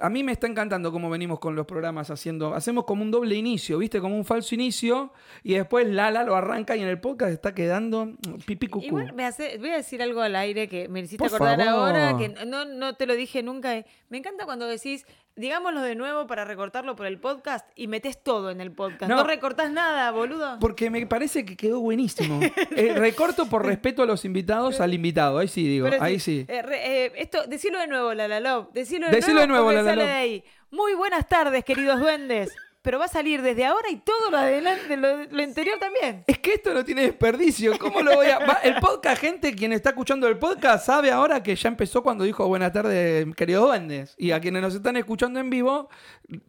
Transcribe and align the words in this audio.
A 0.00 0.08
mí 0.10 0.22
me 0.22 0.32
está 0.32 0.46
encantando 0.46 0.90
cómo 0.92 1.10
venimos 1.10 1.38
con 1.38 1.54
los 1.54 1.66
programas 1.66 2.10
haciendo. 2.10 2.54
Hacemos 2.54 2.84
como 2.84 3.02
un 3.02 3.10
doble 3.10 3.34
inicio, 3.34 3.78
¿viste? 3.78 4.00
Como 4.00 4.16
un 4.16 4.24
falso 4.24 4.54
inicio. 4.54 5.12
Y 5.42 5.54
después 5.54 5.86
Lala 5.88 6.24
lo 6.24 6.34
arranca 6.36 6.76
y 6.76 6.82
en 6.82 6.88
el 6.88 7.00
podcast 7.00 7.32
está 7.32 7.54
quedando 7.54 8.12
pipí 8.46 8.68
cucú. 8.68 8.86
Igual 8.86 9.12
me 9.12 9.24
hace, 9.24 9.58
voy 9.58 9.70
a 9.70 9.76
decir 9.76 10.02
algo 10.02 10.20
al 10.20 10.36
aire 10.36 10.68
que 10.68 10.88
me 10.88 11.00
hiciste 11.00 11.18
Por 11.18 11.34
acordar 11.34 11.58
favor. 11.64 11.88
ahora, 11.96 12.16
que 12.16 12.28
no, 12.46 12.64
no 12.64 12.94
te 12.94 13.06
lo 13.06 13.14
dije 13.14 13.42
nunca. 13.42 13.84
Me 14.08 14.18
encanta 14.18 14.44
cuando 14.44 14.66
decís, 14.66 15.06
digámoslo 15.36 15.80
de 15.82 15.94
nuevo 15.94 16.26
para 16.26 16.44
recortarlo 16.44 16.94
por 16.96 17.06
el 17.06 17.18
podcast 17.18 17.66
y 17.74 17.86
metes 17.88 18.22
todo 18.22 18.50
en 18.50 18.60
el 18.60 18.72
podcast. 18.72 19.08
No. 19.10 19.16
No, 19.16 19.24
recortás 19.24 19.70
nada, 19.70 20.10
boludo. 20.10 20.58
Porque 20.60 20.90
me 20.90 21.06
parece 21.06 21.44
que 21.44 21.56
quedó 21.56 21.80
buenísimo. 21.80 22.40
Eh, 22.76 22.94
recorto 22.96 23.46
por 23.46 23.64
respeto 23.66 24.02
a 24.02 24.06
los 24.06 24.24
invitados 24.24 24.80
al 24.80 24.94
invitado. 24.94 25.38
Ahí 25.38 25.48
sí 25.48 25.66
digo, 25.66 25.88
Pero 25.90 26.02
ahí 26.02 26.18
sí, 26.18 26.40
sí. 26.40 26.52
eh, 26.52 26.62
re- 26.62 27.04
eh, 27.06 27.12
esto, 27.16 27.46
decilo 27.46 27.78
de 27.78 27.86
nuevo, 27.86 28.14
la 28.14 28.26
la 28.28 28.40
Love. 28.40 28.68
Decilo 28.72 29.06
de 29.08 29.12
Decilo 29.16 29.40
de 29.40 29.46
nuevo, 29.46 29.64
nuevo, 29.72 29.78
porque 29.82 29.90
La 29.90 29.96
La 29.96 30.02
sale 30.02 30.12
de 30.12 30.18
ahí. 30.18 30.44
Muy 30.70 30.94
buenas 30.94 31.28
tardes, 31.28 31.64
queridos 31.64 32.00
duendes. 32.00 32.54
Pero 32.82 32.98
va 32.98 33.04
a 33.04 33.08
salir 33.08 33.42
desde 33.42 33.64
ahora 33.64 33.88
y 33.90 33.96
todo 33.96 34.30
lo 34.30 34.36
adelante, 34.38 34.96
lo, 34.96 35.24
lo 35.24 35.42
anterior 35.42 35.78
también. 35.78 36.24
Es 36.26 36.40
que 36.40 36.54
esto 36.54 36.74
no 36.74 36.84
tiene 36.84 37.02
desperdicio. 37.02 37.78
¿Cómo 37.78 38.02
lo 38.02 38.16
voy 38.16 38.26
a.? 38.26 38.40
Va- 38.40 38.58
el 38.64 38.74
podcast, 38.80 39.20
gente, 39.20 39.54
quien 39.54 39.72
está 39.72 39.90
escuchando 39.90 40.26
el 40.26 40.36
podcast, 40.36 40.84
sabe 40.86 41.12
ahora 41.12 41.42
que 41.44 41.54
ya 41.54 41.68
empezó 41.68 42.02
cuando 42.02 42.24
dijo 42.24 42.46
buenas 42.48 42.72
tardes, 42.72 43.24
queridos 43.36 43.66
duendes. 43.68 44.14
Y 44.18 44.32
a 44.32 44.40
quienes 44.40 44.62
nos 44.62 44.74
están 44.74 44.96
escuchando 44.96 45.38
en 45.38 45.48
vivo, 45.48 45.88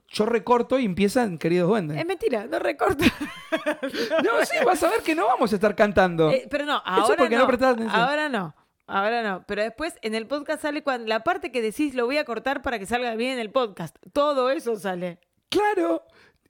yo 0.07 0.25
recorto 0.25 0.79
y 0.79 0.85
empiezan 0.85 1.37
queridos 1.37 1.69
duendes. 1.69 1.99
Es 1.99 2.05
mentira, 2.05 2.45
no 2.47 2.57
recorto. 2.59 3.03
No, 4.23 4.45
sí, 4.45 4.57
vas 4.65 4.81
a 4.83 4.89
ver 4.89 5.01
que 5.01 5.13
no 5.15 5.27
vamos 5.27 5.51
a 5.51 5.55
estar 5.55 5.75
cantando. 5.75 6.31
Eh, 6.31 6.47
pero 6.49 6.65
no, 6.65 6.81
ahora 6.83 7.15
porque 7.17 7.35
no 7.35 7.47
no. 7.47 7.53
atención. 7.53 7.89
ahora 7.91 8.29
no. 8.29 8.55
Ahora 8.87 9.21
no. 9.23 9.43
Pero 9.47 9.61
después 9.63 9.93
en 10.01 10.15
el 10.15 10.27
podcast 10.27 10.61
sale 10.63 10.81
cuando 10.83 11.07
la 11.07 11.23
parte 11.23 11.51
que 11.51 11.61
decís 11.61 11.93
lo 11.93 12.05
voy 12.05 12.17
a 12.17 12.25
cortar 12.25 12.61
para 12.61 12.79
que 12.79 12.85
salga 12.85 13.13
bien 13.15 13.33
en 13.33 13.39
el 13.39 13.51
podcast. 13.51 13.95
Todo 14.11 14.49
eso 14.49 14.75
sale. 14.77 15.19
Claro. 15.49 16.03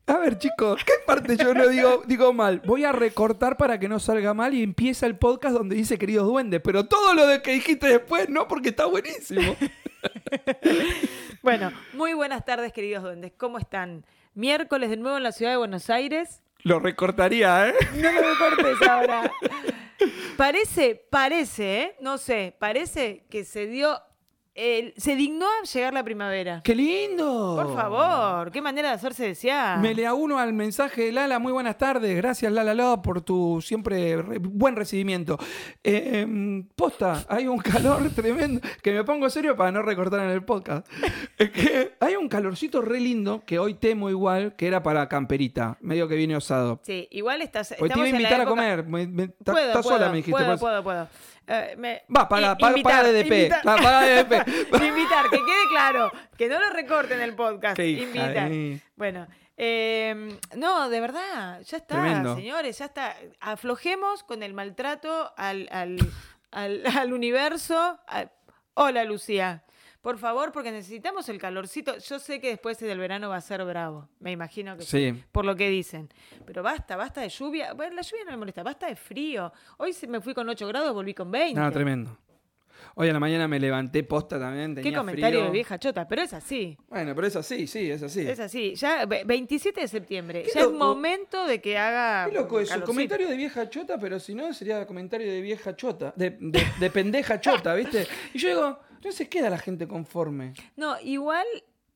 A 0.05 0.17
ver, 0.17 0.37
chicos, 0.37 0.83
¿qué 0.83 0.93
parte 1.05 1.37
yo 1.37 1.53
no 1.53 1.67
digo, 1.67 2.03
digo 2.05 2.33
mal? 2.33 2.61
Voy 2.65 2.83
a 2.83 2.91
recortar 2.91 3.55
para 3.55 3.79
que 3.79 3.87
no 3.87 3.99
salga 3.99 4.33
mal 4.33 4.53
y 4.53 4.61
empieza 4.61 5.05
el 5.05 5.17
podcast 5.17 5.55
donde 5.55 5.75
dice 5.75 5.97
queridos 5.97 6.27
duendes. 6.27 6.61
Pero 6.61 6.85
todo 6.85 7.13
lo 7.13 7.25
de 7.25 7.41
que 7.41 7.51
dijiste 7.51 7.87
después, 7.87 8.27
no, 8.29 8.47
porque 8.47 8.69
está 8.69 8.85
buenísimo. 8.85 9.55
Bueno, 11.41 11.73
muy 11.91 12.13
buenas 12.13 12.45
tardes, 12.45 12.71
queridos 12.71 13.03
duendes. 13.03 13.33
¿Cómo 13.35 13.57
están? 13.57 14.05
Miércoles 14.33 14.89
de 14.89 14.95
nuevo 14.95 15.17
en 15.17 15.23
la 15.23 15.33
ciudad 15.33 15.51
de 15.51 15.57
Buenos 15.57 15.89
Aires. 15.89 16.41
Lo 16.59 16.79
recortaría, 16.79 17.67
¿eh? 17.67 17.73
No 17.97 18.11
lo 18.13 18.21
me 18.21 18.37
cortes 18.37 18.87
ahora. 18.89 19.31
Parece, 20.37 20.95
parece, 21.09 21.81
¿eh? 21.81 21.95
No 21.99 22.17
sé, 22.17 22.55
parece 22.57 23.25
que 23.29 23.43
se 23.43 23.67
dio. 23.67 23.99
Se 24.55 25.15
dignó 25.15 25.45
a 25.47 25.65
llegar 25.65 25.93
la 25.93 26.03
primavera. 26.03 26.61
¡Qué 26.63 26.75
lindo! 26.75 27.55
Por 27.55 27.73
favor, 27.75 28.51
qué 28.51 28.61
manera 28.61 28.89
de 28.89 28.95
hacerse 28.95 29.25
desear. 29.25 29.79
Me 29.79 29.95
le 29.95 30.11
uno 30.11 30.37
al 30.37 30.53
mensaje 30.53 31.05
de 31.05 31.11
Lala. 31.11 31.39
Muy 31.39 31.51
buenas 31.51 31.77
tardes. 31.77 32.15
Gracias, 32.15 32.51
Lala 32.51 32.73
Lala, 32.75 33.01
por 33.01 33.21
tu 33.21 33.61
siempre 33.61 34.21
re- 34.21 34.37
buen 34.39 34.75
recibimiento. 34.75 35.39
Eh, 35.83 36.63
posta, 36.75 37.25
hay 37.29 37.47
un 37.47 37.57
calor 37.57 38.09
tremendo. 38.15 38.61
Que 38.83 38.91
me 38.91 39.03
pongo 39.03 39.29
serio 39.29 39.55
para 39.55 39.71
no 39.71 39.81
recortar 39.81 40.19
en 40.21 40.29
el 40.29 40.43
podcast. 40.43 40.87
Es 41.37 41.49
que 41.49 41.93
hay 41.99 42.15
un 42.15 42.29
calorcito 42.29 42.81
re 42.81 42.99
lindo 42.99 43.43
que 43.45 43.57
hoy 43.57 43.73
temo 43.73 44.09
igual, 44.11 44.55
que 44.55 44.67
era 44.67 44.83
para 44.83 45.09
camperita. 45.09 45.77
Medio 45.81 46.07
que 46.07 46.15
viene 46.15 46.35
osado. 46.35 46.79
Sí, 46.83 47.07
igual 47.11 47.41
estás. 47.41 47.73
Hoy 47.79 47.89
te 47.89 47.97
iba 47.97 48.05
a 48.05 48.09
invitar 48.09 48.41
a 48.41 48.45
comer. 48.45 48.83
Me- 48.85 49.07
me- 49.07 49.29
Puedo, 49.29 49.71
puedo, 49.71 49.83
sola, 49.83 50.09
me 50.09 50.17
dijiste. 50.17 50.31
Puedo, 50.43 50.57
puedo, 50.59 50.83
puedo. 50.83 51.07
Eh, 51.47 51.75
me- 51.77 52.03
Va, 52.15 52.27
paga, 52.29 52.55
invitar, 52.59 52.83
paga 52.83 53.03
DDP. 53.03 53.25
invitar. 53.25 53.67
Va, 53.67 53.75
paga 53.77 54.01
DDP. 54.01 54.31
invitar, 54.87 55.29
que 55.29 55.37
quede 55.37 55.67
claro. 55.69 56.11
Que 56.37 56.47
no 56.47 56.59
lo 56.59 56.69
recorten 56.69 57.19
el 57.21 57.35
podcast. 57.35 57.75
Qué 57.75 57.87
hija 57.87 58.03
Invitar. 58.03 58.51
Bueno, 58.95 59.27
eh, 59.57 60.37
no, 60.55 60.89
de 60.89 60.99
verdad, 61.01 61.61
ya 61.61 61.77
está, 61.77 61.95
Tremendo. 62.01 62.35
señores, 62.35 62.77
ya 62.77 62.85
está. 62.85 63.15
Aflojemos 63.39 64.23
con 64.23 64.41
el 64.43 64.53
maltrato 64.53 65.33
al, 65.37 65.67
al, 65.71 65.97
al- 66.51 66.83
al 66.97 67.13
universo. 67.13 67.99
A- 68.07 68.25
Hola, 68.75 69.03
Lucía. 69.03 69.63
Por 70.03 70.17
favor, 70.17 70.51
porque 70.51 70.69
necesitamos 70.69 71.29
el 71.29 71.37
calorcito. 71.39 71.97
Yo 71.97 72.19
sé 72.19 72.41
que 72.41 72.49
después 72.49 72.77
del 72.77 72.99
verano 72.99 73.29
va 73.29 73.37
a 73.37 73.41
ser 73.41 73.63
bravo. 73.63 74.09
Me 74.19 74.31
imagino 74.33 74.75
que 74.75 74.83
sí. 74.83 75.11
Sí. 75.13 75.23
Por 75.31 75.45
lo 75.45 75.55
que 75.55 75.69
dicen. 75.69 76.09
Pero 76.45 76.61
basta, 76.61 76.97
basta 76.97 77.21
de 77.21 77.29
lluvia. 77.29 77.71
Bueno, 77.71 77.95
la 77.95 78.01
lluvia 78.01 78.25
no 78.25 78.31
me 78.31 78.37
molesta, 78.37 78.63
basta 78.63 78.87
de 78.87 78.97
frío. 78.97 79.53
Hoy 79.77 79.95
me 80.09 80.19
fui 80.19 80.33
con 80.33 80.49
8 80.49 80.67
grados, 80.67 80.93
volví 80.93 81.13
con 81.13 81.31
20. 81.31 81.57
No, 81.57 81.71
tremendo. 81.71 82.17
Hoy 82.95 83.07
a 83.07 83.13
la 83.13 83.19
mañana 83.21 83.47
me 83.47 83.61
levanté 83.61 84.03
posta 84.03 84.37
también. 84.37 84.75
Qué 84.75 84.93
comentario 84.93 85.39
frío. 85.39 85.45
de 85.45 85.51
vieja 85.51 85.79
chota, 85.79 86.05
pero 86.05 86.21
es 86.21 86.33
así. 86.33 86.77
Bueno, 86.89 87.15
pero 87.15 87.27
es 87.27 87.37
así, 87.37 87.65
sí, 87.65 87.89
es 87.89 88.03
así. 88.03 88.27
Es 88.27 88.41
así. 88.41 88.75
Ya, 88.75 89.05
ve- 89.05 89.23
27 89.25 89.79
de 89.79 89.87
septiembre. 89.87 90.45
Ya 90.53 90.61
es 90.63 90.69
momento 90.69 91.47
de 91.47 91.61
que 91.61 91.77
haga. 91.77 92.29
Qué 92.29 92.35
loco 92.35 92.59
eso, 92.59 92.83
comentario 92.83 93.29
de 93.29 93.37
vieja 93.37 93.69
chota, 93.69 93.97
pero 93.97 94.19
si 94.19 94.35
no 94.35 94.53
sería 94.53 94.85
comentario 94.85 95.31
de 95.31 95.39
vieja 95.39 95.77
chota, 95.77 96.11
de, 96.17 96.31
de- 96.41 96.65
de 96.77 96.89
pendeja 96.89 97.39
chota, 97.39 97.73
¿viste? 97.75 98.05
Y 98.33 98.37
yo 98.39 98.49
digo, 98.49 98.79
no 99.03 99.11
se 99.11 99.27
queda 99.29 99.49
la 99.49 99.57
gente 99.57 99.87
conforme. 99.87 100.53
No, 100.75 100.99
igual, 101.01 101.45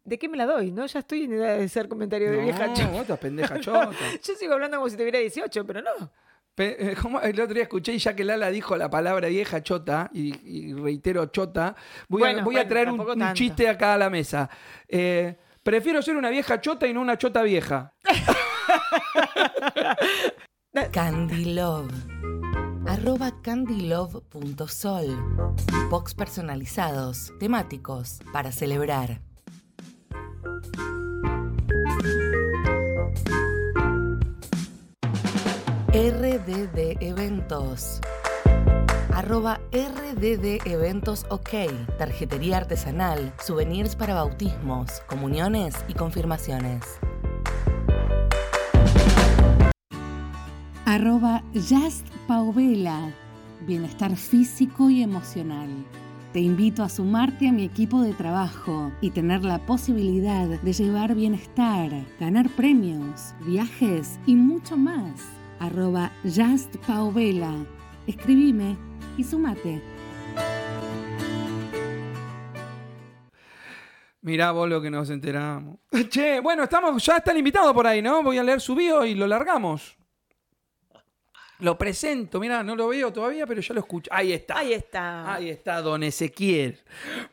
¿de 0.03 0.17
qué 0.19 0.29
me 0.29 0.37
la 0.37 0.45
doy? 0.45 0.71
¿No? 0.71 0.85
Ya 0.85 0.99
estoy 0.99 1.23
en 1.23 1.33
edad 1.33 1.57
de 1.57 1.67
ser 1.69 1.87
comentario 1.87 2.31
de 2.31 2.37
no, 2.37 2.43
vieja 2.43 2.73
chota. 2.73 3.01
estás 3.01 3.19
pendeja 3.19 3.59
chota. 3.59 3.91
Yo 4.23 4.35
sigo 4.35 4.53
hablando 4.53 4.77
como 4.77 4.89
si 4.89 4.97
tuviera 4.97 5.19
18, 5.19 5.65
pero 5.65 5.81
no. 5.81 6.11
Pe- 6.55 6.91
eh, 6.91 6.95
como 6.99 7.21
el 7.21 7.39
otro 7.39 7.53
día 7.53 7.63
escuché 7.63 7.93
y 7.93 7.99
ya 7.99 8.15
que 8.15 8.23
Lala 8.23 8.49
dijo 8.49 8.75
la 8.77 8.89
palabra 8.89 9.27
vieja 9.27 9.61
chota, 9.61 10.09
y, 10.11 10.33
y 10.43 10.73
reitero 10.73 11.27
chota, 11.27 11.75
voy, 12.07 12.23
a, 12.23 12.25
Bueno, 12.25 12.43
voy 12.43 12.57
a 12.57 12.67
traer 12.67 12.89
un, 12.89 13.33
chiste 13.33 13.69
acá 13.69 13.93
a 13.93 13.97
la 13.97 14.09
mesa. 14.09 14.49
Eh, 14.87 15.37
prefiero 15.61 16.01
ser 16.01 16.15
una 16.15 16.29
vieja 16.29 16.59
chota 16.59 16.87
y 16.87 16.93
no 16.93 17.01
una 17.01 17.17
chota 17.17 17.43
vieja. 17.43 17.93
Candy 20.91 21.53
Love. 21.53 21.91
Arroba 22.87 23.33
candylove.sol. 23.41 25.07
Box 25.89 26.15
personalizados, 26.15 27.33
temáticos, 27.37 28.19
para 28.31 28.51
celebrar. 28.51 29.21
RDD 35.91 36.97
Eventos. 37.01 37.99
Arroba 39.13 39.59
RDD 39.71 40.65
Eventos 40.65 41.25
OK. 41.29 41.49
Tarjetería 41.97 42.57
artesanal, 42.57 43.33
souvenirs 43.43 43.95
para 43.95 44.13
bautismos, 44.13 45.01
comuniones 45.07 45.75
y 45.89 45.93
confirmaciones. 45.93 46.99
Arroba 50.89 51.43
Just 51.53 52.07
Paovela. 52.29 53.13
Bienestar 53.67 54.15
físico 54.15 54.89
y 54.89 55.03
emocional. 55.03 55.67
Te 56.31 56.39
invito 56.39 56.81
a 56.81 56.87
sumarte 56.87 57.49
a 57.49 57.51
mi 57.51 57.65
equipo 57.65 58.01
de 58.01 58.13
trabajo 58.13 58.93
y 59.01 59.11
tener 59.11 59.43
la 59.43 59.59
posibilidad 59.65 60.47
de 60.47 60.71
llevar 60.71 61.13
bienestar, 61.13 61.91
ganar 62.21 62.47
premios, 62.51 63.33
viajes 63.45 64.17
y 64.25 64.35
mucho 64.35 64.77
más. 64.77 65.27
Arroba 65.59 66.09
Just 66.23 66.77
Paovela. 66.87 67.53
Escribime 68.07 68.77
y 69.17 69.25
sumate. 69.25 69.83
Mirá 74.21 74.53
vos 74.53 74.69
lo 74.69 74.81
que 74.81 74.89
nos 74.89 75.09
enteramos. 75.09 75.79
Che, 76.09 76.39
bueno, 76.39 76.63
estamos, 76.63 77.05
ya 77.05 77.17
está 77.17 77.31
el 77.31 77.39
invitado 77.39 77.73
por 77.73 77.85
ahí, 77.85 78.01
¿no? 78.01 78.23
Voy 78.23 78.37
a 78.37 78.43
leer 78.43 78.61
su 78.61 78.73
bio 78.73 79.03
y 79.03 79.15
lo 79.15 79.27
largamos. 79.27 79.97
Lo 81.59 81.75
presento, 81.75 82.39
mirá, 82.39 82.61
no 82.61 82.75
lo 82.75 82.87
veo 82.89 83.11
todavía, 83.11 83.47
pero 83.47 83.61
ya 83.61 83.73
lo 83.73 83.79
escucho. 83.79 84.11
Ahí 84.13 84.31
está. 84.31 84.59
Ahí 84.59 84.73
está. 84.73 85.33
Ahí 85.33 85.49
está 85.49 85.81
don 85.81 86.03
Ezequiel. 86.03 86.79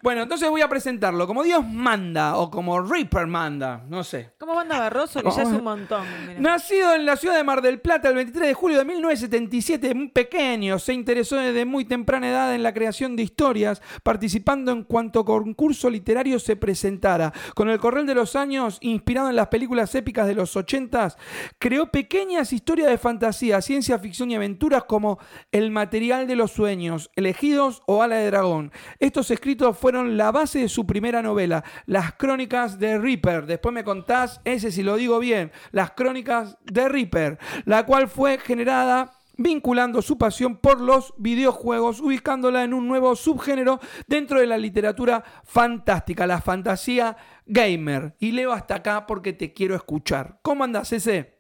Bueno, 0.03 0.23
entonces 0.23 0.49
voy 0.49 0.63
a 0.63 0.69
presentarlo 0.69 1.27
como 1.27 1.43
Dios 1.43 1.63
manda 1.67 2.39
o 2.39 2.51
como 2.51 2.81
Reaper 2.81 3.27
manda, 3.27 3.85
no 3.87 4.03
sé. 4.03 4.31
¿Cómo 4.39 4.55
manda 4.55 4.79
Barroso? 4.79 5.23
Que 5.23 5.31
ya 5.31 5.43
es 5.43 5.49
un 5.49 5.63
montón. 5.63 6.07
mirá. 6.27 6.41
Nacido 6.41 6.95
en 6.95 7.05
la 7.05 7.17
ciudad 7.17 7.37
de 7.37 7.45
Mar 7.45 7.61
del 7.61 7.81
Plata 7.81 8.09
el 8.09 8.15
23 8.15 8.49
de 8.49 8.55
julio 8.55 8.79
de 8.79 8.87
1977, 8.87 9.95
muy 9.95 10.09
pequeño, 10.09 10.79
se 10.79 10.95
interesó 10.95 11.37
desde 11.37 11.67
muy 11.67 11.85
temprana 11.85 12.31
edad 12.31 12.55
en 12.55 12.63
la 12.63 12.73
creación 12.73 13.17
de 13.17 13.25
historias, 13.25 13.83
participando 14.03 14.73
en 14.73 14.85
cuanto 14.85 15.27
concurso 15.27 15.91
literario 15.91 16.39
se 16.39 16.57
presentara. 16.57 17.31
Con 17.55 17.69
el 17.69 17.79
correr 17.79 18.07
de 18.07 18.15
los 18.15 18.37
años, 18.37 18.79
inspirado 18.81 19.29
en 19.29 19.37
las 19.37 19.49
películas 19.49 19.95
épicas 19.95 20.27
de 20.27 20.35
los 20.35 20.57
80s, 20.57 21.17
creó 21.59 21.91
pequeñas 21.91 22.55
historias 22.55 22.89
de 22.89 22.97
fantasía, 22.97 23.61
ciencia 23.61 23.99
ficción 23.99 24.14
y 24.15 24.35
aventuras 24.35 24.85
como 24.85 25.19
El 25.51 25.71
material 25.71 26.27
de 26.27 26.37
los 26.37 26.53
sueños, 26.53 27.11
Elegidos 27.17 27.83
o 27.87 28.03
Ala 28.03 28.17
de 28.17 28.27
dragón. 28.27 28.71
Estos 29.01 29.31
escritos 29.31 29.77
fueron 29.77 30.17
la 30.17 30.31
base 30.31 30.61
de 30.61 30.69
su 30.69 30.87
primera 30.87 31.21
novela, 31.21 31.65
Las 31.87 32.15
crónicas 32.15 32.79
de 32.79 32.99
Reaper. 32.99 33.47
Después 33.47 33.75
me 33.75 33.85
contás, 33.85 34.41
ese 34.45 34.71
si 34.71 34.83
lo 34.83 34.97
digo 34.97 35.19
bien, 35.19 35.51
Las 35.73 35.91
crónicas 35.93 36.57
de 36.63 36.89
Reaper, 36.89 37.39
la 37.65 37.85
cual 37.87 38.09
fue 38.09 38.39
generada 38.39 39.13
vinculando 39.37 40.01
su 40.01 40.17
pasión 40.17 40.57
por 40.57 40.81
los 40.81 41.13
videojuegos, 41.19 42.01
ubicándola 42.01 42.65
en 42.65 42.73
un 42.75 42.87
nuevo 42.87 43.17
subgénero 43.17 43.81
dentro 44.07 44.39
de 44.39 44.47
la 44.47 44.59
literatura 44.59 45.25
fantástica, 45.43 46.27
la 46.27 46.41
fantasía 46.41 47.17
gamer. 47.47 48.15
Y 48.21 48.33
leo 48.33 48.53
hasta 48.53 48.77
acá 48.77 49.07
porque 49.07 49.33
te 49.33 49.53
quiero 49.53 49.75
escuchar. 49.75 50.39
¿Cómo 50.43 50.65
andas, 50.65 50.93
ese? 50.93 51.34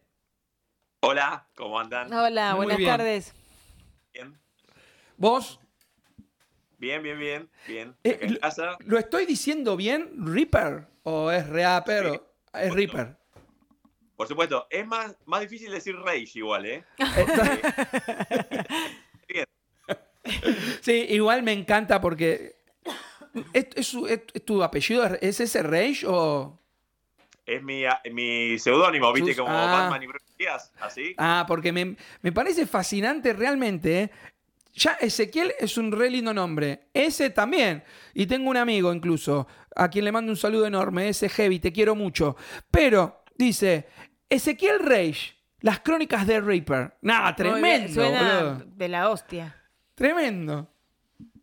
Hola, 1.06 1.47
¿cómo 1.55 1.79
andan? 1.79 2.12
Hola, 2.12 2.51
Muy 2.51 2.56
buenas 2.56 2.79
bien. 2.79 2.91
tardes. 2.91 3.35
Bien, 4.12 4.39
¿Vos? 5.17 5.61
bien, 6.79 7.03
bien, 7.03 7.19
bien. 7.19 7.51
bien. 7.67 7.97
Eh, 8.05 8.19
en 8.23 8.35
lo- 8.35 8.41
casa, 8.41 8.77
¿Lo 8.81 8.99
estoy 8.99 9.27
diciendo 9.27 9.77
bien, 9.77 10.11
Reaper? 10.17 10.87
¿O 11.03 11.31
es 11.31 11.47
Reaper? 11.49 12.05
Sí. 12.05 12.11
o- 12.11 12.59
Es 12.59 12.73
Reaper. 12.73 13.17
por 14.17 14.29
supuesto, 14.29 14.67
es 14.71 14.87
más, 14.87 15.17
más 15.27 15.41
difícil 15.43 15.71
decir 15.73 15.97
Rage 15.97 16.31
igual, 16.35 16.67
¿eh? 16.67 16.85
Bien. 19.29 19.47
Sí, 20.81 21.07
igual 21.11 21.43
me 21.43 21.53
encanta 21.53 22.00
porque. 22.00 22.57
¿Es, 23.53 23.67
es 23.75 23.87
su- 23.89 24.07
es- 24.07 24.23
es 24.33 24.45
tu 24.45 24.62
apellido? 24.62 25.05
¿Es 25.21 25.41
ese 25.41 25.62
Rage 25.62 26.07
o.? 26.07 26.61
Es 27.46 27.62
mi, 27.62 27.85
a- 27.85 28.00
mi 28.12 28.58
seudónimo, 28.58 29.12
¿viste? 29.12 29.35
Sus- 29.35 29.43
Como 29.44 29.56
ah. 29.56 29.67
Batman 29.82 30.02
y 30.02 30.06
Bruce 30.06 30.25
Díaz, 30.38 30.73
así. 30.81 31.14
Ah, 31.19 31.44
porque 31.46 31.73
me, 31.73 31.96
me 32.23 32.32
parece 32.32 32.67
fascinante 32.67 33.32
realmente. 33.32 34.00
¿eh? 34.02 34.11
Ya 34.73 34.93
Ezequiel 35.00 35.52
es 35.58 35.76
un 35.79 35.93
re 35.93 36.11
lindo 36.11 36.32
nombre. 36.35 36.88
Ese 36.94 37.31
también. 37.31 37.85
Y 38.14 38.26
tengo 38.26 38.50
un 38.50 38.56
amigo 38.56 38.93
incluso, 38.93 39.46
a 39.76 39.88
quien 39.88 40.05
le 40.06 40.12
mando 40.12 40.32
un 40.32 40.37
saludo 40.37 40.67
enorme. 40.67 41.08
Ese 41.08 41.29
Heavy, 41.29 41.61
te 41.61 41.73
quiero 41.73 41.94
mucho. 41.94 42.35
Pero, 42.70 43.23
dice, 43.37 43.87
Ezequiel 44.29 44.81
Rage, 44.81 45.35
las 45.61 45.81
crónicas 45.81 46.26
de 46.26 46.40
Reaper. 46.40 46.97
Nah, 47.02 47.20
Muy 47.38 47.61
bien, 47.61 47.87
tremendo. 47.87 47.94
Suena 47.94 48.35
boludo. 48.43 48.64
de 48.75 48.88
la 48.88 49.11
hostia. 49.11 49.56
Tremendo. 49.94 50.74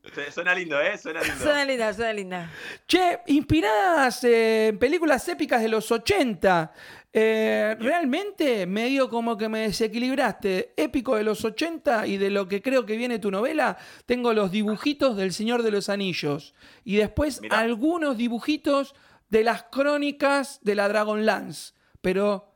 Su- 0.03 0.31
Suena 0.31 0.55
lindo, 0.55 0.79
¿eh? 0.81 0.97
Suena 0.97 1.21
lindo. 1.21 1.37
Suena 1.37 1.65
linda, 1.65 1.93
suena 1.93 2.13
linda. 2.13 2.49
Che, 2.87 3.19
inspiradas 3.27 4.23
eh, 4.23 4.67
en 4.69 4.79
películas 4.79 5.27
épicas 5.27 5.61
de 5.61 5.69
los 5.69 5.91
80. 5.91 6.71
eh, 7.13 7.75
realmente 7.77 8.65
medio 8.65 9.09
como 9.09 9.37
que 9.37 9.49
me 9.49 9.59
desequilibraste. 9.59 10.73
Épico 10.77 11.17
de 11.17 11.23
los 11.23 11.43
80 11.43 12.07
y 12.07 12.17
de 12.17 12.29
lo 12.29 12.47
que 12.47 12.61
creo 12.61 12.85
que 12.85 12.95
viene 12.97 13.19
tu 13.19 13.29
novela, 13.31 13.77
tengo 14.05 14.31
los 14.33 14.49
dibujitos 14.51 15.17
del 15.17 15.33
Señor 15.33 15.61
de 15.63 15.71
los 15.71 15.89
Anillos. 15.89 16.53
Y 16.85 16.95
después 16.95 17.41
Mirá. 17.41 17.59
algunos 17.59 18.17
dibujitos 18.17 18.95
de 19.29 19.43
las 19.43 19.63
crónicas 19.63 20.59
de 20.63 20.75
la 20.75 20.87
Dragonlance. 20.87 21.73
Pero 22.01 22.50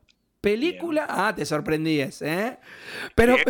película... 0.45 1.07
Ah, 1.09 1.33
te 1.35 1.43
sorprendí 1.43 1.99
ese, 1.99 2.33
¿eh? 2.33 2.57
Pero... 3.15 3.35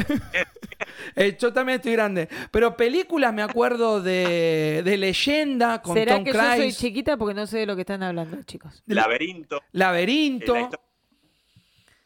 Eh, 1.15 1.37
yo 1.39 1.53
también 1.53 1.77
estoy 1.77 1.93
grande. 1.93 2.27
Pero 2.51 2.75
películas 2.75 3.33
me 3.33 3.41
acuerdo 3.41 4.01
de, 4.01 4.81
de 4.83 4.97
Leyenda 4.97 5.81
con 5.81 5.95
¿Será 5.95 6.15
Tom 6.15 6.23
que 6.23 6.33
yo 6.33 6.39
soy 6.39 6.57
Cruise. 6.57 6.77
chiquita 6.77 7.15
porque 7.15 7.33
no 7.33 7.47
sé 7.47 7.59
de 7.59 7.65
lo 7.65 7.75
que 7.75 7.81
están 7.81 8.01
hablando, 8.03 8.41
chicos? 8.43 8.83
Laberinto. 8.87 9.61
Laberinto. 9.71 10.55
La 10.55 10.69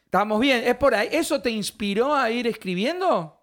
Estamos 0.04 0.38
bien. 0.40 0.62
¿Es 0.64 0.76
por 0.76 0.94
ahí? 0.94 1.08
¿Eso 1.10 1.40
te 1.40 1.50
inspiró 1.50 2.14
a 2.14 2.30
ir 2.30 2.46
escribiendo? 2.46 3.40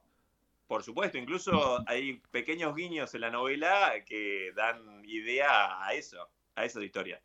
Por 0.68 0.84
supuesto, 0.84 1.18
incluso 1.18 1.84
hay 1.88 2.22
pequeños 2.32 2.76
guiños 2.76 3.14
en 3.16 3.22
la 3.22 3.32
novela 3.32 3.94
que 4.06 4.52
dan 4.56 5.04
idea 5.06 5.84
a 5.84 5.94
eso, 5.94 6.30
a 6.56 6.66
esa 6.66 6.84
historia. 6.84 7.20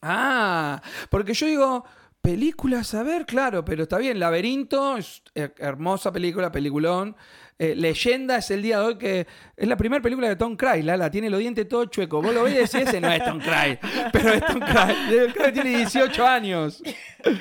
Ah, 0.00 0.82
porque 1.08 1.32
yo 1.32 1.46
digo, 1.46 1.84
películas, 2.24 2.94
a 2.94 3.02
ver, 3.02 3.26
claro, 3.26 3.64
pero 3.64 3.82
está 3.82 3.98
bien. 3.98 4.18
Laberinto 4.18 4.96
es 4.96 5.22
hermosa 5.34 6.10
película, 6.10 6.50
peliculón. 6.50 7.14
Eh, 7.58 7.74
Leyenda 7.76 8.38
es 8.38 8.50
el 8.50 8.62
día 8.62 8.80
de 8.80 8.84
hoy 8.84 8.98
que 8.98 9.26
es 9.56 9.68
la 9.68 9.76
primera 9.76 10.02
película 10.02 10.28
de 10.28 10.34
Tom 10.34 10.56
Cruise, 10.56 10.84
la, 10.84 10.96
la 10.96 11.10
tiene 11.10 11.28
los 11.30 11.38
dientes 11.38 11.68
todo 11.68 11.84
chueco. 11.84 12.20
Vos 12.22 12.34
lo 12.34 12.42
ves 12.44 12.54
y 12.54 12.56
decís, 12.56 12.88
ese 12.88 13.00
no 13.00 13.12
es 13.12 13.22
Tom 13.24 13.38
Cruise, 13.38 13.78
pero 14.12 14.30
es 14.30 14.46
Tom 14.46 14.58
Cruise. 14.58 14.96
Tom 15.24 15.32
Cruise 15.34 15.52
tiene 15.52 15.76
18 15.76 16.26
años. 16.26 16.82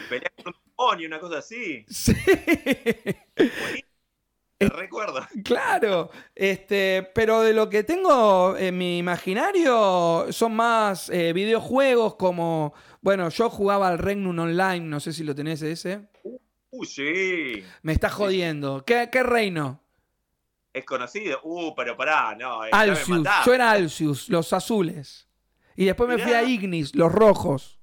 Pelea 0.09 0.31
con 0.43 0.53
un 0.53 0.59
demonio, 0.77 1.07
una 1.07 1.19
cosa 1.19 1.37
así. 1.39 1.85
Sí. 1.89 2.13
Claro, 5.43 6.09
este, 6.35 7.03
pero 7.15 7.41
de 7.41 7.53
lo 7.53 7.69
que 7.69 7.83
tengo 7.83 8.55
en 8.57 8.77
mi 8.77 8.97
imaginario 8.99 10.27
son 10.31 10.55
más 10.55 11.09
eh, 11.09 11.33
videojuegos 11.33 12.15
como, 12.15 12.73
bueno, 13.01 13.29
yo 13.29 13.49
jugaba 13.49 13.87
al 13.89 13.97
Regnum 13.99 14.37
Online, 14.39 14.81
no 14.81 14.99
sé 14.99 15.13
si 15.13 15.23
lo 15.23 15.33
tenés 15.35 15.61
ese. 15.61 16.07
Uh, 16.23 16.85
sí. 16.85 17.63
Me 17.83 17.93
está 17.93 18.09
jodiendo. 18.09 18.83
¿Qué, 18.85 19.09
qué 19.11 19.21
reino? 19.23 19.79
Es 20.73 20.85
conocido. 20.85 21.39
Uh, 21.43 21.75
pero 21.75 21.95
pará, 21.95 22.35
no. 22.35 22.65
eh, 22.65 22.69
Alcius. 22.71 23.27
Yo 23.45 23.53
era 23.53 23.69
Alcius, 23.71 24.29
los 24.29 24.51
azules. 24.53 25.27
Y 25.75 25.85
después 25.85 26.09
me 26.09 26.17
fui 26.17 26.33
a 26.33 26.41
Ignis, 26.43 26.95
los 26.95 27.11
rojos. 27.11 27.79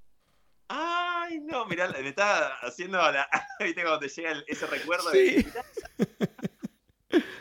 Ay, 0.69 1.41
no, 1.41 1.67
mirá, 1.67 1.89
me 1.89 2.09
está 2.09 2.55
haciendo 2.63 2.99
la. 2.99 3.29
¿Viste 3.61 3.83
cuando 3.83 4.01
te 4.01 4.09
llega 4.09 4.31
el- 4.33 4.45
ese 4.49 4.67
recuerdo? 4.67 5.11
Sí. 5.11 5.19
de- 5.99 6.29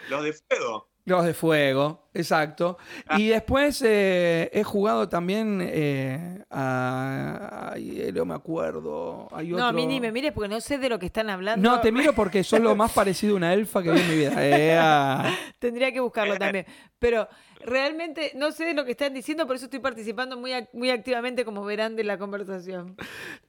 Los 0.09 0.23
de 0.23 0.33
fuego. 0.33 0.87
Los 1.05 1.25
de 1.25 1.33
fuego, 1.33 2.09
exacto. 2.13 2.77
Ah. 3.07 3.19
Y 3.19 3.29
después 3.29 3.81
eh, 3.83 4.49
he 4.53 4.63
jugado 4.63 5.09
también 5.09 5.59
eh, 5.63 6.43
a... 6.51 7.71
ay, 7.73 8.01
eh, 8.01 8.11
no 8.13 8.25
me 8.25 8.35
acuerdo. 8.35 9.27
Hay 9.31 9.47
No, 9.47 9.65
a 9.65 9.71
mí 9.71 9.81
otro- 9.83 9.91
ni 9.91 9.99
me 9.99 10.11
mires 10.11 10.31
porque 10.33 10.49
no 10.49 10.61
sé 10.61 10.77
de 10.77 10.87
lo 10.89 10.99
que 10.99 11.07
están 11.07 11.29
hablando. 11.31 11.67
No, 11.67 11.79
te 11.81 11.91
miro 11.91 12.13
porque 12.13 12.43
sos 12.43 12.59
lo 12.59 12.75
más 12.75 12.91
parecido 12.93 13.33
a 13.33 13.37
una 13.37 13.53
elfa 13.53 13.81
que 13.81 13.91
vi 13.91 13.99
en 14.01 14.09
mi 14.09 14.15
vida. 14.17 14.45
Ea. 14.45 15.35
Tendría 15.57 15.91
que 15.91 15.99
buscarlo 15.99 16.37
también. 16.37 16.65
Pero 16.99 17.27
realmente 17.59 18.31
no 18.35 18.51
sé 18.51 18.65
de 18.65 18.73
lo 18.73 18.85
que 18.85 18.91
están 18.91 19.13
diciendo, 19.13 19.47
por 19.47 19.55
eso 19.55 19.65
estoy 19.65 19.79
participando 19.79 20.37
muy, 20.37 20.51
ac- 20.51 20.69
muy 20.73 20.89
activamente, 20.89 21.45
como 21.45 21.63
verán, 21.65 21.95
de 21.95 22.03
la 22.03 22.17
conversación. 22.17 22.99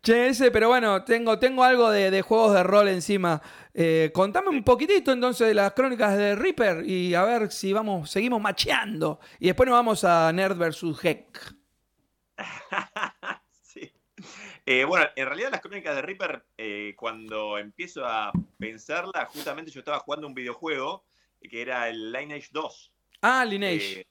Che, 0.02 0.28
ese, 0.28 0.50
pero 0.50 0.68
bueno, 0.68 1.04
tengo, 1.04 1.38
tengo 1.38 1.62
algo 1.64 1.90
de, 1.90 2.10
de 2.10 2.22
juegos 2.22 2.54
de 2.54 2.62
rol 2.62 2.88
encima. 2.88 3.40
Eh, 3.74 4.10
contame 4.14 4.48
un 4.48 4.64
poquitito 4.64 5.12
entonces 5.12 5.48
de 5.48 5.54
las 5.54 5.72
crónicas 5.72 6.16
de 6.16 6.34
Reaper 6.34 6.84
y 6.88 7.14
a 7.14 7.24
ver 7.24 7.50
si 7.52 7.72
vamos, 7.72 8.10
seguimos 8.10 8.40
macheando. 8.40 9.20
Y 9.38 9.46
después 9.46 9.68
nos 9.68 9.76
vamos 9.78 10.04
a 10.04 10.32
Nerd 10.32 10.56
vs. 10.56 11.04
Heck. 11.04 11.54
sí. 13.62 13.92
Eh, 14.66 14.84
bueno, 14.84 15.06
en 15.16 15.26
realidad 15.26 15.50
las 15.52 15.60
crónicas 15.60 15.94
de 15.96 16.02
Reaper, 16.02 16.44
eh, 16.58 16.94
cuando 16.96 17.58
empiezo 17.58 18.06
a 18.06 18.32
pensarla, 18.58 19.26
justamente 19.26 19.70
yo 19.70 19.80
estaba 19.80 20.00
jugando 20.00 20.26
un 20.26 20.34
videojuego 20.34 21.04
que 21.40 21.62
era 21.62 21.88
el 21.88 22.12
Lineage 22.12 22.48
2. 22.52 22.89
Ah, 23.22 23.44
Lineage. 23.44 24.00
eh, 24.00 24.06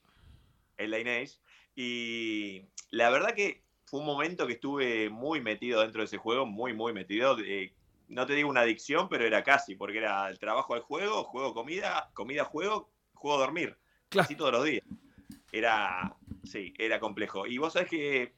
el 0.78 0.90
Lineage. 0.90 1.38
Y 1.74 2.62
la 2.90 3.10
verdad 3.10 3.34
que 3.34 3.62
fue 3.86 4.00
un 4.00 4.06
momento 4.06 4.46
que 4.46 4.54
estuve 4.54 5.08
muy 5.10 5.40
metido 5.40 5.80
dentro 5.82 6.00
de 6.00 6.06
ese 6.06 6.18
juego, 6.18 6.46
muy, 6.46 6.72
muy 6.74 6.92
metido. 6.92 7.36
eh, 7.40 7.72
no 8.08 8.26
te 8.26 8.34
digo 8.34 8.48
una 8.48 8.62
adicción, 8.62 9.08
pero 9.08 9.24
era 9.24 9.42
casi, 9.44 9.76
porque 9.76 9.98
era 9.98 10.28
el 10.28 10.38
trabajo 10.38 10.74
al 10.74 10.80
juego, 10.80 11.22
juego 11.24 11.54
comida, 11.54 12.10
comida 12.12 12.44
juego, 12.44 12.90
juego 13.14 13.38
dormir. 13.38 13.76
Claro. 14.08 14.24
Así 14.24 14.34
todos 14.34 14.52
los 14.52 14.64
días. 14.64 14.82
Era, 15.52 16.16
sí, 16.44 16.74
era 16.78 16.98
complejo. 16.98 17.46
Y 17.46 17.58
vos 17.58 17.72
sabés 17.72 17.88
que 17.88 18.34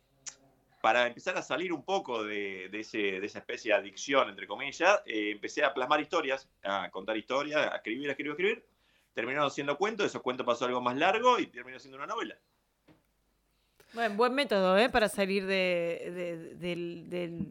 para 0.83 1.07
empezar 1.07 1.37
a 1.39 1.43
salir 1.43 1.73
un 1.73 1.85
poco 1.85 2.25
de, 2.25 2.69
de 2.71 2.81
ese- 2.81 3.21
de 3.21 3.27
esa 3.27 3.39
especie 3.39 3.73
de 3.73 3.79
adicción, 3.79 4.29
entre 4.29 4.47
comillas, 4.47 5.01
eh, 5.07 5.31
empecé 5.31 5.65
a 5.65 5.73
plasmar 5.73 6.01
historias, 6.01 6.49
a 6.65 6.91
contar 6.91 7.17
historias, 7.17 7.67
a 7.73 7.77
escribir, 7.77 8.09
a 8.09 8.13
escribir, 8.13 8.31
a 8.31 8.35
escribir. 8.35 8.67
Terminaron 9.15 9.51
siendo 9.51 9.77
cuentos, 9.77 10.07
esos 10.07 10.23
cuentos 10.23 10.47
pasó 10.47 10.65
algo 10.65 10.81
más 10.81 10.97
largo 10.97 11.39
y 11.39 11.47
terminó 11.47 11.79
siendo 11.79 11.99
una 11.99 12.07
novela. 12.07 12.37
Bueno, 13.93 14.15
buen 14.17 14.33
método, 14.35 14.79
¿eh? 14.79 14.89
Para 14.89 15.09
salir 15.11 15.45
de, 15.47 16.11
de- 16.15 16.55
del- 16.55 17.11
del- 17.11 17.47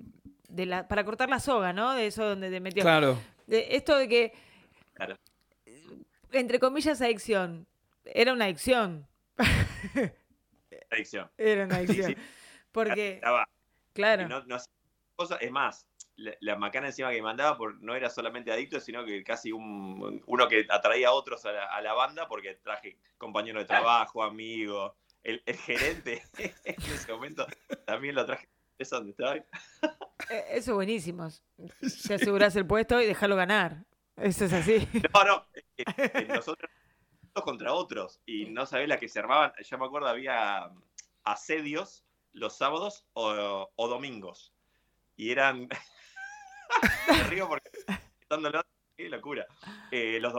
de 0.50 0.66
la, 0.66 0.88
para 0.88 1.04
cortar 1.06 1.30
la 1.30 1.40
soga, 1.40 1.72
¿no? 1.72 1.94
De 1.94 2.08
eso 2.08 2.26
donde 2.28 2.50
te 2.50 2.60
metió. 2.60 2.82
Claro. 2.82 3.18
De 3.46 3.76
esto 3.76 3.96
de 3.96 4.08
que, 4.10 4.34
Claro. 4.94 5.16
entre 6.32 6.60
comillas, 6.60 7.00
adicción. 7.02 7.68
Era 8.06 8.34
una 8.34 8.46
adicción. 8.46 9.08
Adicción. 10.90 11.30
Era 11.38 11.66
una 11.66 11.76
Sí, 11.76 11.82
adicción. 11.86 12.08
sí. 12.12 12.18
Porque, 12.72 13.14
Estaba- 13.16 13.48
claro. 13.94 14.28
no, 14.28 14.44
no 14.46 14.56
hacía 14.56 14.74
cosas- 15.16 15.38
es 15.42 15.52
más, 15.52 15.86
la, 16.22 16.36
la 16.40 16.56
macana 16.56 16.88
encima 16.88 17.10
que 17.10 17.18
me 17.18 17.24
mandaba 17.24 17.58
por, 17.58 17.82
no 17.82 17.96
era 17.96 18.10
solamente 18.10 18.52
adicto, 18.52 18.80
sino 18.80 19.04
que 19.04 19.24
casi 19.24 19.52
un, 19.52 20.22
uno 20.26 20.48
que 20.48 20.66
atraía 20.70 21.10
a 21.10 21.14
otros 21.14 21.46
a 21.46 21.52
la, 21.52 21.66
a 21.66 21.82
la 21.82 21.94
banda 21.94 22.28
porque 22.28 22.56
traje 22.56 22.98
compañero 23.18 23.60
de 23.60 23.66
trabajo, 23.66 24.24
amigo, 24.24 24.96
el, 25.24 25.42
el 25.46 25.58
gerente 25.58 26.24
en 26.38 26.82
ese 26.82 27.12
momento 27.12 27.46
también 27.86 28.16
lo 28.16 28.26
traje. 28.26 28.48
¿Eso 28.78 28.96
donde 28.96 29.12
estaba? 29.12 29.36
Eh, 29.36 29.46
Eso 30.30 30.72
es 30.72 30.76
buenísimo. 30.76 31.30
Te 32.08 32.16
aseguras 32.16 32.56
el 32.56 32.66
puesto 32.66 33.00
y 33.00 33.06
dejarlo 33.06 33.36
ganar. 33.36 33.86
Eso 34.16 34.46
es 34.46 34.54
así. 34.54 34.88
No, 35.14 35.24
no, 35.24 35.48
eh, 35.78 36.26
nosotros 36.28 36.70
contra 37.44 37.74
otros 37.74 38.20
y 38.26 38.46
no 38.46 38.66
sabés 38.66 38.90
la 38.90 39.00
que 39.00 39.08
se 39.08 39.20
armaban. 39.20 39.54
Yo 39.64 39.78
me 39.78 39.86
acuerdo 39.86 40.08
había 40.08 40.72
asedios 41.24 42.04
los 42.34 42.58
sábados 42.58 43.06
o, 43.14 43.70
o 43.76 43.88
domingos 43.88 44.54
y 45.16 45.32
eran. 45.32 45.70
me 47.08 47.24
río 47.24 47.48
porque 47.48 47.70
Qué 48.96 49.10
locura. 49.10 49.46
Eh, 49.90 50.20
los, 50.22 50.34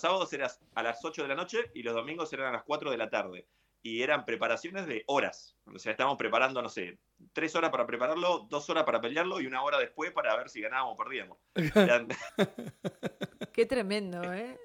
sábados 0.00 0.32
eran 0.32 0.50
a 0.74 0.82
las 0.82 1.04
8 1.04 1.22
de 1.22 1.28
la 1.28 1.34
noche 1.34 1.70
y 1.74 1.82
los 1.82 1.94
domingos 1.94 2.32
eran 2.32 2.48
a 2.48 2.52
las 2.52 2.62
4 2.64 2.90
de 2.90 2.96
la 2.96 3.08
tarde. 3.08 3.46
Y 3.80 4.02
eran 4.02 4.24
preparaciones 4.24 4.86
de 4.86 5.04
horas. 5.06 5.56
O 5.72 5.78
sea, 5.78 5.92
estábamos 5.92 6.18
preparando, 6.18 6.60
no 6.60 6.68
sé, 6.68 6.98
tres 7.32 7.54
horas 7.54 7.70
para 7.70 7.86
prepararlo, 7.86 8.46
dos 8.50 8.68
horas 8.70 8.82
para 8.84 9.00
pelearlo 9.00 9.40
y 9.40 9.46
una 9.46 9.62
hora 9.62 9.78
después 9.78 10.10
para 10.10 10.36
ver 10.36 10.48
si 10.48 10.60
ganábamos 10.60 10.94
o 10.94 10.96
perdíamos. 10.96 11.38
Eran- 11.54 12.08
Qué 13.52 13.66
tremendo, 13.66 14.32
¿eh? 14.32 14.58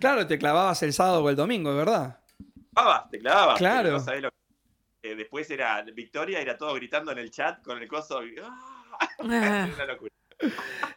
Claro, 0.00 0.26
te 0.26 0.38
clavabas 0.38 0.82
el 0.82 0.92
sábado 0.92 1.22
o 1.22 1.30
el 1.30 1.36
domingo, 1.36 1.70
de 1.70 1.76
verdad. 1.78 2.20
clavabas, 2.74 3.10
te 3.10 3.18
clavabas. 3.20 3.58
Claro. 3.58 3.82
pero 3.84 3.98
no 3.98 4.04
sabés 4.04 4.22
lo 4.22 4.30
que- 4.30 5.10
eh, 5.10 5.14
después 5.14 5.48
era 5.50 5.82
Victoria, 5.82 6.40
era 6.40 6.58
todo 6.58 6.74
gritando 6.74 7.12
en 7.12 7.18
el 7.18 7.30
chat 7.30 7.62
con 7.62 7.80
el 7.80 7.86
coso. 7.86 8.20
¡Ah! 8.42 8.98
Una 9.20 9.84
locura. 9.86 10.10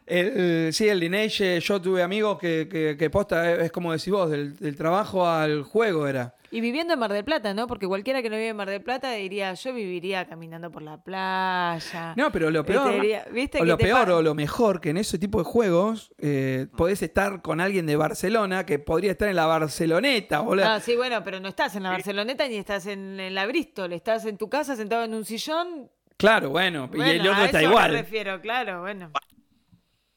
El- 0.05 0.73
sí, 0.73 0.87
el 0.89 0.99
Lineage, 0.99 1.59
yo 1.59 1.81
tuve 1.81 2.01
amigos 2.01 2.39
que, 2.39 2.67
que, 2.69 2.95
que 2.97 3.09
posta, 3.09 3.53
es, 3.63 3.71
como 3.71 3.91
decís 3.91 4.09
vos, 4.11 4.29
del, 4.29 4.55
del 4.57 4.75
trabajo 4.75 5.27
al 5.27 5.63
juego 5.63 6.07
era. 6.07 6.35
Y 6.51 6.61
viviendo 6.61 6.93
en 6.95 6.99
Mar 6.99 7.13
del 7.13 7.23
Plata, 7.23 7.53
¿no? 7.53 7.67
Porque 7.67 7.85
cualquiera 7.85 8.23
que 8.23 8.29
no 8.31 8.35
vive 8.35 8.47
en 8.47 8.55
Mar 8.55 8.67
del 8.71 8.81
Plata 8.81 9.11
diría, 9.11 9.53
yo 9.53 9.71
viviría 9.71 10.25
caminando 10.27 10.71
por 10.71 10.81
la 10.81 10.97
playa. 10.97 12.13
No, 12.17 12.31
pero 12.31 12.49
lo 12.49 12.65
peor, 12.65 12.87
Este, 12.87 13.01
diría- 13.01 13.25
¿viste 13.31 13.57
o 13.59 13.61
que 13.61 13.67
lo 13.67 13.77
te 13.77 13.83
peor 13.83 14.09
o 14.09 14.21
lo 14.23 14.33
mejor, 14.33 14.81
que 14.81 14.89
en 14.89 14.97
ese 14.97 15.19
tipo 15.19 15.37
de 15.37 15.43
juegos 15.43 16.11
eh, 16.17 16.65
podés 16.75 17.03
estar 17.03 17.43
con 17.43 17.61
alguien 17.61 17.85
de 17.85 17.95
Barcelona 17.97 18.65
que 18.65 18.79
podría 18.79 19.11
estar 19.11 19.29
en 19.29 19.35
la 19.35 19.45
Barceloneta, 19.45 20.39
boludo. 20.39 20.65
Ah, 20.67 20.79
sí, 20.79 20.95
bueno, 20.95 21.23
pero 21.23 21.39
no 21.39 21.49
estás 21.49 21.75
en 21.75 21.83
la 21.83 21.91
Barceloneta 21.91 22.47
ni 22.47 22.55
estás 22.55 22.87
en, 22.87 23.19
en 23.19 23.35
la 23.35 23.45
Bristol, 23.45 23.93
estás 23.93 24.25
en 24.25 24.37
tu 24.39 24.49
casa 24.49 24.75
sentado 24.75 25.03
en 25.03 25.13
un 25.13 25.25
sillón. 25.25 25.91
Claro, 26.17 26.49
bueno, 26.49 26.89
y 26.91 26.97
el 26.99 27.19
Bueno, 27.19 27.31
otro 27.31 27.43
a 27.43 27.45
está 27.45 27.59
eso 27.61 27.69
igual. 27.69 27.91
Me 27.91 28.01
refiero, 28.01 28.41
claro, 28.41 28.81
bueno. 28.81 29.11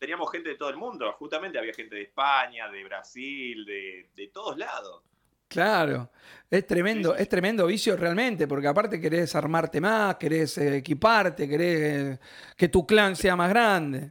Teníamos 0.02 0.32
gente 0.32 0.48
de 0.48 0.56
todo 0.56 0.68
el 0.68 0.76
mundo, 0.76 1.12
justamente 1.12 1.60
había 1.60 1.72
gente 1.72 1.94
de 1.94 2.02
España, 2.02 2.68
de 2.68 2.82
Brasil, 2.82 3.64
de, 3.64 4.10
de 4.12 4.28
todos 4.34 4.58
lados. 4.58 5.04
Claro, 5.46 6.10
es 6.50 6.66
tremendo, 6.66 7.10
Sí, 7.10 7.12
sí, 7.12 7.18
sí. 7.18 7.22
es 7.22 7.28
tremendo 7.28 7.66
vicio 7.68 7.96
realmente, 7.96 8.48
porque 8.48 8.66
aparte 8.66 9.00
querés 9.00 9.32
armarte 9.36 9.80
más, 9.80 10.16
querés 10.16 10.58
eh, 10.58 10.78
equiparte, 10.78 11.48
querés 11.48 12.16
eh, 12.16 12.18
que 12.56 12.68
tu 12.68 12.84
clan 12.84 13.14
sea 13.14 13.36
más 13.36 13.48
grande. 13.50 14.10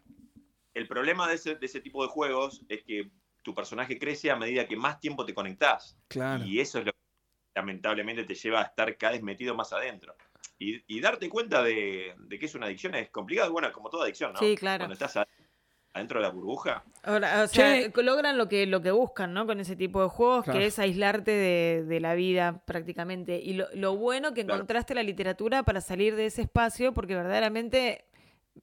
El 0.74 0.88
problema 0.88 1.28
de 1.28 1.36
ese, 1.36 1.56
de 1.56 1.66
ese 1.66 1.82
tipo 1.82 2.04
de 2.04 2.08
juegos 2.08 2.64
es 2.70 2.84
que 2.86 3.12
tu 3.42 3.54
personaje 3.54 4.00
crece 4.00 4.32
a 4.32 4.38
medida 4.38 4.66
que 4.66 4.78
más 4.78 4.98
tiempo 4.98 5.26
te 5.26 5.34
conectás. 5.34 5.98
Claro. 6.08 6.46
Y 6.46 6.62
eso 6.62 6.80
es 6.80 6.86
lo 6.86 6.94
que 6.94 7.00
lamentablemente 7.54 8.24
te 8.24 8.36
lleva 8.36 8.62
a 8.62 8.64
estar 8.64 8.96
cada 8.96 9.12
vez 9.12 9.24
metido 9.24 9.56
más 9.56 9.74
adentro. 9.74 10.16
Y, 10.58 10.82
y 10.88 11.02
darte 11.02 11.28
cuenta 11.28 11.62
de, 11.62 12.14
de 12.18 12.40
que 12.40 12.46
es 12.46 12.56
una 12.56 12.68
adicción 12.68 12.96
es 12.96 13.10
complicado, 13.10 13.52
bueno, 13.52 13.70
como 13.74 13.90
toda 13.90 14.06
adicción, 14.06 14.32
¿no? 14.32 14.40
Sí, 14.40 14.56
claro. 14.56 14.84
Cuando 14.84 14.94
estás 14.94 15.18
a- 15.18 15.28
adentro 15.94 16.20
de 16.20 16.26
la 16.28 16.32
burbuja. 16.32 16.84
Ahora, 17.04 17.44
o 17.44 17.48
sea, 17.48 17.74
Che. 17.92 18.04
logran 18.04 18.38
lo 18.38 18.48
que, 18.48 18.66
lo 18.66 18.82
que 18.82 18.92
buscan, 18.92 19.34
¿no? 19.34 19.46
Con 19.46 19.60
ese 19.60 19.76
tipo 19.76 20.02
de 20.02 20.08
juegos, 20.10 20.46
Claro. 20.46 20.60
que 20.60 20.66
es 20.68 20.80
aislarte 20.80 21.32
de, 21.32 21.84
de 21.86 22.00
la 22.00 22.14
vida 22.16 22.62
prácticamente. 22.66 23.40
Y 23.44 23.54
lo, 23.54 23.66
lo 23.74 23.98
bueno 23.98 24.34
que 24.34 24.44
Claro. 24.46 24.56
encontraste 24.60 24.96
la 24.96 25.04
literatura 25.04 25.64
para 25.64 25.82
salir 25.82 26.16
de 26.16 26.28
ese 26.28 26.44
espacio, 26.44 26.94
porque 26.94 27.16
verdaderamente, 27.16 28.06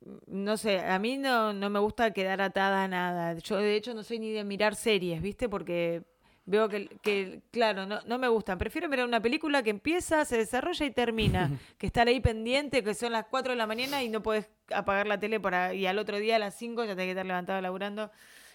mm, 0.05 0.17
no 0.45 0.57
sé, 0.57 0.79
a 0.81 0.99
mí 0.99 1.19
no, 1.19 1.53
no 1.53 1.69
me 1.69 1.79
gusta 1.81 2.13
quedar 2.13 2.41
atada 2.41 2.85
a 2.85 2.89
nada. 2.89 3.35
Yo, 3.35 3.57
de 3.59 3.75
hecho, 3.77 3.93
no 3.93 4.03
soy 4.03 4.19
ni 4.21 4.31
de 4.33 4.45
mirar 4.45 4.75
series, 4.75 5.21
¿viste? 5.21 5.49
Porque 5.49 6.03
veo 6.49 6.69
que, 6.69 6.89
que 7.03 7.41
claro, 7.51 7.87
no, 7.87 8.01
no 8.07 8.19
me 8.19 8.29
gustan. 8.29 8.59
Prefiero 8.59 8.89
mirar 8.89 9.07
una 9.07 9.21
película 9.21 9.63
que 9.63 9.71
empieza, 9.71 10.25
se 10.25 10.39
desarrolla 10.39 10.87
y 10.87 10.91
termina. 10.91 11.51
que 11.79 11.87
estar 11.87 12.09
ahí 12.09 12.21
pendiente, 12.21 12.83
que 12.83 12.95
son 12.95 13.13
las 13.13 13.27
4 13.27 13.53
de 13.53 13.57
la 13.57 13.67
mañana 13.67 14.03
y 14.03 14.09
no 14.09 14.23
puedes 14.23 14.49
apagar 14.73 15.07
la 15.07 15.19
tele 15.19 15.39
para, 15.41 15.75
y 15.75 15.87
al 15.87 15.99
otro 15.99 16.19
día 16.19 16.37
a 16.37 16.39
las 16.39 16.55
5 16.57 16.85
ya 16.85 16.93
tenés 16.93 17.07
que 17.07 17.11
estar 17.11 17.27
levantado 17.27 17.61
laburando. 17.61 18.11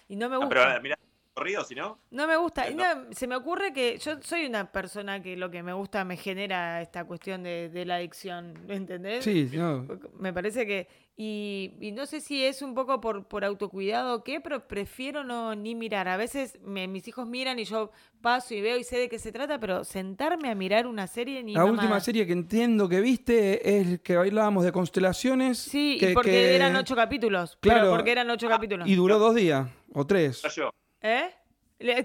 Y 0.08 0.16
no 0.16 0.28
me 0.28 0.36
gusta. 0.36 0.48
pero 0.54 0.82
mira, 0.82 0.98
corrido, 1.34 1.64
si 1.64 1.74
no. 1.74 1.98
No 2.10 2.26
me 2.28 2.36
gusta. 2.36 2.70
No. 2.70 2.94
no, 2.94 3.12
se 3.12 3.26
me 3.26 3.34
ocurre 3.36 3.72
que 3.72 3.98
yo 3.98 4.22
soy 4.22 4.46
una 4.46 4.70
persona 4.70 5.20
que 5.22 5.36
lo 5.36 5.50
que 5.50 5.62
me 5.62 5.72
gusta 5.72 6.04
me 6.04 6.16
genera 6.16 6.80
esta 6.80 7.04
cuestión 7.04 7.42
de, 7.42 7.68
de 7.68 7.84
la 7.84 7.96
adicción, 7.96 8.54
¿entendés? 8.68 9.24
Sí, 9.24 9.50
no. 9.52 9.86
Me 10.18 10.32
parece 10.32 10.64
que... 10.66 11.04
Y, 11.16 11.74
y 11.80 11.92
no 11.92 12.06
sé 12.06 12.20
si 12.20 12.44
es 12.44 12.60
un 12.60 12.74
poco 12.74 13.00
por, 13.00 13.28
por 13.28 13.44
autocuidado 13.44 14.16
o 14.16 14.24
qué, 14.24 14.40
pero 14.40 14.66
prefiero 14.66 15.22
no 15.22 15.54
ni 15.54 15.76
mirar. 15.76 16.08
A 16.08 16.16
veces 16.16 16.58
me- 16.64 16.88
mis 16.88 17.06
hijos 17.06 17.28
miran 17.28 17.56
y 17.60 17.64
yo 17.64 17.92
paso 18.20 18.52
y 18.52 18.60
veo 18.60 18.76
y 18.76 18.82
sé 18.82 18.98
de 18.98 19.08
qué 19.08 19.20
se 19.20 19.30
trata, 19.30 19.60
pero 19.60 19.84
sentarme 19.84 20.48
a 20.50 20.56
mirar 20.56 20.88
una 20.88 21.06
serie 21.06 21.44
ni 21.44 21.52
La 21.54 21.60
mamá. 21.60 21.70
última 21.72 22.00
serie 22.00 22.26
que 22.26 22.32
entiendo 22.32 22.88
que 22.88 23.00
viste 23.00 23.78
es 23.78 24.00
que 24.00 24.14
hablábamos 24.16 24.64
de 24.64 24.72
constelaciones. 24.72 25.58
Sí, 25.58 25.98
que, 26.00 26.10
y 26.10 26.14
porque 26.14 26.30
que- 26.32 26.56
eran 26.56 26.74
ocho 26.74 26.96
capítulos. 26.96 27.58
Claro. 27.60 27.80
Pero 27.82 27.90
porque 27.94 28.10
eran 28.10 28.28
ocho 28.30 28.48
capítulos. 28.48 28.88
Y 28.88 28.96
duró 28.96 29.20
dos 29.20 29.36
días 29.36 29.68
o 29.92 30.04
tres. 30.04 30.42
Yo, 30.56 30.70
¿Eh? 31.04 31.30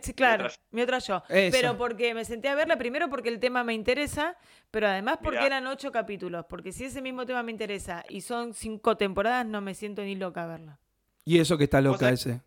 Sí, 0.02 0.14
claro, 0.14 0.46
otra 0.46 0.56
yo. 0.56 0.62
mi 0.72 0.82
otra 0.82 1.00
yo. 1.00 1.24
Eso. 1.30 1.58
Pero 1.58 1.78
porque 1.78 2.14
me 2.14 2.26
senté 2.26 2.50
a 2.50 2.56
verla 2.56 2.78
primero 2.78 3.10
porque 3.10 3.30
el 3.30 3.40
tema 3.40 3.64
me 3.64 3.74
interesa, 3.74 4.36
pero 4.72 4.88
además 4.88 5.20
porque 5.24 5.38
Mirá. 5.38 5.46
eran 5.48 5.68
ocho 5.68 5.92
capítulos. 5.92 6.46
Porque 6.50 6.72
si 6.74 6.86
ese 6.86 7.02
mismo 7.02 7.26
tema 7.26 7.44
me 7.44 7.52
interesa 7.52 8.04
y 8.10 8.22
son 8.22 8.54
cinco 8.54 8.98
temporadas, 8.98 9.46
no 9.46 9.62
me 9.62 9.74
siento 9.74 10.02
ni 10.02 10.16
loca 10.16 10.44
a 10.44 10.48
verla. 10.48 10.80
Y 11.24 11.40
eso 11.40 11.58
que 11.58 11.64
está 11.66 11.80
loca 11.82 12.10
ese. 12.10 12.42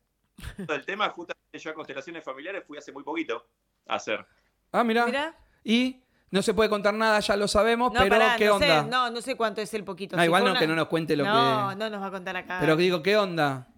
el 0.68 0.84
tema, 0.84 1.08
justamente 1.10 1.58
yo 1.58 1.70
a 1.70 1.74
constelaciones 1.74 2.22
familiares 2.22 2.64
fui 2.66 2.76
hace 2.76 2.92
muy 2.92 3.02
poquito 3.02 3.46
a 3.86 3.94
hacer. 3.94 4.26
Ah, 4.72 4.84
mirá. 4.84 5.06
Mira, 5.06 5.34
Y 5.64 6.02
no 6.30 6.42
se 6.42 6.52
puede 6.52 6.68
contar 6.68 6.92
nada, 6.92 7.18
ya 7.20 7.36
lo 7.36 7.46
sabemos, 7.48 7.92
no, 7.92 8.00
pero 8.00 8.10
pará, 8.18 8.36
¿qué 8.36 8.46
no 8.46 8.54
onda? 8.56 8.82
sé, 8.82 8.88
no, 8.90 9.10
no 9.10 9.20
sé 9.22 9.36
cuánto 9.36 9.60
es 9.62 9.72
el 9.74 9.84
poquito. 9.84 10.16
No, 10.16 10.22
Si 10.22 10.26
igual 10.26 10.44
no, 10.44 10.50
una- 10.50 10.60
que 10.60 10.66
no 10.66 10.74
nos 10.74 10.88
cuente 10.88 11.16
lo 11.16 11.24
no, 11.24 11.70
que. 11.70 11.76
no 11.76 11.88
nos 11.88 12.02
va 12.02 12.06
a 12.06 12.10
contar 12.10 12.36
acá. 12.36 12.58
Pero 12.60 12.76
digo, 12.76 13.02
¿qué 13.02 13.16
onda? 13.16 13.68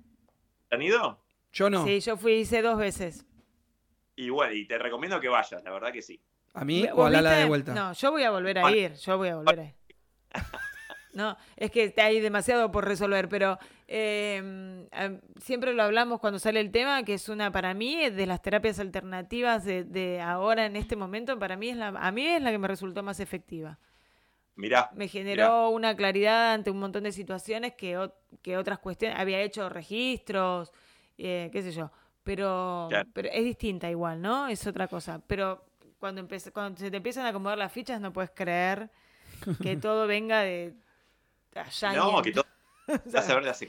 ¿Han 0.71 0.83
ido? 0.83 1.24
Yo 1.55 1.71
no. 1.71 1.85
Sí, 1.85 2.01
yo 2.01 2.17
fui, 2.17 2.33
hice 2.33 2.61
dos 2.63 2.77
veces. 2.77 3.25
Y 4.17 4.29
bueno, 4.29 4.53
y 4.53 4.67
te 4.67 4.77
recomiendo 4.77 5.21
que 5.21 5.29
vayas, 5.29 5.63
la 5.63 5.71
verdad 5.71 5.93
que 5.93 6.03
sí. 6.03 6.21
A 6.53 6.65
mí 6.65 6.83
¿Vos 6.83 6.99
o 6.99 7.07
a 7.07 7.11
Lala 7.11 7.33
de 7.33 7.47
vuelta. 7.47 7.73
No, 7.73 7.93
yo 7.93 8.11
voy 8.11 8.25
a 8.25 8.31
volver 8.31 8.59
a 8.59 8.71
ir. 8.73 8.95
Yo 8.95 9.17
voy 9.17 9.29
a 9.29 9.37
volver 9.37 9.61
a 9.61 9.65
ir. 9.65 9.75
No, 11.15 11.37
es 11.55 11.71
que 11.71 11.95
hay 11.99 12.19
demasiado 12.19 12.73
por 12.73 12.85
resolver, 12.89 13.29
pero 13.29 13.57
eh, 13.87 14.85
eh, 14.91 15.21
siempre 15.41 15.73
lo 15.73 15.85
hablamos 15.85 16.19
cuando 16.19 16.41
sale 16.41 16.59
el 16.59 16.73
tema, 16.73 17.05
que 17.05 17.15
es 17.15 17.29
una, 17.29 17.53
para 17.53 17.73
mí, 17.73 18.11
de 18.11 18.27
las 18.27 18.43
terapias 18.43 18.81
alternativas 18.81 19.65
de, 19.65 19.85
de 19.85 20.21
ahora 20.21 20.67
en 20.67 20.75
este 20.75 20.97
momento, 20.97 21.39
para 21.39 21.57
mí 21.57 21.69
es 21.69 21.77
la, 21.77 21.87
a 21.89 22.11
mí 22.11 22.27
es 22.27 22.43
la 22.43 22.51
que 22.51 22.59
me 22.59 22.67
resultó 22.67 23.05
más 23.05 23.21
efectiva. 23.21 23.79
Mirá. 24.57 24.91
Me 24.97 25.07
generó 25.07 25.69
una 25.69 25.95
claridad 25.95 26.53
ante 26.53 26.73
un 26.73 26.81
montón 26.81 27.05
de 27.05 27.13
situaciones 27.13 27.75
que, 27.75 28.11
que 28.43 28.57
otras 28.57 28.81
cuestiones, 28.81 29.17
había 29.17 29.41
hecho 29.41 29.69
registros, 29.69 30.73
eh, 31.19 31.49
qué 31.53 31.63
sé 31.63 31.73
yo, 31.73 31.91
pero, 32.23 32.87
Claro. 32.91 33.09
pero 33.13 33.29
es 33.33 33.45
distinta 33.45 33.91
igual, 33.91 34.21
¿no? 34.23 34.49
Es 34.49 34.67
otra 34.67 34.89
cosa. 34.89 35.21
Pero 35.27 35.65
cuando, 35.99 36.23
empe- 36.27 36.53
cuando 36.53 36.79
se 36.79 36.91
te 36.91 36.97
empiezan 36.99 37.27
a 37.27 37.31
acomodar 37.31 37.59
las 37.59 37.73
fichas 37.73 38.01
no 38.01 38.13
puedes 38.13 38.31
creer 38.31 38.91
que 39.63 39.77
todo 39.77 40.07
venga 40.07 40.41
de 40.43 40.75
allá. 41.55 41.93
No, 41.93 42.23
que 42.23 42.33
todo. 42.33 42.45
Vas 43.13 43.29
a 43.29 43.35
ver 43.35 43.45
de 43.45 43.51
hace 43.51 43.69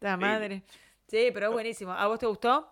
La 0.00 0.16
madre. 0.16 0.62
Sí, 1.06 1.30
pero 1.32 1.46
es 1.46 1.52
buenísimo. 1.52 1.92
¿A 1.92 2.06
vos 2.06 2.18
te 2.18 2.26
gustó? 2.26 2.70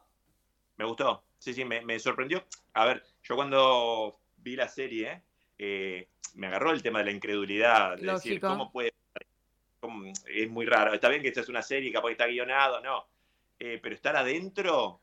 Me 0.77 0.85
gustó. 0.85 1.23
Sí, 1.39 1.55
sí, 1.55 1.65
me, 1.65 1.81
me 1.83 1.99
sorprendió. 1.99 2.45
A 2.75 2.85
ver, 2.85 3.03
yo 3.23 3.35
cuando 3.37 4.19
vi 4.39 4.57
la 4.57 4.69
serie, 4.69 5.23
eh, 5.59 6.09
me 6.35 6.47
agarró 6.49 6.71
el 6.73 6.83
tema 6.83 6.99
de 7.01 7.07
la 7.07 7.11
incredulidad. 7.13 7.97
De 7.97 8.13
decir. 8.13 8.41
¿cómo 8.41 8.71
puede 8.71 8.93
cómo- 9.81 10.13
Es 10.27 10.51
muy 10.51 10.67
raro. 10.67 10.93
Está 10.93 11.09
bien 11.09 11.23
que 11.23 11.29
esta 11.29 11.41
es 11.41 11.49
una 11.49 11.63
serie, 11.63 11.93
capaz 11.93 12.09
que 12.09 12.13
está 12.13 12.27
guionado, 12.27 12.81
no. 12.81 13.07
Eh, 13.59 13.79
pero 13.83 13.95
estar 13.95 14.17
adentro, 14.17 15.01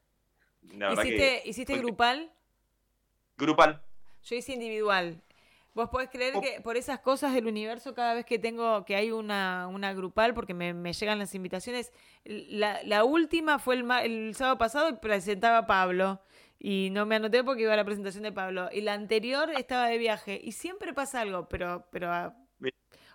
la 0.74 0.90
verdad 0.90 1.04
¿Hiciste, 1.06 1.42
que... 1.44 1.50
¿hiciste 1.50 1.78
grupal? 1.78 2.32
Grupal. 3.38 3.82
Yo 4.24 4.36
hice 4.36 4.54
individual. 4.54 5.22
Vos 5.74 5.90
podés 5.90 6.10
creer 6.10 6.36
Oh. 6.36 6.42
que 6.42 6.62
por 6.62 6.78
esas 6.78 7.00
cosas 7.00 7.34
del 7.34 7.48
universo, 7.48 7.96
cada 7.96 8.14
vez 8.14 8.26
que 8.26 8.38
tengo, 8.38 8.86
que 8.86 8.96
hay 8.96 9.10
una, 9.12 9.68
una 9.68 9.92
grupal, 9.94 10.36
porque 10.36 10.54
me, 10.54 10.72
me 10.74 10.94
llegan 10.94 11.18
las 11.18 11.34
invitaciones, 11.34 11.92
la, 12.26 12.84
la 12.84 13.04
última 13.04 13.58
fue 13.58 13.76
el, 13.76 13.90
el 14.04 14.36
sábado 14.36 14.60
pasado 14.60 14.90
y 14.90 14.94
presentaba 14.94 15.60
a 15.60 15.66
Pablo. 15.68 16.22
Y 16.60 16.90
no 16.92 17.06
me 17.06 17.16
anoté 17.16 17.44
porque 17.44 17.64
iba 17.64 17.74
a 17.74 17.76
la 17.76 17.84
presentación 17.84 18.24
de 18.24 18.32
Pablo. 18.32 18.70
Y 18.72 18.82
la 18.82 18.94
anterior 18.94 19.50
estaba 19.50 19.88
de 19.88 19.98
viaje. 19.98 20.40
Y 20.42 20.54
siempre 20.54 20.94
pasa 20.94 21.20
algo, 21.22 21.50
pero, 21.50 21.88
pero. 21.92 22.34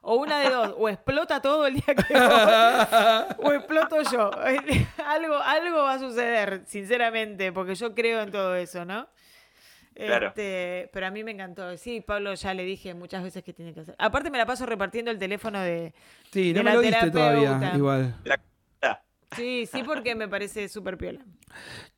O 0.02 0.16
una 0.16 0.40
de 0.40 0.50
dos, 0.50 0.74
o 0.78 0.88
explota 0.88 1.40
todo 1.42 1.66
el 1.66 1.74
día 1.74 1.94
que 1.94 2.14
voy, 2.14 3.46
o 3.46 3.52
exploto 3.52 4.02
yo. 4.10 4.30
algo, 5.06 5.36
algo 5.36 5.76
va 5.82 5.94
a 5.94 5.98
suceder, 5.98 6.62
sinceramente, 6.66 7.52
porque 7.52 7.74
yo 7.74 7.94
creo 7.94 8.20
en 8.22 8.30
todo 8.30 8.54
eso, 8.56 8.84
¿no? 8.84 9.08
Claro. 9.94 10.28
Este, 10.28 10.88
pero 10.92 11.06
a 11.06 11.10
mí 11.10 11.24
me 11.24 11.32
encantó. 11.32 11.76
Sí, 11.76 12.00
Pablo 12.00 12.32
ya 12.34 12.54
le 12.54 12.64
dije 12.64 12.94
muchas 12.94 13.22
veces 13.24 13.42
que 13.42 13.52
tiene 13.52 13.74
que 13.74 13.80
hacer. 13.80 13.96
Aparte 13.98 14.30
me 14.30 14.38
la 14.38 14.46
paso 14.46 14.64
repartiendo 14.64 15.10
el 15.10 15.18
teléfono 15.18 15.60
de... 15.60 15.92
Sí, 16.32 16.52
de 16.52 16.60
no 16.60 16.64
me 16.64 16.70
la 16.70 16.74
lo 16.76 16.80
diste 16.82 17.10
todavía, 17.10 17.72
igual. 17.74 18.14
Sí, 19.36 19.66
sí, 19.66 19.82
porque 19.82 20.14
me 20.14 20.26
parece 20.28 20.68
súper 20.68 20.96
piola. 20.96 21.20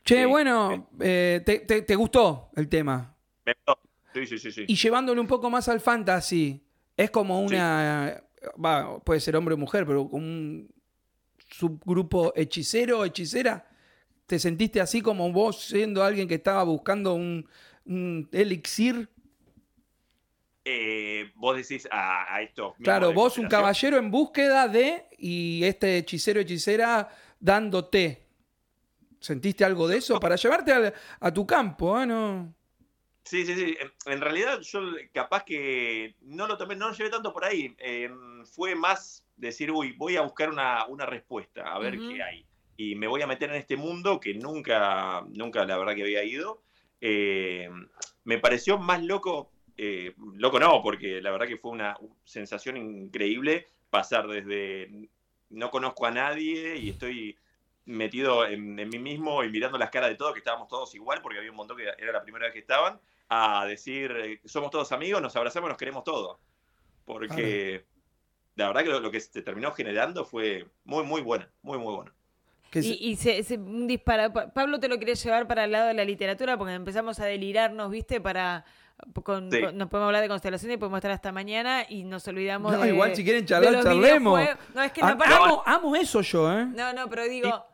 Che, 0.02 0.20
Sí. 0.20 0.24
bueno, 0.24 0.88
eh, 0.98 1.42
te, 1.46 1.60
te- 1.60 1.82
te 1.82 1.94
gustó 1.94 2.50
el 2.56 2.68
tema. 2.68 3.14
me 3.44 3.52
gustó. 3.52 3.78
Sí, 4.14 4.26
sí, 4.26 4.38
sí, 4.38 4.50
sí. 4.50 4.64
Y 4.66 4.74
llevándolo 4.74 5.20
un 5.20 5.28
poco 5.28 5.48
más 5.48 5.68
al 5.68 5.80
fantasy, 5.80 6.60
es 7.04 7.10
como 7.10 7.40
una. 7.40 8.22
Va, 8.62 8.98
puede 9.00 9.20
ser 9.20 9.36
hombre 9.36 9.54
o 9.54 9.58
mujer, 9.58 9.86
pero 9.86 10.08
como 10.08 10.24
un 10.24 10.70
subgrupo 11.50 12.32
hechicero 12.36 13.00
o 13.00 13.04
hechicera. 13.04 13.66
¿Te 14.26 14.38
sentiste 14.38 14.80
así 14.80 15.00
como 15.00 15.30
vos 15.32 15.64
siendo 15.64 16.04
alguien 16.04 16.28
que 16.28 16.36
estaba 16.36 16.62
buscando 16.62 17.14
un, 17.14 17.48
un 17.84 18.28
elixir? 18.32 19.08
Eh, 20.64 21.32
vos 21.34 21.56
decís 21.56 21.88
a, 21.90 22.34
a 22.34 22.42
esto. 22.42 22.74
Claro, 22.82 23.12
vos 23.12 23.38
un 23.38 23.48
caballero 23.48 23.96
en 23.98 24.10
búsqueda 24.10 24.68
de 24.68 25.08
y 25.18 25.64
este 25.64 25.98
hechicero 25.98 26.40
hechicera 26.40 27.08
dándote. 27.40 28.26
¿Sentiste 29.20 29.64
algo 29.64 29.88
de 29.88 29.98
eso? 29.98 30.18
Para 30.20 30.36
llevarte 30.36 30.94
a, 31.20 31.32
tu 31.32 31.46
campo, 31.46 32.00
¿eh? 32.00 32.06
No. 32.06 32.54
Sí, 33.24 33.44
sí, 33.44 33.54
sí. 33.54 33.76
En, 34.06 34.20
realidad 34.20 34.60
yo 34.60 34.80
capaz 35.12 35.44
que 35.44 36.14
no 36.22 36.46
lo 36.46 36.56
tomé, 36.56 36.74
no 36.74 36.88
lo 36.88 36.94
llevé 36.94 37.10
tanto 37.10 37.32
por 37.32 37.44
ahí. 37.44 37.74
Eh, 37.78 38.10
fue 38.44 38.74
más 38.74 39.24
decir, 39.36 39.70
uy, 39.70 39.92
voy 39.92 40.16
a 40.16 40.22
buscar 40.22 40.50
una, 40.50 40.86
una 40.86 41.06
respuesta, 41.06 41.72
a 41.72 41.78
ver 41.78 41.98
qué 41.98 42.22
hay. 42.22 42.44
Y 42.76 42.94
me 42.94 43.06
voy 43.06 43.22
a 43.22 43.26
meter 43.26 43.50
en 43.50 43.56
este 43.56 43.76
mundo 43.76 44.18
que 44.18 44.34
nunca, 44.34 45.22
nunca 45.28 45.64
la 45.64 45.76
verdad 45.76 45.94
que 45.94 46.02
había 46.02 46.24
ido. 46.24 46.62
Eh, 47.00 47.68
me 48.24 48.38
pareció 48.38 48.78
más 48.78 49.02
loco, 49.02 49.50
eh, 49.76 50.14
loco 50.34 50.58
no, 50.58 50.82
porque 50.82 51.20
la 51.20 51.30
verdad 51.30 51.46
que 51.46 51.56
fue 51.56 51.72
una 51.72 51.96
sensación 52.24 52.76
increíble 52.76 53.66
pasar 53.90 54.26
desde 54.28 55.08
no 55.50 55.70
conozco 55.70 56.06
a 56.06 56.10
nadie 56.10 56.76
y 56.76 56.90
estoy 56.90 57.36
metido 57.90 58.46
en, 58.46 58.78
en 58.78 58.88
mí 58.88 58.98
mismo 58.98 59.42
y 59.44 59.50
mirando 59.50 59.78
las 59.78 59.90
caras 59.90 60.10
de 60.10 60.16
todos, 60.16 60.32
que 60.32 60.38
estábamos 60.38 60.68
todos 60.68 60.94
igual, 60.94 61.20
porque 61.22 61.38
había 61.38 61.50
un 61.50 61.56
montón 61.56 61.76
que 61.76 61.84
era 61.84 62.12
la 62.12 62.22
primera 62.22 62.46
vez 62.46 62.52
que 62.52 62.60
estaban, 62.60 63.00
a 63.28 63.64
decir, 63.66 64.10
eh, 64.12 64.40
somos 64.44 64.70
todos 64.70 64.92
amigos, 64.92 65.22
nos 65.22 65.36
abrazamos, 65.36 65.68
nos 65.68 65.78
queremos 65.78 66.04
todos. 66.04 66.38
Porque 67.04 67.84
la 68.56 68.68
verdad 68.68 68.82
que 68.82 68.90
lo, 68.90 69.00
lo 69.00 69.10
que 69.10 69.20
se 69.20 69.42
terminó 69.42 69.72
generando 69.72 70.24
fue 70.24 70.68
muy, 70.84 71.04
muy 71.04 71.22
buena, 71.22 71.50
muy, 71.62 71.78
muy 71.78 71.94
buena. 71.94 72.14
Que 72.70 72.82
se- 72.82 72.88
Y, 72.88 73.10
y 73.10 73.16
se, 73.16 73.42
se- 73.42 73.58
un 73.58 73.88
Pa- 74.04 74.52
Pablo 74.52 74.78
te 74.78 74.88
lo 74.88 74.98
quería 74.98 75.14
llevar 75.14 75.46
para 75.48 75.64
el 75.64 75.72
lado 75.72 75.88
de 75.88 75.94
la 75.94 76.04
literatura 76.04 76.56
porque 76.56 76.72
empezamos 76.72 77.18
a 77.18 77.26
delirarnos, 77.26 77.90
¿viste? 77.90 78.20
Para 78.20 78.64
con- 79.24 79.50
Sí. 79.50 79.60
con- 79.60 79.76
nos 79.76 79.88
podemos 79.88 80.06
hablar 80.08 80.22
de 80.22 80.28
constelaciones 80.28 80.76
y 80.76 80.78
podemos 80.78 80.98
estar 80.98 81.10
hasta 81.10 81.32
mañana 81.32 81.84
y 81.88 82.04
nos 82.04 82.26
olvidamos 82.28 82.72
No, 82.72 82.80
de 82.82 82.88
igual 82.90 83.16
si 83.16 83.24
quieren 83.24 83.44
charlar, 83.46 83.82
charlemos. 83.82 84.40
No, 84.74 84.82
es 84.82 84.92
que 84.92 85.00
A- 85.02 85.10
no, 85.12 85.18
para- 85.18 85.36
amo, 85.36 85.62
amo 85.66 85.96
eso 85.96 86.20
yo, 86.20 86.52
¿eh? 86.52 86.66
no, 86.66 86.92
no, 86.92 87.08
pero 87.10 87.24
digo, 87.24 87.66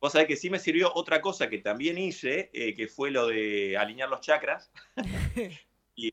vos 0.00 0.12
sabés 0.12 0.28
que 0.28 0.36
sí 0.36 0.50
me 0.50 0.58
sirvió 0.58 0.92
otra 0.94 1.20
cosa 1.20 1.48
que 1.48 1.58
también 1.58 1.96
hice, 1.98 2.50
eh, 2.52 2.74
que 2.74 2.86
fue 2.88 3.10
lo 3.10 3.26
de 3.26 3.76
alinear 3.78 4.08
los 4.10 4.20
chakras. 4.20 4.70
y 5.96 6.12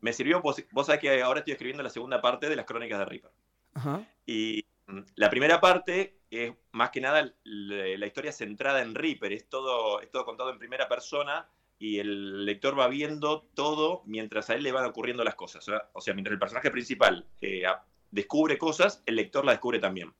me 0.00 0.12
sirvió, 0.12 0.40
vos, 0.42 0.62
vos 0.72 0.86
sabés 0.86 1.00
que 1.00 1.22
ahora 1.22 1.40
estoy 1.40 1.52
escribiendo 1.52 1.82
la 1.82 1.90
segunda 1.90 2.20
parte 2.20 2.48
de 2.48 2.56
las 2.56 2.66
crónicas 2.66 2.98
de 2.98 3.04
Reaper. 3.06 3.30
Ajá. 3.74 4.02
Y 4.26 4.64
mm, 4.86 5.00
la 5.16 5.30
primera 5.30 5.60
parte 5.60 6.19
es 6.30 6.52
más 6.72 6.90
que 6.90 7.00
nada 7.00 7.32
la, 7.44 8.06
historia 8.06 8.32
centrada 8.32 8.82
en 8.82 8.94
Reaper, 8.94 9.32
es 9.32 9.48
todo, 9.48 10.00
es 10.00 10.10
todo 10.10 10.24
contado 10.24 10.50
en 10.50 10.58
primera 10.58 10.88
persona 10.88 11.48
y 11.78 11.98
el 11.98 12.44
lector 12.44 12.78
va 12.78 12.88
viendo 12.88 13.42
todo 13.54 14.02
mientras 14.06 14.50
a 14.50 14.54
él 14.54 14.62
le 14.62 14.72
van 14.72 14.84
ocurriendo 14.84 15.24
las 15.24 15.34
cosas. 15.34 15.66
O 15.92 16.00
sea, 16.00 16.14
mientras 16.14 16.32
el 16.32 16.38
personaje 16.38 16.70
principal 16.70 17.26
eh, 17.40 17.64
descubre 18.10 18.58
cosas, 18.58 19.02
el 19.06 19.16
lector 19.16 19.44
la 19.44 19.52
descubre 19.52 19.78
también. 19.78 20.14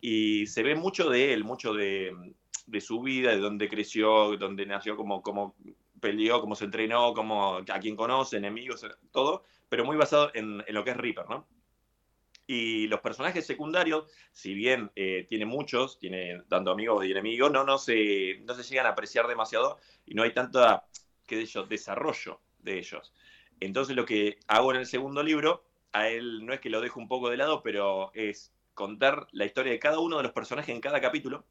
Y 0.00 0.46
se 0.46 0.62
ve 0.62 0.74
mucho 0.74 1.08
de 1.08 1.32
él, 1.32 1.44
mucho 1.44 1.72
de, 1.72 2.34
de 2.66 2.80
su 2.80 3.00
vida, 3.00 3.30
de 3.30 3.38
dónde 3.38 3.68
creció, 3.68 4.36
dónde 4.36 4.66
nació, 4.66 4.96
cómo, 4.96 5.22
cómo 5.22 5.56
peleó, 6.00 6.40
cómo 6.40 6.54
se 6.54 6.66
entrenó, 6.66 7.14
cómo, 7.14 7.56
a 7.56 7.80
quién 7.80 7.96
conoce, 7.96 8.36
enemigos, 8.36 8.86
todo, 9.10 9.44
pero 9.68 9.84
muy 9.84 9.96
basado 9.96 10.30
en, 10.34 10.62
en 10.66 10.74
lo 10.74 10.84
que 10.84 10.90
es 10.90 10.96
Reaper, 10.96 11.28
¿no? 11.30 11.46
Y 12.46 12.86
los 12.88 13.00
personajes 13.00 13.46
secundarios, 13.46 14.10
si 14.32 14.52
bien 14.52 14.90
eh, 14.96 15.24
tiene 15.28 15.46
muchos, 15.46 15.98
tiene 15.98 16.42
tanto 16.48 16.70
amigos 16.70 17.04
y 17.04 17.10
enemigos, 17.10 17.50
no, 17.50 17.64
no, 17.64 17.78
se, 17.78 18.40
no 18.44 18.54
se 18.54 18.62
llegan 18.62 18.86
a 18.86 18.90
apreciar 18.90 19.26
demasiado 19.26 19.78
y 20.04 20.14
no 20.14 20.22
hay 20.22 20.34
tanta, 20.34 20.84
qué 21.26 21.36
sé 21.36 21.46
yo, 21.46 21.64
desarrollo 21.64 22.40
de 22.58 22.78
ellos. 22.78 23.14
Entonces 23.60 23.96
lo 23.96 24.04
que 24.04 24.38
hago 24.46 24.72
en 24.72 24.78
el 24.78 24.86
segundo 24.86 25.22
libro, 25.22 25.64
a 25.92 26.08
él 26.08 26.44
no 26.44 26.52
es 26.52 26.60
que 26.60 26.70
lo 26.70 26.80
dejo 26.80 27.00
un 27.00 27.08
poco 27.08 27.30
de 27.30 27.38
lado, 27.38 27.62
pero 27.62 28.10
es 28.14 28.52
contar 28.74 29.26
la 29.32 29.46
historia 29.46 29.72
de 29.72 29.78
cada 29.78 30.00
uno 30.00 30.18
de 30.18 30.24
los 30.24 30.32
personajes 30.32 30.74
en 30.74 30.80
cada 30.80 31.00
capítulo 31.00 31.44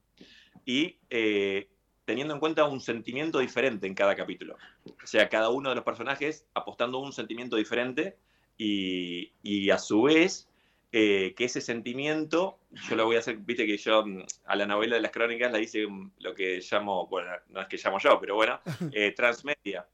y 0.65 0.97
eh, 1.09 1.69
teniendo 2.05 2.33
en 2.33 2.39
cuenta 2.39 2.65
un 2.65 2.81
sentimiento 2.81 3.39
diferente 3.39 3.87
en 3.87 3.95
cada 3.95 4.15
capítulo. 4.15 4.57
O 4.85 5.07
sea, 5.07 5.29
cada 5.29 5.49
uno 5.49 5.69
de 5.69 5.75
los 5.75 5.83
personajes 5.83 6.45
apostando 6.53 6.99
un 6.99 7.13
sentimiento 7.13 7.55
diferente 7.55 8.17
y, 8.57 9.31
y 9.41 9.69
a 9.69 9.79
su 9.79 10.03
vez 10.03 10.49
eh, 10.95 11.33
que 11.35 11.45
ese 11.45 11.59
sentimiento, 11.59 12.59
yo 12.87 12.95
lo 12.95 13.05
voy 13.05 13.15
a 13.15 13.19
hacer, 13.19 13.37
viste 13.37 13.65
que 13.65 13.77
yo 13.77 14.05
mm, 14.05 14.23
a 14.45 14.55
la 14.55 14.67
novela 14.67 14.95
de 14.95 15.01
las 15.01 15.09
crónicas 15.09 15.51
la 15.51 15.59
hice 15.59 15.87
mm, 15.87 16.11
lo 16.19 16.35
que 16.35 16.61
llamo, 16.71 17.07
bueno, 17.07 17.31
no 17.49 17.61
es 17.61 17.67
que 17.67 17.77
llamo 17.77 17.97
yo, 17.97 18.19
pero 18.19 18.35
bueno, 18.35 18.59
eh, 18.93 19.11
transmedia, 19.11 19.87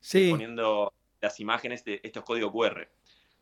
Sí. 0.00 0.30
poniendo 0.30 0.94
las 1.20 1.38
imágenes 1.40 1.84
de 1.84 2.00
estos 2.02 2.24
códigos 2.24 2.52
QR. 2.52 2.88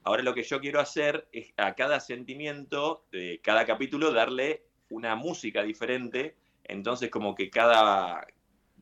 Ahora 0.02 0.24
lo 0.24 0.34
que 0.34 0.42
yo 0.42 0.60
quiero 0.60 0.80
hacer 0.80 1.28
es 1.30 1.52
a 1.56 1.74
cada 1.76 2.00
sentimiento 2.00 3.06
de 3.12 3.40
cada 3.44 3.64
capítulo 3.64 4.12
darle 4.12 4.64
una 4.88 5.14
música 5.14 5.62
diferente, 5.62 6.34
entonces 6.64 7.10
como 7.10 7.36
que 7.36 7.48
cada, 7.48 8.26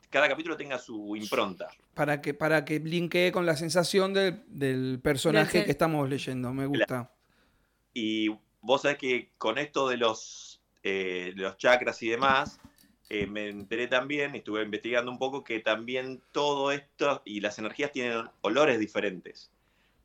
cada 0.09 0.27
capítulo 0.29 0.57
tenga 0.57 0.79
su 0.79 1.14
impronta. 1.16 1.68
Para 1.92 2.23
que, 2.23 2.33
para 2.33 2.64
que 2.64 2.81
linkee 2.81 3.31
con 3.31 3.45
la 3.45 3.57
sensación 3.57 4.14
del, 4.14 4.42
del 4.47 5.01
personaje 5.03 5.66
que 5.66 5.71
estamos 5.71 6.09
leyendo. 6.09 6.55
Me 6.55 6.64
gusta. 6.64 7.12
Y 7.95 8.29
vos 8.61 8.83
sabés 8.83 8.99
que 8.99 9.31
con 9.39 9.59
esto 9.59 9.89
de 9.89 9.97
los, 9.97 10.61
eh, 10.83 11.33
los 11.37 11.57
chakras 11.57 12.03
y 12.03 12.09
demás, 12.09 12.61
eh, 13.11 13.27
me 13.27 13.49
enteré 13.49 13.89
también, 13.89 14.35
estuve 14.35 14.63
investigando 14.63 15.11
un 15.11 15.19
poco, 15.19 15.45
que 15.45 15.61
también 15.61 16.23
todo 16.33 16.73
esto 16.73 17.23
y 17.25 17.41
las 17.41 17.59
energías 17.59 17.93
tienen 17.93 18.25
olores 18.41 18.79
diferentes. 18.79 19.51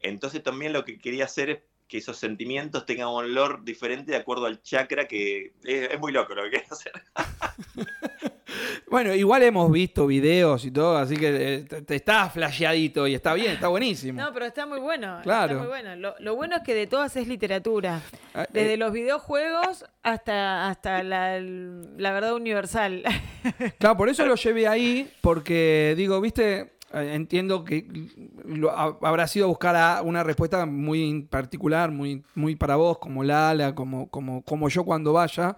Entonces 0.01 0.43
también 0.43 0.73
lo 0.73 0.83
que 0.83 0.99
quería 0.99 1.25
hacer 1.25 1.49
es 1.49 1.59
que 1.87 1.99
esos 1.99 2.17
sentimientos 2.17 2.85
tengan 2.85 3.07
un 3.07 3.15
olor 3.15 3.63
diferente 3.63 4.11
de 4.11 4.17
acuerdo 4.17 4.45
al 4.45 4.61
chakra, 4.61 5.07
que 5.07 5.53
es, 5.63 5.91
es 5.91 5.99
muy 5.99 6.11
loco 6.11 6.35
lo 6.35 6.43
que 6.43 6.49
quiero 6.49 6.67
hacer. 6.71 6.91
Bueno, 8.89 9.13
igual 9.13 9.43
hemos 9.43 9.69
visto 9.71 10.07
videos 10.07 10.63
y 10.65 10.71
todo, 10.71 10.97
así 10.97 11.17
que 11.17 11.55
eh, 11.55 11.63
te, 11.63 11.81
te 11.81 11.95
está 11.95 12.29
flasheadito 12.29 13.05
y 13.07 13.13
está 13.13 13.33
bien, 13.33 13.51
está 13.51 13.67
buenísimo. 13.67 14.21
no, 14.21 14.31
pero 14.33 14.45
está 14.45 14.65
muy 14.65 14.79
bueno. 14.79 15.19
Claro. 15.23 15.53
Está 15.53 15.57
muy 15.59 15.67
bueno. 15.67 15.95
Lo, 15.97 16.15
lo 16.19 16.35
bueno 16.35 16.55
es 16.55 16.63
que 16.63 16.73
de 16.73 16.87
todas 16.87 17.15
es 17.17 17.27
literatura. 17.27 18.01
Ah, 18.33 18.45
Desde 18.53 18.75
eh, 18.75 18.77
los 18.77 18.91
videojuegos 18.93 19.85
hasta, 20.03 20.69
hasta 20.69 21.03
la, 21.03 21.39
la 21.41 22.11
verdad 22.13 22.33
universal. 22.35 23.03
Claro, 23.79 23.95
por 23.97 24.09
eso 24.09 24.25
lo 24.25 24.35
llevé 24.35 24.67
ahí, 24.67 25.09
porque 25.21 25.93
digo, 25.97 26.19
viste, 26.21 26.73
Eh, 26.93 27.11
entiendo 27.15 27.65
que 27.65 27.85
lo- 28.45 28.71
ha- 28.71 28.97
habrá 29.01 29.27
sido 29.27 29.49
buscar 29.49 29.75
a- 29.75 30.01
una 30.01 30.23
respuesta 30.23 30.65
muy 30.65 31.23
particular, 31.29 31.91
muy, 31.91 32.23
muy 32.33 32.55
para 32.55 32.77
vos, 32.77 32.97
como 32.97 33.25
Lala, 33.25 33.75
como, 33.75 34.07
como, 34.09 34.41
como 34.43 34.69
yo 34.69 34.85
cuando 34.85 35.11
vaya. 35.11 35.57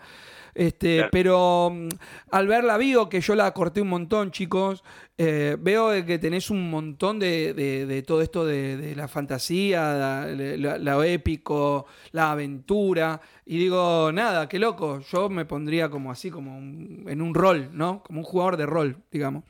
Este, 0.60 0.95
Claro. 0.98 1.10
Pero 1.12 1.69
mm, 1.74 1.89
al 2.32 2.48
verla 2.48 2.78
vivo, 2.78 3.08
que 3.08 3.22
yo 3.22 3.34
la 3.34 3.54
corté 3.54 3.82
un 3.82 3.88
montón, 3.88 4.32
chicos, 4.32 4.84
eh, 5.17 5.56
veo 5.60 6.06
que 6.06 6.19
tenés 6.19 6.50
un 6.50 6.69
montón 6.69 7.17
de, 7.17 7.54
de- 7.54 7.86
de 7.86 8.02
todo 8.04 8.22
esto 8.22 8.45
de, 8.45 8.76
de 8.76 8.93
la 8.95 9.08
fantasía, 9.08 9.93
la- 9.93 10.26
la- 10.58 10.78
lo 10.78 11.04
épico, 11.04 11.86
la 12.12 12.32
aventura. 12.32 13.22
Y 13.45 13.58
digo, 13.58 14.12
nada, 14.12 14.50
qué 14.50 14.60
loco. 14.60 15.00
Yo 15.12 15.30
me 15.30 15.45
pondría 15.45 15.89
como 15.89 16.12
así, 16.12 16.30
como 16.30 16.58
un- 16.58 17.06
en 17.08 17.22
un 17.22 17.34
rol, 17.34 17.69
¿no? 17.72 18.04
Como 18.04 18.19
un 18.19 18.26
jugador 18.26 18.58
de 18.58 18.65
rol, 18.65 18.98
digamos. 19.12 19.45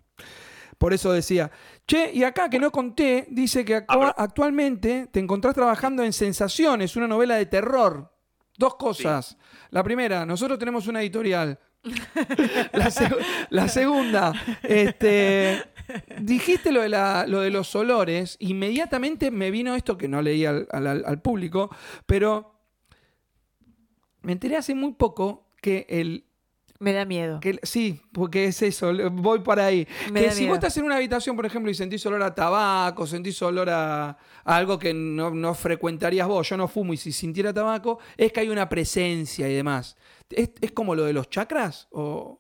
Por 0.78 0.93
eso 0.93 1.12
decía, 1.12 1.50
che, 1.88 2.12
y 2.13 2.24
acá 2.24 2.50
que 2.50 2.60
no 2.60 2.72
conté, 2.72 3.26
dice 3.32 3.65
que 3.65 3.76
actua- 3.76 4.13
actualmente 4.15 5.08
te 5.12 5.19
encontrás 5.19 5.54
trabajando 5.56 6.04
en 6.04 6.13
Sensaciones, 6.13 6.95
una 6.95 7.08
novela 7.08 7.36
de 7.36 7.48
terror. 7.48 8.12
Dos 8.60 8.76
cosas. 8.76 9.38
La 9.72 9.82
primera, 9.84 10.26
nosotros 10.26 10.60
tenemos 10.60 10.86
una 10.88 11.02
editorial. 11.02 11.58
la, 12.74 12.88
seg- 12.91 13.17
la 13.52 13.69
segunda, 13.69 14.34
este, 14.63 15.63
dijiste 16.19 16.74
lo 16.74 16.82
de, 16.82 16.89
la- 16.89 17.26
lo 17.26 17.39
de 17.39 17.52
los 17.52 17.74
olores, 17.74 18.36
inmediatamente 18.41 19.32
me 19.32 19.50
vino 19.50 19.74
esto 19.76 19.98
que 19.98 20.10
no 20.10 20.22
leí 20.22 20.45
al, 20.45 20.67
al- 20.72 21.06
al 21.06 21.22
público, 21.22 21.74
pero 22.06 22.60
me 24.24 24.34
enteré 24.34 24.58
hace 24.58 24.76
muy 24.76 24.91
poco 24.91 25.48
que 25.62 25.86
el 25.88 26.26
Me 26.82 26.94
da 26.94 27.04
miedo. 27.06 27.39
que- 27.42 27.60
sí, 27.63 28.02
porque 28.13 28.46
es 28.46 28.62
eso, 28.62 28.92
voy 29.12 29.39
para 29.39 29.65
ahí. 29.65 29.86
Me 30.13 30.22
que 30.22 30.26
da 30.28 30.32
si 30.32 30.39
miedo. 30.42 30.52
vos 30.52 30.58
estás 30.60 30.78
en 30.78 30.86
una 30.86 30.96
habitación, 30.96 31.36
por 31.36 31.46
ejemplo, 31.46 31.70
y 31.70 31.74
sentís 31.76 32.06
olor 32.06 32.24
a 32.24 32.34
tabaco, 32.34 33.06
sentís 33.06 33.42
olor 33.42 33.70
a, 33.70 34.10
a 34.10 34.18
algo 34.56 34.80
que 34.80 34.94
no, 34.94 35.30
no 35.32 35.54
frecuentarías 35.54 36.26
vos, 36.28 36.48
yo 36.48 36.56
no 36.56 36.68
fumo 36.70 36.94
y 36.94 36.98
si 36.98 37.12
sintiera 37.12 37.54
tabaco, 37.54 38.00
es 38.15 38.32
que 38.32 38.39
hay 38.39 38.50
una 38.50 38.70
presencia 38.70 39.50
y 39.50 39.54
demás. 39.54 39.98
¿Es, 40.30 40.52
es 40.62 40.72
como 40.72 40.96
lo 40.96 41.04
de 41.04 41.12
los 41.12 41.30
chakras? 41.30 41.88
O, 41.92 42.39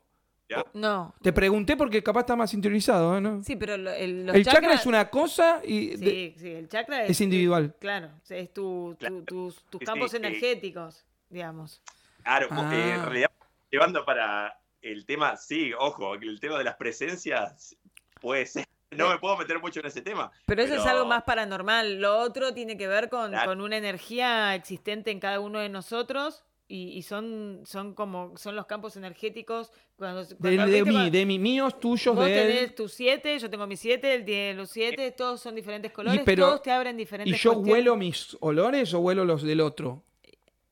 No. 0.73 1.13
te 1.21 1.33
pregunté 1.33 1.75
porque 1.75 2.01
capaz 2.01 2.21
está 2.21 2.35
más 2.37 2.53
interiorizado, 2.53 3.17
¿eh? 3.17 3.21
¿no? 3.21 3.43
Sí, 3.43 3.55
pero 3.57 3.75
lo- 3.77 3.91
el, 3.91 4.25
los 4.25 4.35
el 4.35 4.45
chakra 4.45 4.73
es 4.73 4.85
una 4.85 5.09
cosa 5.09 5.61
y... 5.65 5.97
de- 5.97 6.09
Sí, 6.09 6.35
sí, 6.39 6.47
el 6.49 6.69
chakra 6.69 7.03
es, 7.03 7.11
es 7.11 7.21
individual. 7.21 7.75
Claro, 7.79 8.09
es 8.29 8.53
tu, 8.53 8.95
tus, 9.25 9.63
tus 9.65 9.81
campos 9.81 10.11
sí. 10.11 10.17
energéticos, 10.17 11.05
digamos. 11.29 11.81
Claro, 12.23 12.47
vos, 12.49 12.65
eh, 12.73 12.91
Ah. 12.91 12.95
en 12.95 13.03
realidad, 13.05 13.28
llevando 13.71 14.05
para, 14.05 14.59
el 14.81 15.05
tema, 15.05 15.35
sí, 15.37 15.71
ojo, 15.77 16.15
el 16.15 16.39
tema 16.39 16.57
de 16.57 16.63
las 16.63 16.75
presencias 16.75 17.75
puede 18.21 18.45
ser. 18.45 18.65
No 18.91 19.09
me 19.09 19.19
puedo 19.19 19.37
meter 19.37 19.59
mucho 19.59 19.79
en 19.81 19.85
ese 19.85 20.01
tema. 20.01 20.31
Pero 20.47 20.63
eso 20.63 20.73
es 20.73 20.85
algo 20.85 21.05
más 21.05 21.21
paranormal. 21.23 22.01
Lo 22.01 22.17
otro 22.17 22.53
tiene 22.55 22.75
que 22.75 22.87
ver 22.87 23.07
con, 23.09 23.29
Claro. 23.29 23.51
con 23.51 23.61
una 23.61 23.77
energía 23.77 24.55
existente 24.55 25.11
en 25.11 25.19
cada 25.19 25.39
uno 25.39 25.59
de 25.59 25.69
nosotros. 25.69 26.43
Y, 26.71 26.89
y 26.97 27.01
son, 27.01 27.61
son 27.65 27.95
como 27.95 28.37
son 28.37 28.55
los 28.55 28.67
campos 28.67 28.95
energéticos 28.95 29.71
cuando, 29.95 30.23
De, 30.23 30.35
cuando- 30.35 30.65
de 30.67 30.83
¿viste 30.83 30.99
mí, 30.99 31.09
de 31.09 31.25
mí, 31.25 31.39
míos, 31.39 31.79
tuyos, 31.79 32.15
Vos 32.15 32.25
de 32.25 32.41
él. 32.41 32.47
tenés 32.57 32.75
tus 32.75 32.93
siete, 32.93 33.39
yo 33.39 33.49
tengo 33.49 33.65
mis 33.65 33.79
siete, 33.79 34.13
él 34.13 34.23
tiene 34.23 34.53
los 34.53 34.69
siete, 34.69 35.11
todos 35.11 35.41
son 35.41 35.55
diferentes 35.55 35.91
colores, 35.91 36.21
pero- 36.23 36.45
todos 36.45 36.61
te 36.61 36.69
abren 36.71 36.95
¿Y 36.95 36.99
diferentes 36.99 37.41
yo 37.41 37.53
cuestiones. 37.53 37.73
huelo 37.73 37.95
mis 37.95 38.37
olores 38.39 38.93
o 38.93 38.99
huelo 38.99 39.25
los 39.25 39.41
del 39.41 39.61
otro? 39.61 40.03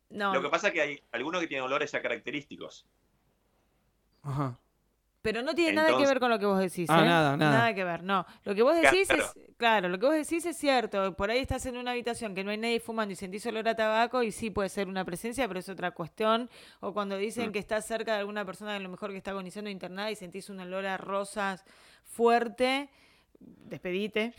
No, 0.09 0.33
Lo 0.33 0.41
que 0.41 0.49
pasa 0.49 0.67
es 0.67 0.73
que 0.73 0.81
hay 0.81 1.03
algunos 1.11 1.41
que 1.41 1.47
tienen 1.47 1.65
olores 1.65 1.91
ya 1.91 2.01
característicos. 2.01 2.85
Ajá. 4.23 4.57
pero 5.21 5.41
no 5.41 5.53
tiene 5.53 5.73
nada 5.73 5.97
que 5.97 6.05
ver 6.05 6.19
con 6.21 6.29
lo 6.29 6.39
que 6.39 6.45
vos 6.45 6.57
decís. 6.59 6.89
Ah, 6.89 7.01
¿eh? 7.01 7.05
nada, 7.05 7.35
nada. 7.35 7.73
que 7.73 7.83
ver, 7.83 8.01
no. 8.03 8.25
Lo 8.45 8.55
que 8.55 8.61
vos 8.61 8.77
Claro. 8.79 8.95
decís 8.95 9.09
es, 9.09 9.33
claro, 9.57 9.89
lo 9.89 9.99
que 9.99 10.05
vos 10.05 10.15
decís 10.15 10.45
es 10.45 10.55
cierto. 10.57 11.15
Por 11.17 11.29
ahí 11.31 11.39
estás 11.39 11.65
en 11.65 11.75
una 11.75 11.91
habitación 11.91 12.33
que 12.33 12.45
no 12.45 12.51
hay 12.51 12.57
nadie 12.57 12.79
fumando 12.79 13.11
y 13.11 13.15
sentís 13.17 13.45
olor 13.45 13.67
a 13.67 13.75
tabaco 13.75 14.23
y 14.23 14.31
sí 14.31 14.51
puede 14.51 14.69
ser 14.69 14.87
una 14.87 15.03
presencia, 15.03 15.45
pero 15.47 15.59
es 15.59 15.67
otra 15.67 15.91
cuestión. 15.91 16.49
O 16.79 16.93
cuando 16.93 17.17
dicen 17.17 17.49
Mm. 17.49 17.51
que 17.51 17.59
estás 17.59 17.85
cerca 17.85 18.13
de 18.13 18.19
alguna 18.19 18.45
persona 18.45 18.75
a 18.75 18.79
lo 18.79 18.87
mejor 18.87 19.11
que 19.11 19.17
está 19.17 19.31
agonizando 19.31 19.69
internada 19.69 20.09
y 20.11 20.15
sentís 20.15 20.49
un 20.49 20.61
olor 20.61 20.85
a 20.85 20.95
rosas 20.95 21.65
fuerte, 22.05 22.89
despedite, 23.39 24.33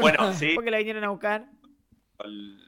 Bueno, 0.00 0.32
sí, 0.32 0.52
porque 0.54 0.70
la 0.70 0.78
vinieron 0.78 1.02
a 1.02 1.08
buscar. 1.08 1.48
el- 2.20 2.67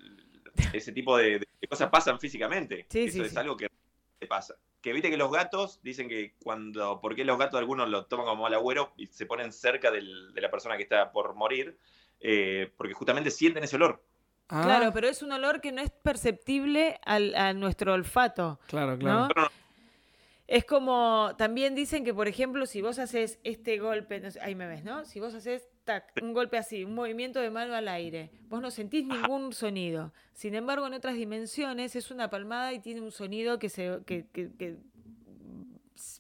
ese 0.73 0.93
tipo 0.93 1.17
de, 1.17 1.39
de 1.61 1.69
cosas 1.69 1.91
pasan 1.91 2.19
físicamente. 2.21 2.87
Sí, 2.89 3.01
Eso 3.05 3.13
sí, 3.19 3.21
es 3.23 3.33
sí. 3.33 3.39
algo 3.39 3.57
que 3.57 3.69
te 4.19 4.27
pasa. 4.27 4.55
Que 4.81 4.93
viste 4.93 5.11
que 5.11 5.17
los 5.17 5.31
gatos 5.31 5.81
dicen 5.83 6.09
que 6.09 6.35
cuando, 6.43 7.01
¿por 7.01 7.15
qué 7.15 7.25
los 7.25 7.39
gatos 7.39 7.59
algunos 7.59 7.89
lo 7.89 8.07
toman 8.07 8.27
como 8.27 8.43
mal 8.43 8.55
agüero 8.55 8.93
y 8.97 9.07
se 9.07 9.27
ponen 9.27 9.53
cerca 9.53 9.91
del- 9.91 10.33
de 10.33 10.41
la 10.41 10.51
persona 10.51 10.77
que 10.77 10.83
está 10.85 11.13
por 11.13 11.35
morir? 11.35 11.77
Eh, 12.21 12.71
porque 12.77 12.95
justamente 12.95 13.31
sienten 13.31 13.65
ese 13.65 13.77
olor. 13.77 14.03
Ah, 14.49 14.63
Claro, 14.65 14.91
pero 14.93 15.09
es 15.09 15.23
un 15.23 15.33
olor 15.33 15.61
que 15.61 15.71
no 15.73 15.81
es 15.81 15.91
perceptible 15.91 16.99
al, 17.05 17.35
a 17.35 17.53
nuestro 17.53 17.93
olfato. 17.95 18.59
claro, 18.67 18.99
claro. 18.99 19.29
¿no? 19.37 19.49
Es 20.47 20.65
como, 20.65 21.33
también 21.39 21.77
dicen 21.77 22.05
que, 22.05 22.13
por 22.13 22.27
ejemplo, 22.27 22.67
si 22.67 22.83
vos 22.83 22.99
haces 22.99 23.39
este 23.45 23.79
golpe, 23.79 24.19
no 24.19 24.31
sé, 24.33 24.41
ahí 24.41 24.57
me 24.57 24.67
ves, 24.67 24.83
¿no? 24.83 25.05
Si 25.05 25.21
vos 25.21 25.33
haces 25.35 25.69
tac, 25.93 26.13
un 26.23 26.33
golpe 26.33 26.57
así, 26.59 26.85
un 26.85 26.95
movimiento 26.95 27.41
de 27.41 27.51
mano 27.51 27.75
al 27.75 27.89
aire, 27.89 28.31
vos 28.49 28.61
no 28.63 28.71
sentís 28.71 29.05
ningún 29.07 29.53
sonido. 29.53 30.13
Sin 30.33 30.55
embargo, 30.55 30.87
en 30.87 30.95
otras 30.95 31.15
dimensiones 31.15 31.97
es 31.97 32.11
una 32.11 32.29
palmada 32.31 32.73
y 32.73 32.79
tiene 32.81 33.01
un 33.01 33.11
sonido 33.11 33.59
que 33.59 33.69
se 33.69 34.01
que, 34.07 34.27
que- 34.33 34.51
que 34.59 34.77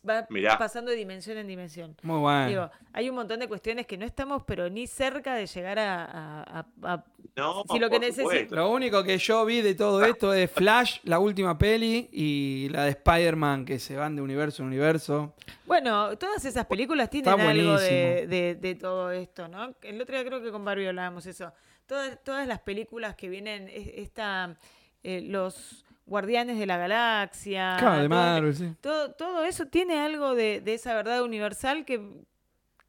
va 0.09 0.27
Mirá. 0.31 0.59
pasando 0.59 0.91
de 0.91 0.97
dimensión 0.97 1.39
en 1.39 1.47
dimensión. 1.47 1.97
Muy 2.03 2.19
bueno. 2.21 2.47
Digo, 2.49 2.71
hay 2.93 3.09
un 3.09 3.17
montón 3.17 3.41
de 3.41 3.49
cuestiones 3.49 3.87
que 3.87 3.97
no 3.97 4.05
estamos, 4.05 4.43
pero 4.45 4.69
ni 4.69 4.87
cerca 4.87 5.35
de 5.35 5.47
llegar 5.47 5.79
a... 5.79 6.05
a- 6.05 6.43
a- 6.61 6.93
a- 6.95 7.05
No, 7.41 7.65
Si 7.71 7.79
lo 7.79 7.89
que. 7.91 8.47
Lo 8.51 8.71
único 8.71 9.03
que 9.03 9.19
yo 9.19 9.45
vi 9.45 9.61
de 9.63 9.75
todo 9.75 10.05
esto 10.05 10.33
es 10.33 10.51
Flash, 10.51 10.99
la 11.05 11.19
última 11.19 11.57
peli, 11.59 12.09
y 12.13 12.69
la 12.71 12.85
de 12.85 12.91
Spider-Man, 12.91 13.65
que 13.65 13.79
se 13.79 13.97
van 13.97 14.15
de 14.17 14.23
universo 14.23 14.63
en 14.63 14.69
universo. 14.69 15.35
Bueno, 15.67 16.17
todas 16.19 16.45
esas 16.45 16.67
películas 16.67 17.11
tienen 17.11 17.33
algo 17.33 17.79
de, 17.79 18.23
buenísimo. 18.23 18.31
de- 18.31 18.55
de 18.61 18.75
todo 18.75 19.11
esto, 19.13 19.49
¿no? 19.49 19.75
El 19.83 20.01
otro 20.01 20.15
día 20.17 20.25
creo 20.27 20.43
que 20.43 20.51
con 20.51 20.65
Barbie 20.65 20.87
hablábamos 20.89 21.27
eso. 21.27 21.53
Todas, 21.87 22.23
todas 22.23 22.47
las 22.47 22.61
películas 22.61 23.15
que 23.17 23.29
vienen, 23.29 23.69
es- 23.69 23.89
esta, 23.97 24.57
eh, 25.03 25.23
los 25.23 25.85
Guardianes 26.07 26.59
de 26.59 26.67
la 26.67 26.77
Galaxia. 26.77 27.77
claro, 27.79 28.03
de 28.03 28.09
todo- 28.09 28.19
Marvel, 28.19 28.55
sí. 28.55 28.73
todo, 28.81 29.13
todo 29.13 29.45
eso 29.45 29.67
tiene 29.67 29.99
algo 29.99 30.35
de, 30.35 30.61
de 30.61 30.75
esa 30.75 30.95
verdad 30.95 31.23
universal 31.23 31.85
que, 31.85 32.01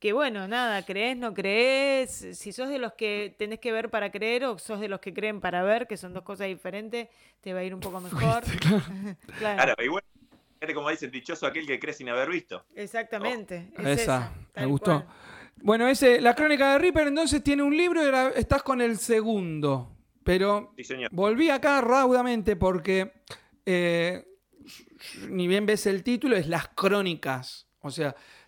que, 0.02 0.12
bueno, 0.14 0.48
nada, 0.48 0.84
crees, 0.84 1.16
no 1.16 1.34
crees. 1.34 2.28
Si 2.34 2.52
sos 2.52 2.68
de 2.70 2.80
los 2.80 2.94
que 2.94 3.36
tenés 3.38 3.60
que 3.60 3.72
ver 3.72 3.90
para 3.90 4.12
creer 4.12 4.44
o 4.46 4.58
sos 4.58 4.80
de 4.82 4.88
los 4.90 5.00
que 5.00 5.14
creen 5.14 5.40
para 5.40 5.62
ver, 5.64 5.88
que 5.88 5.96
son 5.96 6.12
dos 6.14 6.24
cosas 6.24 6.48
diferentes, 6.48 7.08
te 7.40 7.54
va 7.54 7.60
a 7.60 7.64
ir 7.64 7.74
un 7.74 7.80
poco 7.80 8.00
mejor. 8.02 8.44
Claro, 9.38 9.64
Claro, 9.64 9.76
y 9.84 9.88
bueno, 9.88 10.08
fíjate 10.56 10.74
como 10.74 10.90
dicen, 10.90 11.12
dichoso 11.12 11.46
aquel 11.46 11.66
que 11.68 11.80
cree 11.80 11.94
sin 11.94 12.10
haber 12.10 12.30
visto. 12.30 12.66
exactamente. 12.76 13.72
es 13.78 13.86
Esa, 14.02 14.02
esa, 14.02 14.34
me 14.56 14.66
gustó. 14.66 15.04
cual. 15.04 15.16
Bueno, 15.64 15.88
ese, 15.88 16.20
la 16.20 16.34
crónica 16.34 16.74
de 16.74 16.80
Reaper 16.80 17.08
entonces 17.08 17.44
tiene 17.44 17.62
un 17.62 17.78
libro 17.78 18.02
y 18.02 18.06
ahora 18.06 18.30
estás 18.36 18.64
con 18.64 18.82
el 18.82 18.98
segundo. 18.98 19.96
Pero 20.24 20.74
Sí, 20.78 20.84
señor. 20.84 21.10
volví 21.14 21.50
acá 21.52 21.80
raudamente 21.82 22.56
porque 22.56 23.12
eh, 23.66 24.26
ni 25.30 25.48
bien 25.48 25.66
ves 25.68 25.86
el 25.86 26.04
título, 26.04 26.36
es 26.36 26.48
las 26.48 26.68
crónicas. 26.70 27.68
O 27.82 27.92
sea, 27.92 28.16
Sí. 28.16 28.41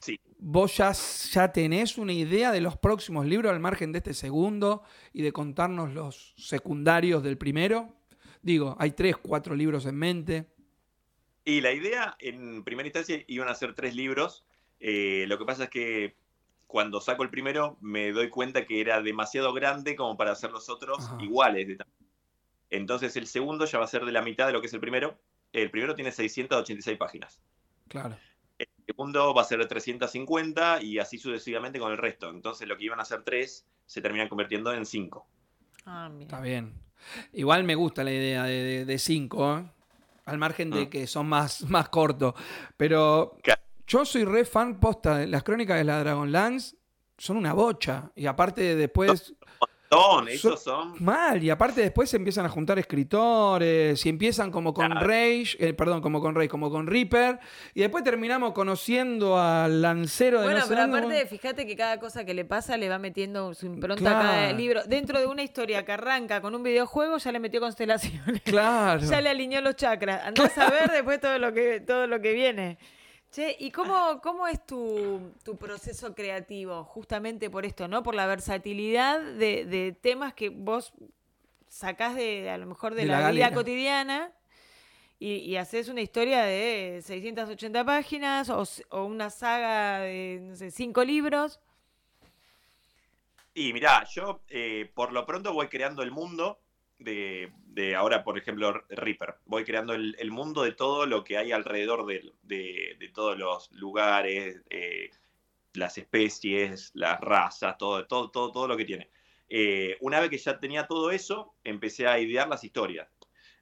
Vos 0.45 0.75
ya, 0.75 0.91
ya 1.32 1.53
tenés 1.53 1.97
una 1.97 2.12
idea 2.12 2.51
de 2.51 2.60
los 2.60 2.75
próximos 2.77 3.25
libros 3.25 3.51
al 3.51 3.62
margen 3.62 3.93
de 3.93 3.99
este 3.99 4.13
segundo 4.13 4.84
y 5.13 5.21
de 5.21 5.32
contarnos 5.32 5.93
los 5.93 6.34
secundarios 6.38 7.23
del 7.23 7.38
primero. 7.38 7.95
Digo, 8.41 8.75
hay 8.77 8.91
tres, 8.91 9.15
cuatro 9.15 9.56
libros 9.56 9.86
en 9.86 9.95
mente. 9.95 10.49
Y 11.45 11.62
la 11.62 11.71
idea, 11.71 12.15
en 12.19 12.63
primera 12.65 12.88
instancia, 12.88 13.23
iban 13.27 13.47
a 13.47 13.56
ser 13.56 13.73
tres 13.73 13.95
libros. 13.95 14.45
Eh, 14.82 15.25
lo 15.27 15.38
que 15.38 15.45
pasa 15.45 15.65
es 15.65 15.69
que 15.69 16.17
cuando 16.67 16.99
saco 16.99 17.23
el 17.23 17.29
primero, 17.29 17.77
me 17.79 18.12
doy 18.12 18.29
cuenta 18.29 18.65
que 18.65 18.82
era 18.82 19.01
demasiado 19.01 19.53
grande 19.53 19.95
como 19.95 20.17
para 20.17 20.34
hacer 20.34 20.51
los 20.51 20.69
otros 20.69 21.06
Ajá. 21.06 21.17
iguales. 21.23 21.67
de 21.69 21.75
tamaño. 21.77 21.95
Entonces, 22.69 23.15
el 23.15 23.27
segundo 23.27 23.65
ya 23.65 23.77
va 23.77 23.86
a 23.86 23.88
ser 23.88 24.03
de 24.03 24.12
la 24.12 24.21
mitad 24.21 24.47
de 24.47 24.53
lo 24.53 24.60
que 24.60 24.67
es 24.67 24.73
el 24.73 24.82
primero. 24.82 25.17
El 25.53 25.71
primero 25.71 25.95
tiene 25.95 26.12
686 26.12 26.97
páginas. 26.97 27.41
Claro. 27.88 28.17
El 28.85 28.95
segundo 28.95 29.33
va 29.33 29.41
a 29.41 29.45
ser 29.45 29.59
de 29.59 29.65
350 29.65 30.81
y 30.81 30.99
así 30.99 31.17
sucesivamente 31.17 31.79
con 31.79 31.91
el 31.91 31.97
resto. 31.97 32.29
Entonces, 32.29 32.67
lo 32.67 32.77
que 32.77 32.85
iban 32.85 32.99
a 32.99 33.05
ser 33.05 33.23
tres 33.23 33.65
se 33.85 34.01
terminan 34.01 34.27
convirtiendo 34.27 34.73
en 34.73 34.85
cinco. 34.85 35.27
Ah, 35.85 36.09
mira. 36.11 36.23
Está 36.25 36.41
bien. 36.41 36.73
Igual 37.33 37.63
me 37.63 37.75
gusta 37.75 38.03
la 38.03 38.11
idea 38.11 38.43
de, 38.43 38.63
de- 38.63 38.85
de 38.85 38.97
cinco, 38.99 39.57
¿eh? 39.57 39.65
al 40.25 40.37
margen 40.37 40.69
de 40.69 40.85
Mm. 40.85 40.89
que 40.89 41.07
son 41.07 41.27
más, 41.27 41.61
más 41.69 41.89
cortos. 41.89 42.33
Pero 42.77 43.37
yo 43.87 44.05
soy 44.05 44.23
re 44.25 44.45
fan 44.45 44.79
posta. 44.79 45.17
de 45.17 45.27
Las 45.27 45.43
crónicas 45.43 45.77
de 45.77 45.83
la 45.85 45.99
Dragonlance 45.99 46.75
son 47.17 47.37
una 47.37 47.53
bocha. 47.53 48.11
Y 48.15 48.25
aparte 48.25 48.75
después... 48.75 49.33
Son, 49.93 50.27
esos 50.27 50.62
son. 50.63 50.93
Mal, 51.03 51.43
y 51.43 51.49
aparte 51.49 51.82
después 51.82 52.10
se 52.10 52.17
empiezan 52.17 52.45
a 52.45 52.49
juntar 52.49 52.77
escritores 52.79 54.06
y 54.06 54.10
empiezan 54.10 54.51
como 54.51 54.73
con 54.73 54.88
Claro. 54.88 55.08
Rage, 55.08 55.56
eh, 55.60 55.73
perdón, 55.73 56.01
como 56.01 56.21
con 56.21 56.36
Rage, 56.36 56.49
como 56.49 56.69
con 56.69 56.88
Reaper, 56.88 57.39
y 57.73 57.82
después 57.82 58.03
terminamos 58.03 58.53
conociendo 58.53 59.39
al 59.39 59.82
lancero 59.82 60.39
de 60.39 60.45
Bueno, 60.45 60.60
no 60.62 60.67
pero 60.67 60.84
aparte, 60.84 61.25
fíjate 61.27 61.65
que 61.65 61.75
cada 61.75 61.99
cosa 61.99 62.25
que 62.25 62.34
le 62.34 62.45
pasa 62.45 62.77
le 62.77 62.89
va 62.89 62.99
metiendo 62.99 63.53
su 63.53 63.65
impronta 63.67 64.01
Claro. 64.03 64.17
a 64.19 64.21
cada 64.32 64.53
libro. 64.53 64.82
Dentro 64.86 65.19
de 65.19 65.25
una 65.27 65.43
historia 65.43 65.84
que 65.86 65.91
arranca 65.91 66.41
con 66.41 66.56
un 66.56 66.63
videojuego, 66.63 67.17
ya 67.17 67.32
le 67.32 67.39
metió 67.39 67.60
constelaciones. 67.60 68.41
Claro. 68.43 69.01
Ya 69.13 69.21
le 69.21 69.29
alineó 69.29 69.62
los 69.62 69.75
chakras. 69.75 70.25
Andás 70.25 70.58
a 70.58 70.69
ver 70.69 70.89
después 70.91 71.19
todo 71.19 71.38
lo 71.38 71.53
que, 71.53 71.79
todo 71.82 72.08
lo 72.08 72.19
que 72.21 72.34
viene. 72.34 72.77
Che, 73.33 73.55
¿y 73.59 73.71
cómo, 73.71 74.21
cómo 74.21 74.47
es 74.47 74.63
tu, 74.63 75.33
tu 75.43 75.57
proceso 75.57 76.13
creativo? 76.13 76.83
Justamente 76.83 77.49
por 77.49 77.65
esto, 77.65 77.87
¿no? 77.87 78.03
Por 78.03 78.13
la 78.13 78.27
versatilidad 78.27 79.19
de, 79.19 79.65
de 79.65 79.91
temas 79.91 80.35
que 80.35 80.49
vos 80.49 80.93
sacás 81.67 82.15
de, 82.15 82.51
a 82.51 82.59
lo 82.59 82.67
mejor 82.67 82.93
de, 82.93 83.01
De 83.01 83.07
la, 83.07 83.21
la 83.21 83.31
vida 83.31 83.51
cotidiana 83.51 84.31
y, 85.17 85.37
y 85.37 85.55
haces 85.57 85.89
una 85.89 86.01
historia 86.01 86.43
de 86.43 87.01
680 87.03 87.83
páginas 87.83 88.51
o 88.51 89.03
una 89.03 89.31
saga 89.31 90.01
de, 90.01 90.37
no 90.43 90.55
sé, 90.55 90.69
cinco 90.69 91.03
libros. 91.03 91.59
Y 93.55 93.73
mirá, 93.73 94.03
yo 94.13 94.41
eh, 94.49 94.91
por 94.93 95.11
lo 95.11 95.25
pronto 95.25 95.53
voy 95.53 95.69
creando 95.69 96.03
el 96.03 96.11
mundo 96.11 96.59
de, 97.03 97.95
ahora, 97.95 98.23
por 98.23 98.37
ejemplo, 98.37 98.83
Reaper. 98.89 99.35
Voy 99.45 99.63
creando 99.63 99.93
el, 99.93 100.31
mundo 100.31 100.63
de 100.63 100.71
todo 100.71 101.05
lo 101.05 101.23
que 101.23 101.37
hay 101.37 101.51
alrededor 101.51 102.05
de, 102.05 102.33
de 102.43 103.11
todos 103.13 103.37
los 103.37 103.71
lugares, 103.71 104.61
eh, 104.69 105.11
las 105.73 105.97
especies, 105.97 106.91
las 106.93 107.19
razas, 107.19 107.77
todo, 107.77 108.05
todo, 108.05 108.29
todo, 108.29 108.51
todo 108.51 108.67
lo 108.67 108.77
que 108.77 108.85
tiene. 108.85 109.09
Eh, 109.49 109.97
una 110.01 110.19
vez 110.19 110.29
que 110.29 110.37
ya 110.37 110.59
tenía 110.59 110.87
todo 110.87 111.11
eso, 111.11 111.53
empecé 111.63 112.07
a 112.07 112.19
idear 112.19 112.47
las 112.47 112.63
historias. 112.63 113.07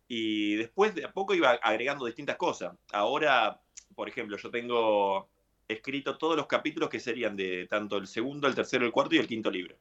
Y 0.08 0.56
después 0.56 0.93
de 0.93 1.06
a 1.06 1.12
poco 1.12 1.34
iba 1.34 1.51
agregando 1.51 2.06
distintas 2.06 2.36
cosas. 2.36 2.75
Ahora, 2.91 3.62
por 3.95 4.10
ejemplo, 4.10 4.38
yo 4.38 4.49
tengo 4.51 5.30
escrito 5.67 6.17
todos 6.17 6.36
los 6.36 6.47
capítulos 6.47 6.89
que 6.89 6.99
serían 6.99 7.36
de 7.36 7.67
tanto 7.67 7.97
el 7.97 8.08
segundo, 8.08 8.47
el 8.47 8.56
tercero, 8.56 8.86
el 8.86 8.91
cuarto 8.91 9.15
y 9.15 9.19
el 9.19 9.27
quinto 9.27 9.49
libro. 9.49 9.77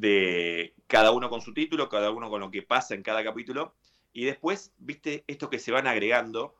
De 0.00 0.74
cada 0.86 1.10
uno 1.10 1.28
con 1.28 1.42
su 1.42 1.52
título, 1.52 1.90
cada 1.90 2.10
uno 2.10 2.30
con 2.30 2.40
lo 2.40 2.50
que 2.50 2.62
pasa 2.62 2.94
en 2.94 3.02
cada 3.02 3.22
capítulo. 3.22 3.74
Y 4.14 4.24
después, 4.24 4.72
viste, 4.78 5.24
estos 5.26 5.50
que 5.50 5.58
se 5.58 5.72
van 5.72 5.86
agregando, 5.86 6.56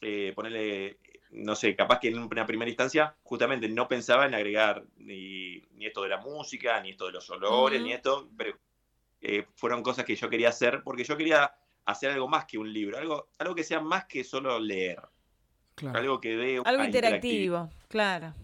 eh, 0.00 0.32
ponerle, 0.34 0.98
no 1.30 1.54
sé, 1.54 1.76
capaz 1.76 2.00
que 2.00 2.08
en 2.08 2.18
una 2.18 2.46
primera 2.46 2.68
instancia 2.68 3.14
justamente 3.22 3.68
no 3.68 3.86
pensaba 3.86 4.26
en 4.26 4.34
agregar 4.34 4.84
ni, 4.96 5.62
ni 5.74 5.86
esto 5.86 6.02
de 6.02 6.08
la 6.08 6.18
música, 6.18 6.80
ni 6.80 6.90
esto 6.90 7.06
de 7.06 7.12
los 7.12 7.30
olores, 7.30 7.80
ni 7.80 7.92
esto, 7.92 8.28
pero 8.36 8.58
eh, 9.20 9.46
fueron 9.54 9.82
cosas 9.82 10.04
que 10.04 10.16
yo 10.16 10.28
quería 10.28 10.48
hacer 10.48 10.82
porque 10.82 11.04
yo 11.04 11.16
quería 11.16 11.54
hacer 11.84 12.10
algo 12.10 12.26
más 12.28 12.46
que 12.46 12.58
un 12.58 12.72
libro, 12.72 12.98
algo, 12.98 13.28
algo 13.38 13.54
que 13.54 13.64
sea 13.64 13.80
más 13.80 14.06
que 14.06 14.24
solo 14.24 14.58
leer. 14.58 15.00
Claro. 15.76 15.98
Algo 15.98 16.20
que 16.20 16.36
dé 16.36 16.56
Algo 16.56 16.74
una 16.74 16.86
interactivo, 16.86 17.70
claro. 17.88 18.34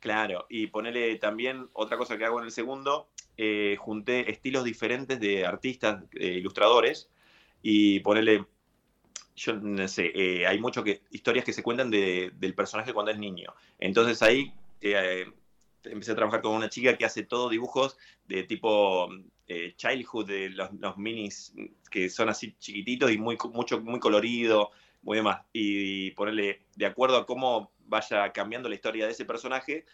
Claro, 0.00 0.46
y 0.48 0.66
ponerle 0.68 1.16
también 1.16 1.68
otra 1.74 1.98
cosa 1.98 2.16
que 2.16 2.24
hago 2.24 2.38
en 2.38 2.46
el 2.46 2.52
segundo, 2.52 3.10
eh, 3.42 3.76
junté 3.78 4.30
estilos 4.30 4.64
diferentes 4.64 5.18
de 5.18 5.46
artistas, 5.46 6.04
eh, 6.12 6.34
ilustradores, 6.34 7.08
y 7.62 8.00
ponerle, 8.00 8.44
yo 9.34 9.54
no 9.54 9.88
sé, 9.88 10.12
eh, 10.14 10.46
hay 10.46 10.58
mucho 10.60 10.84
que, 10.84 11.00
historias 11.10 11.46
que 11.46 11.54
se 11.54 11.62
cuentan 11.62 11.90
de- 11.90 12.32
del 12.34 12.54
personaje 12.54 12.92
cuando 12.92 13.12
es 13.12 13.18
niño. 13.18 13.54
Entonces 13.78 14.20
ahí 14.20 14.52
eh, 14.82 15.24
empecé 15.84 16.12
a 16.12 16.16
trabajar 16.16 16.42
con 16.42 16.54
una 16.54 16.68
chica 16.68 16.98
que 16.98 17.06
hace 17.06 17.22
todo 17.22 17.48
dibujos 17.48 17.96
de 18.28 18.42
tipo 18.42 19.08
eh, 19.46 19.72
childhood, 19.74 20.26
de 20.26 20.50
los, 20.50 20.70
los 20.74 20.98
minis 20.98 21.54
que 21.90 22.10
son 22.10 22.28
así 22.28 22.54
chiquititos 22.58 23.10
y 23.10 23.16
muy, 23.16 23.38
mucho, 23.54 23.80
muy 23.80 24.00
colorido, 24.00 24.70
muy 25.00 25.16
demás. 25.16 25.46
Y 25.54 26.10
ponerle, 26.10 26.66
de 26.76 26.84
acuerdo 26.84 27.16
a 27.16 27.24
cómo 27.24 27.72
vaya 27.86 28.30
cambiando 28.32 28.68
la 28.68 28.74
historia 28.74 29.06
de 29.06 29.12
ese 29.12 29.24
personaje, 29.24 29.86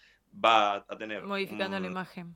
va 0.45 0.85
a 0.89 0.99
tener 0.99 1.23
Modificando 1.23 1.79
la 1.79 1.87
imagen. 1.87 2.35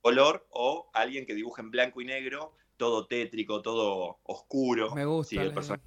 Color 0.00 0.46
o 0.50 0.90
alguien 0.94 1.26
que 1.26 1.34
dibuje 1.34 1.62
en 1.62 1.70
blanco 1.70 2.00
y 2.00 2.04
negro, 2.04 2.54
todo 2.76 3.06
tétrico, 3.06 3.60
todo 3.62 4.18
oscuro. 4.24 4.94
Me 4.94 5.04
gusta. 5.04 5.30
Sí, 5.30 5.36
el 5.38 5.48
la 5.48 5.54
personaje 5.54 5.82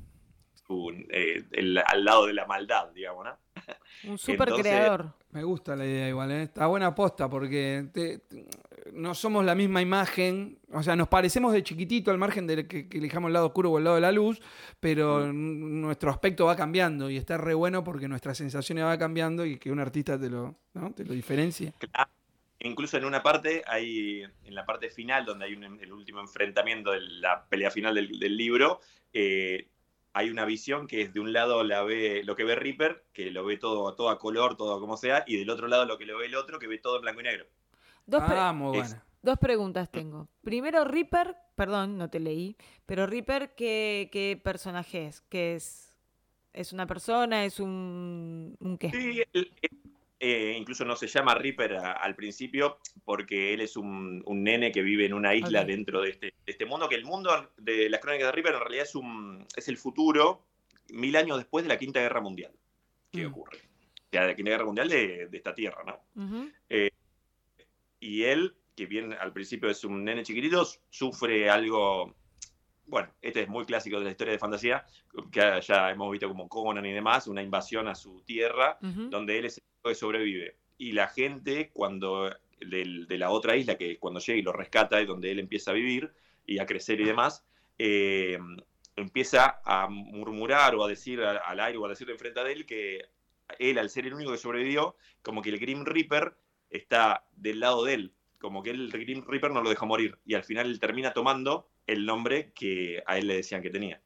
un- 0.69 1.05
eh, 1.11 1.43
el- 1.51 1.77
al 1.77 2.03
lado 2.05 2.25
de 2.25 2.33
la 2.33 2.45
maldad, 2.47 2.89
digamos, 2.93 3.25
¿no? 3.25 3.37
Un 4.09 4.17
super 4.17 4.47
Entonces- 4.49 4.73
creador. 4.73 5.13
Me 5.29 5.43
gusta 5.43 5.75
la 5.75 5.85
idea 5.85 6.09
igual, 6.09 6.31
¿eh? 6.31 6.43
Está 6.43 6.67
buena 6.67 6.87
aposta 6.87 7.29
porque 7.29 7.89
te- 7.93 8.19
te- 8.19 8.45
no 8.93 9.13
somos 9.13 9.43
la 9.45 9.55
misma 9.55 9.81
imagen, 9.81 10.59
o 10.71 10.81
sea, 10.83 10.95
nos 10.95 11.07
parecemos 11.09 11.53
de 11.53 11.63
chiquitito 11.63 12.11
al 12.11 12.17
margen 12.17 12.47
de 12.47 12.67
que, 12.67 12.87
que 12.87 12.97
elijamos 12.97 13.29
el 13.29 13.33
lado 13.33 13.47
oscuro 13.47 13.71
o 13.71 13.77
el 13.77 13.83
lado 13.83 13.95
de 13.95 14.01
la 14.01 14.11
luz, 14.11 14.41
pero 14.79 15.25
n- 15.25 15.31
nuestro 15.33 16.09
aspecto 16.11 16.45
va 16.45 16.55
cambiando 16.55 17.09
y 17.09 17.17
está 17.17 17.37
re 17.37 17.53
bueno 17.53 17.83
porque 17.83 18.07
nuestras 18.07 18.37
sensaciones 18.37 18.85
va 18.85 18.97
cambiando 18.97 19.45
y 19.45 19.57
que 19.57 19.71
un 19.71 19.79
artista 19.79 20.19
te 20.19 20.29
lo, 20.29 20.55
¿no? 20.73 20.91
te 20.93 21.03
lo 21.05 21.13
diferencie. 21.13 21.73
Claro. 21.79 22.09
Incluso 22.63 22.97
en 22.97 23.05
una 23.05 23.21
parte, 23.21 23.61
hay, 23.67 24.23
en 24.23 24.55
la 24.55 24.65
parte 24.65 24.89
final, 24.89 25.25
donde 25.25 25.45
hay 25.45 25.53
un- 25.53 25.79
el 25.79 25.91
último 25.93 26.19
enfrentamiento 26.21 26.91
de 26.91 27.01
la 27.01 27.45
pelea 27.47 27.69
final 27.69 27.93
del, 27.95 28.17
del 28.19 28.35
libro, 28.37 28.79
eh, 29.13 29.67
hay 30.13 30.29
una 30.29 30.45
visión 30.45 30.87
que 30.87 31.01
es 31.01 31.13
de 31.13 31.19
un 31.19 31.33
lado 31.33 31.63
la 31.63 31.83
ve, 31.83 32.23
lo 32.23 32.35
que 32.35 32.43
ve 32.43 32.55
Reaper, 32.55 33.03
que 33.13 33.31
lo 33.31 33.43
ve 33.45 33.57
todo, 33.57 33.93
todo 33.95 34.09
a 34.09 34.17
color, 34.19 34.55
todo 34.57 34.79
como 34.79 34.95
sea, 34.95 35.23
y 35.27 35.37
del 35.37 35.49
otro 35.49 35.67
lado 35.67 35.85
lo 35.85 35.97
que 35.97 36.05
lo 36.05 36.17
ve 36.17 36.27
el 36.27 36.35
otro, 36.35 36.57
que 36.59 36.67
ve 36.67 36.77
todo 36.77 36.95
en 36.97 37.01
blanco 37.01 37.19
y 37.21 37.23
negro. 37.23 37.45
Dos, 38.05 38.23
pre- 38.23 38.35
Ah, 38.37 38.53
muy 38.53 38.77
es- 38.79 38.89
buena. 38.89 39.05
dos 39.21 39.37
preguntas 39.39 39.91
tengo. 39.91 40.27
Primero, 40.43 40.85
Reaper, 40.85 41.35
perdón, 41.55 41.97
no 41.97 42.09
te 42.09 42.19
leí, 42.19 42.55
pero 42.85 43.07
Reaper, 43.07 43.55
¿qué, 43.55 44.09
qué 44.11 44.39
personaje 44.41 45.07
es? 45.07 45.21
¿Qué 45.29 45.55
es? 45.55 45.93
¿Es 46.53 46.71
una 46.71 46.85
persona? 46.85 47.43
¿Es 47.45 47.59
un, 47.59 48.55
un 48.59 48.77
qué? 48.77 48.91
Sí, 48.91 49.23
él, 49.33 49.51
eh, 50.19 50.55
incluso 50.57 50.85
no 50.85 50.95
se 50.95 51.07
llama 51.07 51.35
Reaper 51.35 51.75
a- 51.75 51.91
al 51.93 52.15
principio 52.15 52.79
porque 53.03 53.53
él 53.53 53.61
es 53.61 53.75
un, 53.77 54.21
un 54.25 54.43
nene 54.43 54.71
que 54.71 54.81
vive 54.81 55.05
en 55.05 55.13
una 55.13 55.35
isla 55.35 55.65
dentro 55.65 56.01
de 56.01 56.11
este, 56.11 56.27
de 56.27 56.51
este 56.51 56.65
mundo, 56.65 56.87
que 56.89 56.95
el 56.95 57.05
mundo 57.05 57.51
de 57.57 57.89
las 57.89 57.99
crónicas 57.99 58.27
de 58.27 58.31
Reaper 58.31 58.53
en 58.55 58.59
realidad 58.61 58.83
es, 58.83 58.95
un, 58.95 59.45
es 59.55 59.67
el 59.67 59.77
futuro 59.77 60.45
mil 60.89 61.15
años 61.15 61.37
después 61.37 61.63
de 61.65 61.69
la 61.69 61.77
Quinta 61.77 61.99
Guerra 61.99 62.21
Mundial. 62.21 62.51
¿Qué 63.11 63.25
Mm. 63.27 63.31
ocurre? 63.31 63.57
O 63.57 64.09
sea, 64.11 64.27
la 64.27 64.35
Quinta 64.35 64.51
Guerra 64.51 64.65
Mundial 64.65 64.87
de, 64.89 65.27
de 65.27 65.37
esta 65.37 65.53
tierra, 65.53 65.83
¿no? 65.85 66.23
Ujú. 66.23 66.49
Y 67.99 68.23
él, 68.23 68.55
que 68.75 68.85
bien 68.85 69.13
al 69.13 69.31
principio 69.33 69.69
es 69.69 69.83
un 69.83 70.03
nene 70.03 70.23
chiquitito, 70.23 70.65
sufre 70.89 71.49
algo... 71.49 72.15
Bueno, 72.85 73.13
este 73.21 73.43
es 73.43 73.47
muy 73.47 73.65
clásico 73.65 73.97
de 73.97 74.05
la 74.05 74.11
historia 74.11 74.33
de 74.33 74.39
fantasía, 74.39 74.85
que 75.31 75.59
ya 75.61 75.89
hemos 75.89 76.11
visto 76.11 76.27
como 76.27 76.49
Conan 76.49 76.85
y 76.85 76.91
demás, 76.91 77.27
una 77.27 77.41
invasión 77.41 77.87
a 77.87 77.95
su 77.95 78.21
tierra, 78.23 78.77
donde 78.81 79.39
él 79.39 79.45
es 79.45 79.57
el 79.57 79.63
que 79.89 79.95
sobrevive. 79.95 80.55
Y 80.77 80.91
la 80.93 81.07
gente, 81.07 81.69
cuando 81.73 82.29
del- 82.59 83.07
de, 83.07 83.17
la 83.17 83.29
otra 83.29 83.55
isla, 83.55 83.77
que 83.77 83.99
cuando 83.99 84.19
llega 84.19 84.39
y 84.39 84.41
lo 84.41 84.53
rescata, 84.53 85.01
y 85.01 85.05
donde 85.05 85.31
él 85.31 85.39
empieza 85.39 85.71
a 85.71 85.73
vivir 85.73 86.11
y 86.45 86.59
a 86.59 86.65
crecer 86.65 86.99
y 87.01 87.05
demás, 87.05 87.45
eh, 87.77 88.37
empieza 88.95 89.61
a 89.65 89.87
murmurar 89.89 90.75
o 90.75 90.83
a 90.83 90.87
decir 90.87 91.21
al 91.21 91.59
aire 91.59 91.77
o 91.77 91.85
a 91.85 91.89
decir 91.89 92.09
enfrente 92.09 92.43
de 92.43 92.51
él 92.51 92.65
que 92.65 93.05
él, 93.59 93.77
al 93.77 93.89
ser 93.89 94.05
el 94.07 94.13
único 94.13 94.31
que 94.31 94.37
sobrevivió, 94.37 94.95
como 95.21 95.41
que 95.41 95.49
el 95.49 95.59
Grim 95.59 95.83
Reaper 95.85 96.35
está 96.69 97.25
del 97.35 97.59
lado 97.59 97.83
de 97.83 97.93
él, 97.95 98.13
como 98.39 98.63
que 98.63 98.71
el 98.71 98.89
Grim 98.91 99.23
Reaper 99.27 99.51
no 99.51 99.61
lo 99.61 99.69
dejó 99.69 99.85
morir. 99.85 100.17
Y 100.25 100.35
al 100.35 100.43
final 100.43 100.67
él 100.67 100.79
termina 100.79 101.13
tomando 101.13 101.67
el 101.87 102.05
nombre 102.05 102.51
que 102.53 103.03
a 103.05 103.17
él 103.17 103.27
le 103.27 103.35
decían 103.35 103.61
que 103.61 103.69
tenía. 103.69 104.01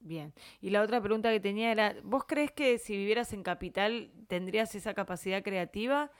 Bien. 0.00 0.34
Y 0.60 0.70
la 0.70 0.82
otra 0.82 1.00
pregunta 1.00 1.30
que 1.30 1.40
tenía 1.40 1.70
era, 1.70 1.94
¿vos 2.02 2.24
crees 2.26 2.50
que 2.50 2.78
si 2.78 2.96
vivieras 2.96 3.32
en 3.32 3.42
Capital 3.42 4.10
tendrías 4.28 4.74
esa 4.74 4.94
capacidad 4.94 5.42
creativa? 5.42 6.10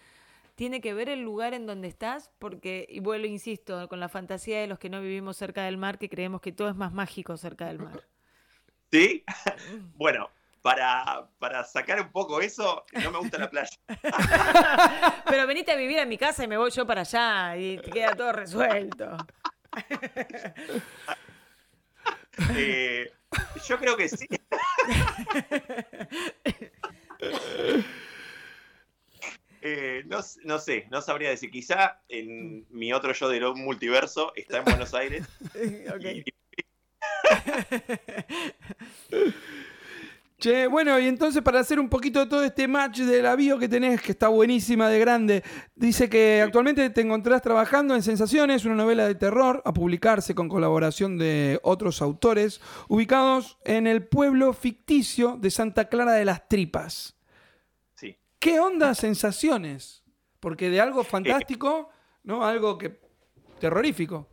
¿Tiene 0.54 0.80
que 0.80 0.92
ver 0.92 1.08
el 1.08 1.22
lugar 1.22 1.54
en 1.54 1.66
donde 1.66 1.88
estás? 1.88 2.30
Porque, 2.38 2.86
y 2.88 3.00
vuelvo, 3.00 3.26
insisto, 3.26 3.88
con 3.88 3.98
la 3.98 4.08
fantasía 4.08 4.60
de 4.60 4.66
los 4.66 4.78
que 4.78 4.90
no 4.90 5.00
vivimos 5.00 5.36
cerca 5.36 5.64
del 5.64 5.78
mar, 5.78 5.98
que 5.98 6.08
creemos 6.08 6.40
que 6.40 6.52
todo 6.52 6.68
es 6.68 6.76
más 6.76 6.92
mágico 6.92 7.36
cerca 7.36 7.66
del 7.66 7.78
mar. 7.78 8.04
¿Sí? 8.92 9.24
bueno, 9.96 10.28
para, 10.62 11.28
para 11.38 11.64
sacar 11.64 12.00
un 12.00 12.10
poco 12.10 12.40
eso, 12.40 12.84
no 12.92 13.10
me 13.10 13.18
gusta 13.18 13.38
la 13.38 13.48
playa. 13.48 13.70
Pero 15.26 15.46
venite 15.46 15.72
a 15.72 15.76
vivir 15.76 15.98
a 15.98 16.06
mi 16.06 16.18
casa 16.18 16.44
y 16.44 16.48
me 16.48 16.58
voy 16.58 16.70
yo 16.70 16.86
para 16.86 17.02
allá 17.02 17.56
y 17.56 17.78
te 17.78 17.90
queda 17.90 18.14
todo 18.14 18.32
resuelto. 18.32 19.16
Eh, 22.54 23.10
yo 23.66 23.78
creo 23.78 23.96
que 23.96 24.08
sí. 24.08 24.26
Eh, 29.62 30.04
no, 30.06 30.22
sé, 30.58 30.86
no 30.90 31.02
sabría 31.02 31.28
decir. 31.28 31.50
Quizá 31.50 32.00
en 32.08 32.66
mi 32.70 32.94
otro 32.94 33.12
yo 33.12 33.28
del 33.28 33.44
multiverso 33.54 34.32
está 34.34 34.58
en 34.58 34.64
Buenos 34.64 34.94
Aires. 34.94 35.26
Y- 36.00 36.24
Che, 40.40 40.68
bueno, 40.68 40.98
y 40.98 41.06
entonces 41.06 41.42
para 41.42 41.60
hacer 41.60 41.78
un 41.78 41.90
poquito 41.90 42.26
todo 42.26 42.42
este 42.42 42.66
match 42.66 43.00
de 43.00 43.20
la 43.20 43.36
bio 43.36 43.58
que 43.58 43.68
tenés, 43.68 44.00
que 44.00 44.12
está 44.12 44.28
buenísima 44.28 44.88
de 44.88 44.98
grande, 44.98 45.44
dice 45.74 46.08
que 46.08 46.40
actualmente 46.40 46.88
te 46.88 47.02
encontrás 47.02 47.42
trabajando 47.42 47.94
en 47.94 48.02
Sensaciones, 48.02 48.64
una 48.64 48.74
novela 48.74 49.06
de 49.06 49.14
terror, 49.14 49.60
a 49.66 49.74
publicarse 49.74 50.34
con 50.34 50.48
colaboración 50.48 51.18
de 51.18 51.60
otros 51.62 52.00
autores, 52.00 52.62
ubicados 52.88 53.58
en 53.66 53.86
el 53.86 54.08
pueblo 54.08 54.54
ficticio 54.54 55.36
de 55.38 55.50
Santa 55.50 55.90
Clara 55.90 56.12
de 56.12 56.24
las 56.24 56.48
Tripas. 56.48 57.18
sí. 57.92 58.16
¿Qué 58.38 58.60
onda 58.60 58.94
Sensaciones? 58.94 60.04
Porque 60.40 60.70
de 60.70 60.80
algo 60.80 61.04
fantástico, 61.04 61.90
¿no? 62.22 62.46
Algo 62.46 62.78
que 62.78 62.98
terrorífico. 63.58 64.29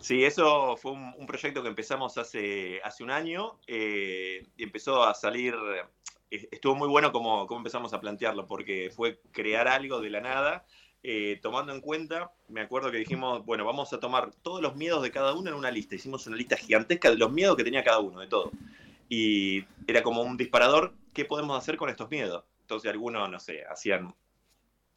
Sí, 0.00 0.24
eso 0.24 0.76
fue 0.76 0.92
un, 0.92 1.26
proyecto 1.26 1.62
que 1.62 1.68
empezamos 1.68 2.18
hace, 2.18 2.80
hace 2.84 3.02
un 3.02 3.10
año 3.10 3.58
eh, 3.66 4.46
y 4.56 4.62
empezó 4.62 5.02
a 5.02 5.12
salir, 5.12 5.56
eh, 6.30 6.48
estuvo 6.52 6.76
muy 6.76 6.88
bueno 6.88 7.10
como, 7.10 7.48
empezamos 7.50 7.92
a 7.92 8.00
plantearlo, 8.00 8.46
porque 8.46 8.92
fue 8.94 9.20
crear 9.32 9.66
algo 9.66 10.00
de 10.00 10.10
la 10.10 10.20
nada, 10.20 10.64
eh, 11.02 11.40
tomando 11.42 11.72
en 11.72 11.80
cuenta, 11.80 12.32
me 12.48 12.60
acuerdo 12.60 12.92
que 12.92 12.98
dijimos, 12.98 13.44
bueno, 13.44 13.64
vamos 13.64 13.92
a 13.92 13.98
tomar 13.98 14.30
todos 14.42 14.62
los 14.62 14.76
miedos 14.76 15.02
de 15.02 15.10
cada 15.10 15.34
uno 15.34 15.50
en 15.50 15.56
una 15.56 15.70
lista, 15.72 15.96
hicimos 15.96 16.28
una 16.28 16.36
lista 16.36 16.56
gigantesca 16.56 17.10
de 17.10 17.16
los 17.16 17.32
miedos 17.32 17.56
que 17.56 17.64
tenía 17.64 17.82
cada 17.82 17.98
uno, 17.98 18.20
de 18.20 18.28
todo. 18.28 18.52
Y 19.08 19.64
era 19.88 20.04
como 20.04 20.22
un 20.22 20.36
disparador, 20.36 20.94
¿qué 21.12 21.24
podemos 21.24 21.58
hacer 21.58 21.76
con 21.76 21.90
estos 21.90 22.08
miedos? 22.08 22.44
Entonces 22.60 22.88
algunos, 22.90 23.28
no 23.28 23.40
sé, 23.40 23.64
hacían 23.64 24.14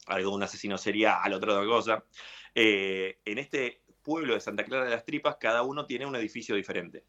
algo 0.06 0.30
de 0.30 0.36
un 0.36 0.42
asesino 0.44 0.78
serial, 0.78 1.32
otra 1.32 1.54
otra 1.54 1.66
cosa. 1.66 2.04
En 2.54 3.38
este 3.38 3.81
pueblo 4.02 4.34
de 4.34 4.40
Santa 4.40 4.64
Clara 4.64 4.84
de 4.84 4.90
las 4.90 5.04
Tripas, 5.04 5.36
cada 5.36 5.62
uno 5.62 5.86
tiene 5.86 6.06
un 6.06 6.16
edificio 6.16 6.54
diferente. 6.54 7.04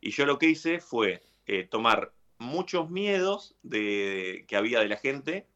Y 0.00 0.10
yo 0.10 0.26
lo 0.26 0.38
que 0.38 0.48
hice 0.48 0.80
fue 0.80 1.22
eh, 1.46 1.64
tomar 1.64 2.12
muchos 2.38 2.90
miedos 2.90 3.56
de, 3.62 4.44
que 4.48 4.56
había 4.56 4.80
de 4.80 4.88
la 4.88 4.96
gente 4.96 5.46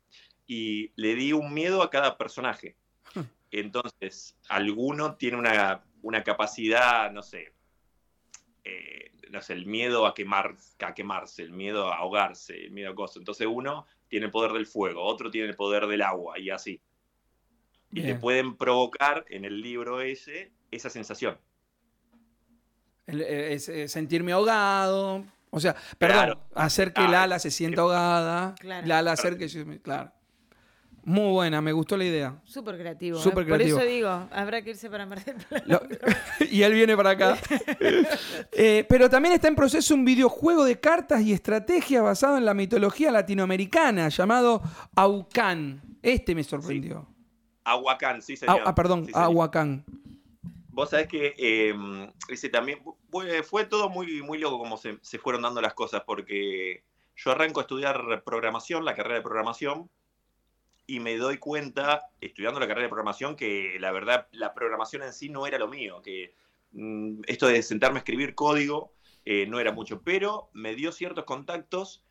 y 0.46 0.92
le 0.96 1.14
di 1.14 1.32
un 1.32 1.52
miedo 1.54 1.82
a 1.82 1.90
cada 1.90 2.16
personaje. 2.18 2.76
Entonces, 3.50 4.36
alguno 4.48 5.16
tiene 5.16 5.36
una, 5.36 5.84
una 6.02 6.24
capacidad, 6.24 7.10
no 7.12 7.22
sé, 7.22 7.52
eh, 8.64 9.12
no 9.30 9.40
sé, 9.40 9.52
el 9.54 9.66
miedo 9.66 10.06
a, 10.06 10.14
quemar, 10.14 10.56
a 10.80 10.94
quemarse, 10.94 11.42
el 11.42 11.52
miedo 11.52 11.88
a 11.88 11.98
ahogarse, 11.98 12.64
el 12.64 12.72
miedo 12.72 12.90
a 12.90 12.94
cosas. 12.94 13.18
Entonces, 13.18 13.46
uno 13.46 13.86
tiene 14.08 14.26
el 14.26 14.32
poder 14.32 14.52
del 14.52 14.66
fuego, 14.66 15.02
otro 15.02 15.30
tiene 15.30 15.48
el 15.48 15.56
poder 15.56 15.86
del 15.86 16.02
agua 16.02 16.38
y 16.38 16.50
así. 16.50 16.80
Y 17.92 18.02
te 18.02 18.14
pueden 18.14 18.56
provocar 18.56 19.24
en 19.30 19.44
el 19.44 19.60
libro 19.60 20.00
ese 20.00 20.52
esa 20.70 20.90
sensación. 20.90 21.36
El- 23.06 23.22
eh, 23.22 23.54
es, 23.54 23.68
eh, 23.68 23.88
sentirme 23.88 24.32
ahogado. 24.32 25.24
O 25.50 25.58
sea, 25.58 25.74
perdón, 25.98 26.16
Claro. 26.18 26.40
hacer 26.54 26.92
que 26.92 27.00
Ah, 27.02 27.08
Lala 27.08 27.38
se 27.40 27.50
sienta 27.50 27.80
ahogada. 27.82 28.54
Claro. 28.60 28.86
Lala 28.86 29.12
hacer 29.12 29.36
que 29.36 29.48
yo 29.48 29.64
Claro. 29.82 30.12
Muy 31.02 31.32
buena, 31.32 31.62
me 31.62 31.72
gustó 31.72 31.96
la 31.96 32.04
idea. 32.04 32.38
Súper 32.44 32.76
creativo. 32.78 33.18
¿eh? 33.18 33.22
Súper 33.22 33.46
Por 33.46 33.56
creativo. 33.56 33.78
eso 33.78 33.86
digo, 33.86 34.28
habrá 34.30 34.60
que 34.62 34.70
irse 34.70 34.90
para 34.90 35.06
Mar 35.06 35.24
del 35.24 35.36
Plata. 35.36 35.64
Lo- 35.66 35.80
y 36.50 36.62
él 36.62 36.74
viene 36.74 36.94
para 36.96 37.10
acá. 37.10 37.38
Eh, 38.52 38.84
pero 38.88 39.08
también 39.08 39.32
está 39.34 39.48
en 39.48 39.54
proceso 39.56 39.94
un 39.94 40.04
videojuego 40.04 40.64
de 40.64 40.78
cartas 40.78 41.22
y 41.22 41.32
estrategias 41.32 42.02
basado 42.02 42.36
en 42.36 42.44
la 42.44 42.52
mitología 42.52 43.10
latinoamericana 43.10 44.08
llamado 44.10 44.62
Aucán. 44.94 45.80
Este 46.02 46.34
me 46.34 46.44
sorprendió. 46.44 47.08
Aguacán, 47.64 48.20
sí, 48.20 48.34
Ah, 48.34 48.36
señor. 48.36 48.60
ah, 48.66 48.74
perdón, 48.74 49.06
Sí, 49.06 49.12
señor. 49.12 49.24
Aguacán. 49.24 49.84
Vos 50.72 50.90
sabés 50.90 51.08
que 51.08 51.34
eh, 51.36 51.74
ese 52.28 52.48
también 52.48 52.80
fue, 53.10 53.42
fue 53.42 53.64
todo 53.64 53.88
muy, 53.88 54.22
muy 54.22 54.38
loco 54.38 54.58
como 54.58 54.76
se, 54.76 54.98
se 55.02 55.18
fueron 55.18 55.42
dando 55.42 55.60
las 55.60 55.74
cosas, 55.74 56.02
porque 56.06 56.84
yo 57.16 57.32
arranco 57.32 57.60
a 57.60 57.64
estudiar 57.64 58.22
programación, 58.24 58.84
la 58.84 58.94
carrera 58.94 59.16
de 59.16 59.22
programación, 59.22 59.90
y 60.86 61.00
me 61.00 61.16
doy 61.16 61.38
cuenta, 61.38 62.08
estudiando 62.20 62.58
la 62.58 62.66
carrera 62.66 62.84
de 62.84 62.90
programación, 62.90 63.36
que 63.36 63.76
la 63.78 63.92
verdad 63.92 64.26
la 64.32 64.54
programación 64.54 65.02
en 65.02 65.12
sí 65.12 65.28
no 65.28 65.46
era 65.46 65.58
lo 65.58 65.68
mío, 65.68 66.02
que 66.02 66.34
mm, 66.72 67.20
esto 67.26 67.46
de 67.46 67.62
sentarme 67.62 67.98
a 67.98 68.00
escribir 68.00 68.34
código 68.34 68.92
eh, 69.24 69.46
no 69.46 69.60
era 69.60 69.72
mucho, 69.72 70.02
pero 70.02 70.50
me 70.52 70.74
dio 70.74 70.92
ciertos 70.92 71.24
contactos 71.24 72.04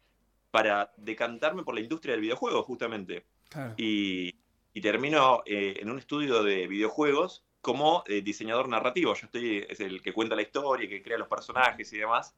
para 0.51 0.93
decantarme 0.97 1.63
por 1.63 1.75
la 1.75 1.81
industria 1.81 2.13
del 2.13 2.21
videojuego, 2.21 2.63
justamente 2.63 3.25
Claro. 3.49 3.73
y, 3.77 4.35
y 4.73 4.81
termino 4.81 5.41
eh, 5.45 5.77
en 5.79 5.89
un 5.89 5.97
estudio 5.97 6.43
de 6.43 6.67
videojuegos 6.67 7.43
como 7.61 8.03
eh, 8.07 8.21
diseñador 8.21 8.69
narrativo. 8.69 9.13
Yo 9.13 9.25
estoy, 9.25 9.65
es 9.69 9.79
el 9.79 10.01
que 10.01 10.13
cuenta 10.13 10.35
la 10.35 10.41
historia, 10.41 10.89
que 10.89 11.01
crea 11.01 11.17
los 11.17 11.27
personajes 11.27 11.91
y 11.93 11.97
demás. 11.97 12.35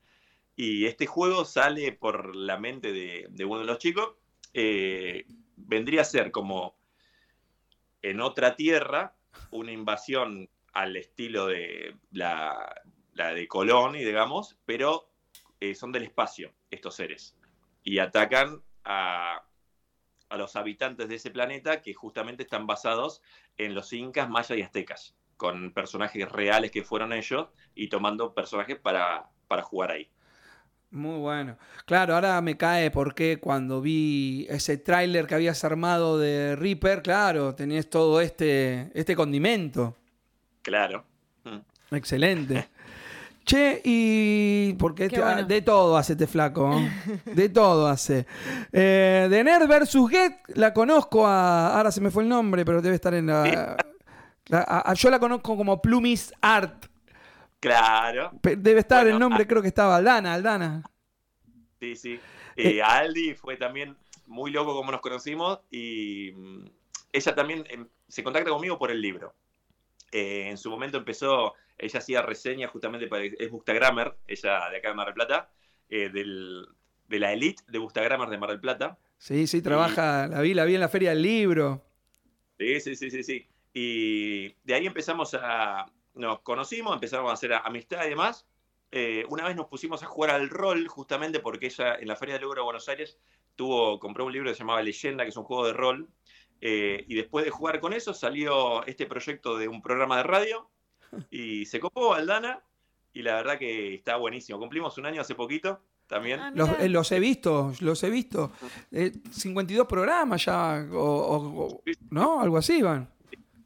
Y 0.55 0.85
este 0.85 1.05
juego 1.05 1.45
sale 1.45 1.91
por 1.93 2.35
la 2.35 2.57
mente 2.57 2.91
de, 2.91 3.27
de 3.29 3.45
uno 3.45 3.59
de 3.59 3.65
los 3.65 3.77
chicos. 3.77 4.15
eh, 4.53 5.25
vendría 5.55 6.01
a 6.01 6.05
ser 6.05 6.31
como 6.31 6.75
en 8.01 8.19
otra 8.19 8.55
tierra 8.55 9.15
una 9.51 9.71
invasión 9.71 10.49
al 10.73 10.95
estilo 10.95 11.47
de 11.47 11.95
la, 12.11 12.81
la 13.13 13.33
de 13.33 13.47
Colón, 13.47 13.93
digamos, 13.93 14.57
pero 14.65 15.09
eh, 15.59 15.75
son 15.75 15.91
del 15.91 16.03
espacio 16.03 16.53
estos 16.71 16.95
seres. 16.95 17.35
Y 17.83 17.99
atacan 17.99 18.61
a, 18.83 19.43
a 20.31 20.37
los 20.37 20.55
habitantes 20.55 21.09
de 21.09 21.15
ese 21.15 21.29
planeta 21.29 21.81
que 21.81 21.93
justamente 21.93 22.43
están 22.43 22.65
basados 22.65 23.21
en 23.57 23.75
los 23.75 23.91
incas, 23.91 24.29
mayas 24.29 24.57
y 24.57 24.61
aztecas, 24.61 25.15
con 25.35 25.73
personajes 25.73 26.31
reales 26.31 26.71
que 26.71 26.83
fueron 26.83 27.11
ellos 27.11 27.49
y 27.75 27.89
tomando 27.89 28.33
personajes 28.33 28.79
para, 28.79 29.29
para 29.47 29.61
jugar 29.61 29.91
ahí. 29.91 30.09
Muy 30.89 31.19
bueno. 31.19 31.57
Claro, 31.85 32.15
ahora 32.15 32.41
me 32.41 32.57
cae 32.57 32.91
porque 32.91 33.39
cuando 33.39 33.81
vi 33.81 34.45
ese 34.49 34.77
tráiler 34.77 35.27
que 35.27 35.35
habías 35.35 35.63
armado 35.65 36.17
de 36.17 36.55
Reaper, 36.55 37.01
claro, 37.01 37.53
tenías 37.53 37.89
todo 37.89 38.21
este, 38.21 38.89
este 38.93 39.15
condimento. 39.15 39.97
Claro. 40.61 41.05
Mm. 41.43 41.95
Excelente. 41.95 42.69
Che, 43.51 43.81
y. 43.83 44.73
Porque 44.79 45.05
este- 45.05 45.19
bueno. 45.19 45.43
de 45.43 45.61
todo 45.61 45.97
hace 45.97 46.13
este 46.13 46.25
flaco. 46.27 46.73
De 47.25 47.49
todo 47.49 47.87
hace. 47.87 48.25
Eh, 48.71 49.27
de 49.29 49.43
Nerd 49.43 49.67
vs. 49.67 49.97
Get, 50.09 50.33
la 50.55 50.73
conozco 50.73 51.27
a. 51.27 51.75
Ahora 51.75 51.91
se 51.91 51.99
me 51.99 52.11
fue 52.11 52.23
el 52.23 52.29
nombre, 52.29 52.63
pero 52.63 52.81
debe 52.81 52.95
estar 52.95 53.13
en 53.13 53.27
la. 53.27 53.75
la- 54.47 54.61
a- 54.61 54.91
a- 54.91 54.93
yo 54.93 55.09
la 55.09 55.19
conozco 55.19 55.57
como 55.57 55.81
Plumis 55.81 56.33
Art. 56.41 56.85
Claro. 57.59 58.31
Pe- 58.41 58.55
Debe 58.55 58.79
estar 58.79 59.03
Bueno, 59.03 59.17
el 59.17 59.19
nombre, 59.19 59.45
creo 59.45 59.61
que 59.61 59.67
estaba 59.67 59.97
Aldana, 59.97 60.33
Aldana. 60.33 60.83
Sí, 61.79 61.95
sí. 61.95 62.19
Eh, 62.55 62.81
a 62.81 62.99
Aldi 62.99 63.33
fue 63.35 63.57
también 63.57 63.95
muy 64.27 64.49
loco 64.51 64.73
como 64.73 64.91
nos 64.91 65.01
conocimos 65.01 65.59
y 65.69 66.31
mm, 66.35 66.65
ella 67.13 67.35
también 67.35 67.63
em, 67.69 67.85
se 68.07 68.23
contacta 68.23 68.49
conmigo 68.49 68.77
por 68.79 68.91
el 68.91 69.01
libro. 69.01 69.33
Eh, 70.11 70.49
en 70.49 70.57
su 70.57 70.69
momento 70.69 70.97
empezó, 70.97 71.53
ella 71.77 71.99
hacía 71.99 72.21
reseñas 72.21 72.71
justamente 72.71 73.07
para, 73.07 73.23
es 73.25 73.49
Bustagrammer, 73.49 74.15
ella 74.27 74.69
de 74.69 74.77
acá 74.77 74.89
de 74.89 74.95
Mar 74.95 75.05
del 75.07 75.15
Plata, 75.15 75.49
eh, 75.89 76.09
del- 76.09 76.65
de 77.07 77.19
la 77.19 77.33
elite 77.33 77.63
de 77.67 77.77
Bustagrammer 77.79 78.29
de 78.29 78.37
Mar 78.37 78.49
del 78.49 78.59
Plata. 78.61 78.97
Sí, 79.17 79.45
sí, 79.47 79.61
trabaja. 79.61 80.27
La 80.27 80.41
vi, 80.41 80.53
la 80.53 80.65
vi 80.65 80.75
en 80.75 80.81
la 80.81 80.89
Feria 80.89 81.09
del 81.11 81.21
Libro. 81.21 81.81
Sí, 82.57 82.79
sí, 82.79 82.95
sí, 82.95 83.09
sí, 83.11 83.23
sí. 83.23 83.47
Y 83.73 84.49
de 84.63 84.73
ahí 84.73 84.85
empezamos 84.85 85.33
a, 85.33 85.85
nos 86.15 86.39
conocimos, 86.41 86.93
empezamos 86.93 87.29
a 87.31 87.33
hacer 87.33 87.53
amistad 87.53 88.05
y 88.05 88.09
demás. 88.09 88.45
Eh, 88.91 89.25
una 89.29 89.45
vez 89.45 89.55
nos 89.55 89.67
pusimos 89.67 90.03
a 90.03 90.05
jugar 90.05 90.31
al 90.31 90.49
rol, 90.49 90.87
justamente 90.87 91.39
porque 91.39 91.67
ella 91.67 91.95
en 91.95 92.07
la 92.07 92.15
Feria 92.15 92.33
del 92.35 92.41
Libro 92.43 92.61
de 92.61 92.65
Buenos 92.65 92.89
Aires 92.89 93.17
tuvo, 93.55 93.99
compró 93.99 94.25
un 94.25 94.33
libro 94.33 94.49
que 94.49 94.55
se 94.55 94.59
llamaba 94.59 94.81
Leyenda, 94.81 95.23
que 95.23 95.29
es 95.29 95.37
un 95.37 95.43
juego 95.45 95.65
de 95.67 95.73
rol. 95.73 96.09
Eh, 96.61 97.03
y 97.07 97.15
después 97.15 97.43
de 97.43 97.51
jugar 97.51 97.79
con 97.79 97.91
eso 97.93 98.13
salió 98.13 98.85
este 98.85 99.07
proyecto 99.07 99.57
de 99.57 99.67
un 99.67 99.81
programa 99.81 100.17
de 100.17 100.23
radio 100.23 100.69
y 101.31 101.65
se 101.65 101.79
copó 101.79 102.13
Aldana 102.13 102.63
y 103.13 103.23
la 103.23 103.35
verdad 103.35 103.57
que 103.57 103.95
está 103.95 104.15
buenísimo. 104.17 104.59
Cumplimos 104.59 104.97
un 104.97 105.05
año 105.07 105.21
hace 105.21 105.33
poquito 105.35 105.81
también. 106.07 106.39
Ah, 106.39 106.51
Los, 106.53 106.69
eh, 106.79 106.87
los 106.89 107.11
he 107.11 107.19
visto, 107.19 107.73
los 107.81 108.03
he 108.03 108.09
visto. 108.09 108.51
Eh, 108.91 109.11
52 109.31 109.87
programas 109.87 110.45
ya, 110.45 110.85
o, 110.91 110.97
o- 110.97 111.65
o- 111.65 111.81
¿no? 112.11 112.39
Algo 112.41 112.57
así 112.57 112.81
van. 112.81 113.09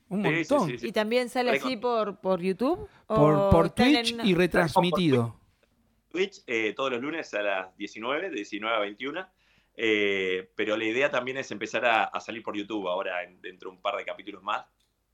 Un 0.08 0.23
Sí, 0.23 0.29
sí, 0.29 0.53
montón. 0.53 0.69
sí, 0.69 0.77
sí. 0.77 0.88
¿Y 0.88 0.91
también 0.91 1.29
sale 1.29 1.49
así 1.51 1.77
por, 1.77 2.21
por 2.21 2.39
YouTube? 2.39 2.88
Por, 3.08 3.34
¿O 3.34 3.49
por 3.49 3.65
están 3.67 3.91
Twitch 3.93 4.12
en- 4.19 4.25
y 4.25 4.34
retransmitido. 4.36 5.36
Twitch 6.10 6.43
eh, 6.47 6.73
todos 6.75 6.91
los 6.91 7.01
lunes 7.01 7.34
a 7.34 7.41
las 7.41 7.77
19, 7.77 8.29
de 8.29 8.36
19 8.36 8.75
a 8.75 8.79
21. 8.79 9.27
Eh, 9.77 10.49
pero 10.55 10.77
la 10.77 10.85
idea 10.85 11.09
también 11.11 11.38
es 11.38 11.51
empezar 11.51 11.85
a, 11.85 12.03
a 12.05 12.19
salir 12.19 12.41
por 12.43 12.55
YouTube 12.55 12.88
ahora 12.88 13.23
en- 13.23 13.41
dentro 13.41 13.69
de 13.69 13.75
un 13.77 13.81
par 13.81 13.95
de 13.97 14.05
capítulos 14.05 14.41
más. 14.43 14.65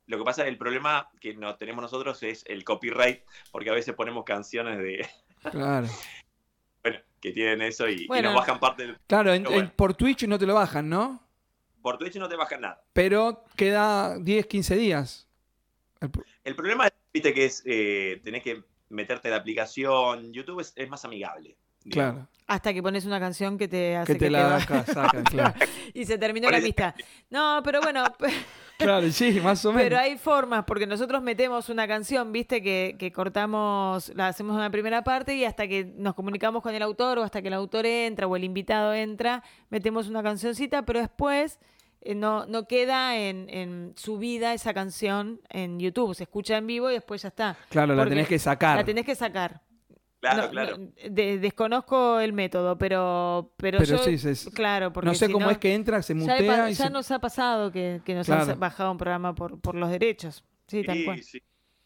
Lo 0.07 0.17
que 0.17 0.23
pasa 0.23 0.41
es 0.41 0.45
que 0.45 0.49
el 0.51 0.57
problema 0.57 1.09
que 1.19 1.33
no 1.35 1.55
tenemos 1.55 1.81
nosotros 1.81 2.21
es 2.23 2.43
el 2.47 2.63
copyright, 2.63 3.21
porque 3.51 3.69
a 3.69 3.73
veces 3.73 3.93
ponemos 3.95 4.23
canciones 4.25 4.77
de 4.79 5.07
Claro. 5.51 5.87
bueno, 6.83 6.99
que 7.21 7.31
tienen 7.31 7.61
eso 7.61 7.87
y, 7.89 8.07
nos 8.07 8.35
bajan 8.35 8.59
parte 8.59 8.83
del. 8.87 8.97
Claro, 9.07 9.33
en- 9.33 9.43
Pero 9.43 9.53
bueno. 9.55 9.69
en- 9.69 9.75
por 9.75 9.93
Twitch 9.93 10.23
no 10.27 10.37
te 10.39 10.45
lo 10.45 10.53
bajan, 10.55 10.89
¿no? 10.89 11.27
Por 11.81 11.97
Twitch 11.97 12.15
no 12.17 12.29
te 12.29 12.35
bajan 12.35 12.61
nada. 12.61 12.83
Pero 12.93 13.43
queda 13.55 14.17
10, 14.19 14.45
15 14.47 14.75
días. 14.75 15.27
El 15.99 16.11
pro- 16.11 16.23
El 16.43 16.55
problema 16.55 16.87
es, 16.87 16.93
viste, 17.13 17.33
que 17.33 17.45
es 17.45 17.63
eh, 17.65 18.21
tenés 18.23 18.43
que 18.43 18.63
meterte 18.89 19.27
en 19.29 19.31
la 19.33 19.37
aplicación. 19.39 20.31
YouTube 20.33 20.59
es, 20.59 20.73
es 20.75 20.89
más 20.89 21.05
amigable. 21.05 21.57
Claro. 21.89 22.27
Hasta 22.47 22.73
que 22.73 22.83
pones 22.83 23.05
una 23.05 23.19
canción 23.19 23.57
que 23.57 23.67
te 23.69 23.95
hace 23.95 24.13
Que 24.13 24.19
te 24.19 24.29
la 24.29 24.59
sacan, 24.59 25.23
claro. 25.23 25.53
y 25.93 26.05
se 26.05 26.17
terminó 26.17 26.49
la 26.49 26.57
amistad. 26.57 26.93
No, 27.29 27.61
pero 27.63 27.81
bueno, 27.81 28.03
Claro, 28.77 29.09
sí, 29.11 29.39
más 29.41 29.63
o 29.65 29.71
menos. 29.71 29.83
pero 29.83 29.97
hay 29.99 30.17
formas, 30.17 30.65
porque 30.65 30.87
nosotros 30.87 31.21
metemos 31.21 31.69
una 31.69 31.87
canción, 31.87 32.31
viste, 32.31 32.61
que, 32.61 32.95
que 32.97 33.11
cortamos, 33.11 34.11
la 34.15 34.27
hacemos 34.27 34.55
una 34.55 34.69
primera 34.69 35.03
parte 35.03 35.35
y 35.35 35.45
hasta 35.45 35.67
que 35.67 35.85
nos 35.95 36.15
comunicamos 36.15 36.61
con 36.63 36.73
el 36.73 36.81
autor 36.81 37.19
o 37.19 37.23
hasta 37.23 37.41
que 37.41 37.49
el 37.49 37.53
autor 37.53 37.85
entra 37.85 38.27
o 38.27 38.35
el 38.35 38.43
invitado 38.43 38.93
entra, 38.93 39.43
metemos 39.69 40.07
una 40.07 40.23
cancioncita, 40.23 40.83
pero 40.83 40.99
después 40.99 41.59
eh, 42.01 42.15
no, 42.15 42.45
no 42.47 42.67
queda 42.67 43.17
en, 43.17 43.49
en 43.49 43.93
subida 43.95 44.53
esa 44.53 44.73
canción 44.73 45.41
en 45.49 45.79
YouTube, 45.79 46.15
se 46.15 46.23
escucha 46.23 46.57
en 46.57 46.67
vivo 46.67 46.89
y 46.89 46.93
después 46.93 47.21
ya 47.21 47.27
está. 47.29 47.57
Claro, 47.69 47.93
la 47.95 48.05
tenés 48.07 48.27
que 48.27 48.39
sacar. 48.39 48.77
La 48.77 48.83
tenés 48.83 49.05
que 49.05 49.15
sacar. 49.15 49.61
Claro, 50.21 50.43
No, 50.43 50.49
claro. 50.51 50.77
no, 50.77 50.91
de- 51.09 51.39
desconozco 51.39 52.19
el 52.19 52.31
método, 52.31 52.77
pero, 52.77 53.53
pero, 53.57 53.79
Pero 53.79 53.89
yo, 53.89 54.03
sí, 54.03 54.17
sí, 54.19 54.35
sí. 54.35 54.51
claro, 54.51 54.93
porque 54.93 55.07
no 55.07 55.15
sé 55.15 55.25
si 55.25 55.33
cómo 55.33 55.47
no- 55.47 55.51
es 55.51 55.57
que 55.57 55.73
entra, 55.73 56.01
se 56.03 56.13
ya, 56.13 56.19
mutea 56.19 56.37
he 56.37 56.45
pa- 56.47 56.69
y 56.69 56.73
ya 56.75 56.85
se... 56.85 56.89
nos 56.91 57.09
ha 57.11 57.19
pasado 57.19 57.71
que, 57.71 58.01
que 58.05 58.13
nos 58.13 58.27
Claro. 58.27 58.51
han 58.51 58.59
bajado 58.59 58.91
un 58.91 58.97
programa 58.99 59.33
por, 59.35 59.59
por 59.59 59.73
los 59.75 59.89
derechos. 59.89 60.43
Sí, 60.67 60.83
tal 60.83 60.95
Sí, 60.97 61.05
cual. 61.05 61.23
sí. 61.23 61.41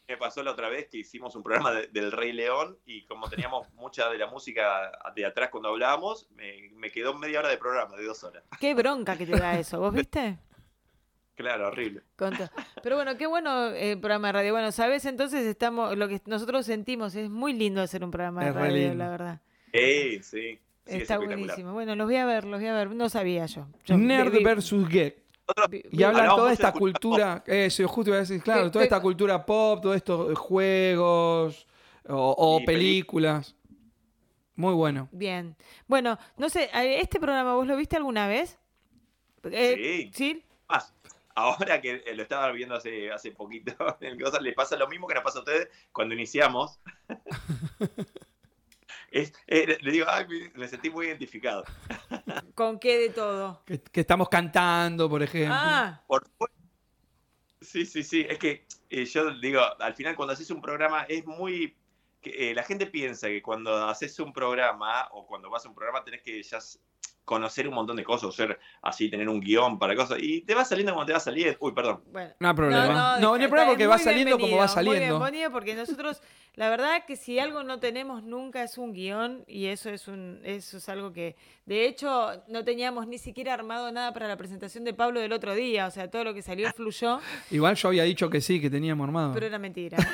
Me 0.08 0.18
pasó 0.18 0.44
la 0.44 0.52
otra 0.52 0.70
vez 0.70 0.88
que 0.92 0.98
hicimos 1.00 1.36
un 1.36 1.42
programa 1.42 1.72
de- 1.72 1.88
del 1.88 2.12
Rey 2.12 2.32
León 2.34 2.78
y 2.86 3.06
como 3.06 3.28
teníamos 3.30 3.72
mucha 3.74 4.08
de 4.10 4.18
la 4.20 4.28
música 4.28 4.92
de 5.16 5.26
atrás 5.26 5.50
cuando 5.50 5.70
hablábamos, 5.70 6.30
me, 6.36 6.70
me 6.76 6.92
quedó 6.92 7.16
media 7.16 7.40
hora 7.40 7.50
de 7.50 7.58
programa, 7.58 7.96
de 7.96 8.06
dos 8.06 8.24
horas. 8.24 8.44
Qué 8.60 8.76
bronca 8.76 9.18
que 9.18 9.26
te 9.26 9.36
da 9.40 9.58
eso, 9.58 9.80
¿vos 9.80 9.94
viste? 9.94 10.38
Claro, 11.36 11.68
horrible. 11.68 12.02
Con 12.16 12.36
to- 12.36 12.50
Pero 12.82 12.96
bueno, 12.96 13.18
qué 13.18 13.28
bueno 13.28 13.68
el 13.68 14.00
programa 14.00 14.30
de 14.30 14.32
radio. 14.34 14.52
Bueno, 14.54 14.72
sabes, 14.72 15.04
entonces 15.06 15.46
estamos, 15.46 15.98
lo 15.98 16.08
que 16.08 16.22
nosotros 16.26 16.66
sentimos, 16.66 17.14
es 17.16 17.30
muy 17.30 17.54
lindo 17.54 17.82
hacer 17.82 18.04
un 18.04 18.12
programa 18.12 18.44
de 18.44 18.50
Es 18.50 18.56
radio, 18.56 18.76
lindo. 18.90 18.96
la 18.96 19.10
verdad. 19.10 19.42
Sí, 19.74 20.20
sí. 20.22 20.22
sí, 20.24 20.60
es 20.86 21.02
Está 21.02 21.18
buenísimo. 21.18 21.74
Bueno, 21.74 21.96
los 21.96 22.08
voy 22.08 22.16
a 22.16 22.26
ver, 22.26 22.46
los 22.46 22.60
voy 22.62 22.70
a 22.70 22.74
ver. 22.74 22.92
No 22.92 23.10
sabía 23.10 23.46
yo. 23.48 23.68
Yo 23.86 23.98
Nerd 23.98 24.32
vi- 24.32 24.38
vi- 24.38 24.44
versus 24.46 24.88
vi- 24.88 25.14
Y 25.92 26.04
hablan 26.04 26.22
Hablamos 26.22 26.38
toda 26.38 26.54
esta 26.54 26.72
cultura 26.72 27.40
cultura, 27.42 27.66
eso, 27.66 27.88
justo 27.88 28.10
iba 28.12 28.18
a 28.18 28.22
decir, 28.22 28.42
claro, 28.42 28.64
¿Qué- 28.66 28.70
toda 28.72 28.84
esta 28.86 29.02
cultura 29.02 29.46
pop, 29.46 29.82
todos 29.82 29.96
estos 29.98 30.38
juegos 30.40 31.68
o, 32.08 32.62
películas. 32.66 33.56
Muy 34.56 34.74
bueno. 34.74 35.10
Bien. 35.12 35.56
Bueno, 35.86 36.18
no 36.38 36.48
sé, 36.48 36.70
eh, 36.74 37.00
¿este 37.02 37.20
programa 37.20 37.56
vos 37.56 37.68
lo 37.68 37.76
viste 37.76 37.98
alguna 37.98 38.28
vez? 38.30 38.58
Eh, 39.44 40.10
¿Sí? 40.14 40.36
Más, 40.36 40.45
ahora 41.36 41.82
que 41.82 42.02
lo 42.16 42.24
estaba 42.24 42.52
viendo 42.52 42.76
hace, 42.76 43.12
hace 43.12 43.32
poquito, 43.32 43.74
en 44.02 44.18
le 44.18 44.54
pasa 44.54 44.76
lo 44.78 44.88
mismo 44.88 45.08
que 45.08 45.16
nos 45.16 45.24
pasa 45.24 45.40
a 45.40 45.42
ustedes 45.42 45.70
cuando 45.92 46.16
iniciamos. 46.16 46.80
Es, 49.12 49.32
eh, 49.48 49.78
le 49.80 49.92
digo, 49.94 50.08
ay, 50.10 50.26
me- 50.56 50.68
sentí 50.68 50.90
muy 50.90 51.08
identificado. 51.08 51.64
¿Con 52.56 52.78
qué 52.80 52.98
de 52.98 53.10
todo? 53.12 53.64
Que, 53.66 53.82
que 53.82 54.02
estamos 54.02 54.28
cantando, 54.28 55.10
por 55.10 55.24
ejemplo. 55.24 55.56
Ah, 55.58 56.04
Por. 56.06 56.28
Sí, 57.62 57.86
sí, 57.86 58.04
sí. 58.04 58.26
Es 58.28 58.38
que 58.40 58.66
eh, 58.90 59.06
yo 59.06 59.32
digo, 59.40 59.62
al 59.80 59.94
final 59.96 60.18
cuando 60.18 60.34
haces 60.34 60.50
un 60.52 60.62
programa 60.62 61.04
es 61.04 61.26
muy... 61.26 61.78
que, 62.22 62.52
eh, 62.52 62.54
la 62.54 62.64
gente 62.64 62.88
piensa 62.88 63.28
que 63.28 63.42
cuando 63.42 63.86
haces 63.88 64.20
un 64.20 64.34
programa 64.34 65.08
o 65.12 65.26
cuando 65.26 65.50
vas 65.50 65.66
a 65.66 65.70
un 65.70 65.76
programa 65.76 66.04
tenés 66.04 66.22
que 66.22 66.44
ya 66.44 66.60
conocer 67.26 67.68
un 67.68 67.74
montón 67.74 67.98
de 67.98 68.04
cosas, 68.04 68.26
o 68.26 68.32
ser 68.32 68.60
así, 68.82 69.10
tener 69.10 69.28
un 69.28 69.40
guion 69.42 69.78
para 69.80 69.96
cosas. 69.96 70.20
Y 70.22 70.42
te 70.42 70.54
va 70.56 70.64
saliendo 70.64 70.94
como 70.94 71.06
te 71.06 71.14
va 71.14 71.20
saliendo. 71.20 71.58
Uy, 71.60 71.74
perdón. 71.74 72.04
bueno. 72.12 72.34
No 72.40 72.48
hay 72.50 72.56
problema. 72.56 72.88
No, 72.88 73.20
no, 73.20 73.34
hay 73.34 73.48
problema 73.48 73.70
porque 73.72 73.88
va 73.88 73.98
saliendo 73.98 74.38
como 74.40 74.58
va 74.58 74.66
bienvenido, 74.68 74.84
Muy 74.86 74.96
saliendo. 74.96 75.20
bienvenido 75.20 75.52
porque 75.52 75.76
nosotros, 75.76 76.22
la 76.54 76.70
verdad 76.70 77.04
que 77.06 77.16
si 77.16 77.40
algo 77.40 77.64
no 77.64 77.80
tenemos 77.80 78.24
nunca 78.24 78.64
es 78.64 78.78
un 78.78 78.94
guion 78.94 79.44
y 79.48 79.66
eso 79.66 79.90
es 79.90 80.08
un, 80.08 80.40
eso 80.44 80.78
es 80.78 80.88
algo 80.88 81.12
que, 81.12 81.36
de 81.66 81.88
hecho, 81.88 82.44
no 82.48 82.64
teníamos 82.64 83.08
ni 83.08 83.18
siquiera 83.18 83.54
armado 83.54 83.92
nada 83.92 84.14
para 84.14 84.28
la 84.28 84.38
presentación 84.38 84.84
de 84.84 84.94
Pablo 84.94 85.20
del 85.20 85.34
otro 85.34 85.54
día, 85.56 85.88
o 85.88 85.92
sea, 85.92 86.10
todo 86.10 86.24
lo 86.24 86.34
que 86.34 86.42
salió 86.44 86.72
fluyó, 86.74 87.20
Igual 87.52 87.76
yo 87.76 87.88
había 87.90 88.04
dicho 88.04 88.30
que 88.30 88.40
sí, 88.40 88.62
que 88.62 88.70
teníamos 88.70 89.06
armado. 89.06 89.34
pero 89.34 89.46
era 89.48 89.58
mentira. 89.60 89.98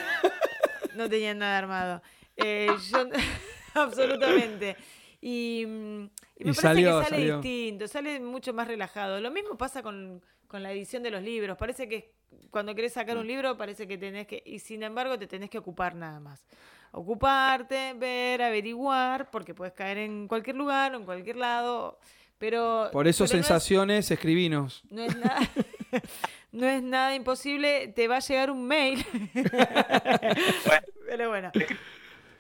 No 0.96 1.08
tenían 1.10 1.40
nada 1.40 1.58
armado. 1.58 2.02
Eh, 2.36 2.68
yo- 2.92 3.08
absolutamente. 3.82 4.76
Y, 5.22 5.66
mm, 5.68 6.10
y 6.42 6.46
me 6.46 6.52
Y 6.52 6.54
parece 6.56 6.62
salió, 6.62 7.00
que 7.00 7.04
sale 7.06 7.16
salió. 7.18 7.36
distinto, 7.42 7.88
sale 7.88 8.20
mucho 8.20 8.54
más 8.54 8.68
relajado. 8.68 9.20
Lo 9.22 9.32
mismo 9.32 9.58
pasa 9.58 9.82
con, 9.82 10.22
con 10.48 10.62
la 10.64 10.72
edición 10.72 11.04
de 11.04 11.12
los 11.12 11.22
libros. 11.22 11.58
Parece 11.58 11.88
que 11.88 12.14
cuando 12.50 12.74
querés 12.76 12.94
sacar 12.94 13.18
un 13.18 13.28
libro, 13.28 13.58
parece 13.58 13.88
que 13.88 13.98
tenés 13.98 14.28
que. 14.28 14.42
Y 14.46 14.60
sin 14.60 14.84
embargo, 14.84 15.18
te 15.20 15.28
tenés 15.28 15.50
que 15.50 15.58
ocupar 15.58 15.96
nada 15.96 16.20
más. 16.20 16.46
Ocuparte, 16.92 17.94
ver, 17.94 18.42
averiguar, 18.42 19.30
porque 19.32 19.54
puedes 19.54 19.74
caer 19.74 19.98
en 20.00 20.28
cualquier 20.28 20.56
lugar 20.58 20.94
o 20.94 20.98
en 20.98 21.06
cualquier 21.06 21.38
lado. 21.38 22.00
Pero. 22.38 22.90
Por 22.92 23.08
eso 23.08 23.24
pero 23.26 23.34
no 23.36 23.40
es- 23.40 23.46
sensaciones, 23.48 24.12
escribinos. 24.12 24.84
no 24.90 25.04
es 25.04 25.16
nada, 25.16 25.40
no 26.52 26.68
es 26.68 26.82
nada 26.84 27.16
imposible. 27.16 27.88
Te 27.90 28.08
va 28.08 28.18
a 28.18 28.20
llegar 28.20 28.50
un 28.52 28.66
mail. 28.68 29.06
Pero 31.08 31.30
bueno, 31.30 31.52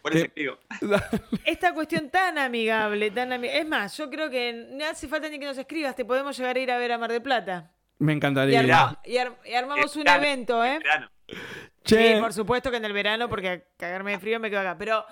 Por 0.02 0.16
eso 0.16 0.26
Eh, 0.26 0.32
digo, 0.36 0.58
esta 1.46 1.74
cuestión 1.74 2.10
tan 2.10 2.38
amigable, 2.38 3.12
tan 3.12 3.30
ami- 3.32 3.50
Es 3.52 3.68
más, 3.68 3.96
yo 3.98 4.10
creo 4.10 4.30
que 4.30 4.68
no 4.72 4.86
hace 4.86 5.08
falta 5.08 5.30
ni 5.30 5.40
que 5.40 5.46
nos 5.46 5.58
escribas. 5.58 5.96
Te 5.96 6.06
podemos 6.06 6.38
llegar 6.38 6.56
a 6.56 6.60
ir 6.60 6.72
a 6.72 6.78
ver 6.78 6.92
a 6.92 6.98
Mar 6.98 7.12
del 7.12 7.22
Plata. 7.22 7.72
Me 8.00 8.14
Y, 8.14 8.16
encantaría. 8.16 8.60
arma- 8.62 9.00
y 9.06 9.18
ar- 9.18 9.38
y 9.46 9.54
armamos 9.54 9.96
un 9.96 10.08
evento, 10.08 10.64
¿eh? 10.66 10.80
verano. 10.80 11.10
Che, 11.84 12.16
Sí, 12.16 12.20
por 12.20 12.34
supuesto 12.34 12.70
que 12.72 12.78
en 12.78 12.86
el 12.86 12.94
verano, 12.94 13.30
porque 13.30 13.50
a 13.50 13.62
cagarme 13.78 14.12
de 14.12 14.20
frío 14.20 14.40
me 14.40 14.50
quedo 14.50 14.60
acá. 14.62 14.76
Pero, 14.78 15.06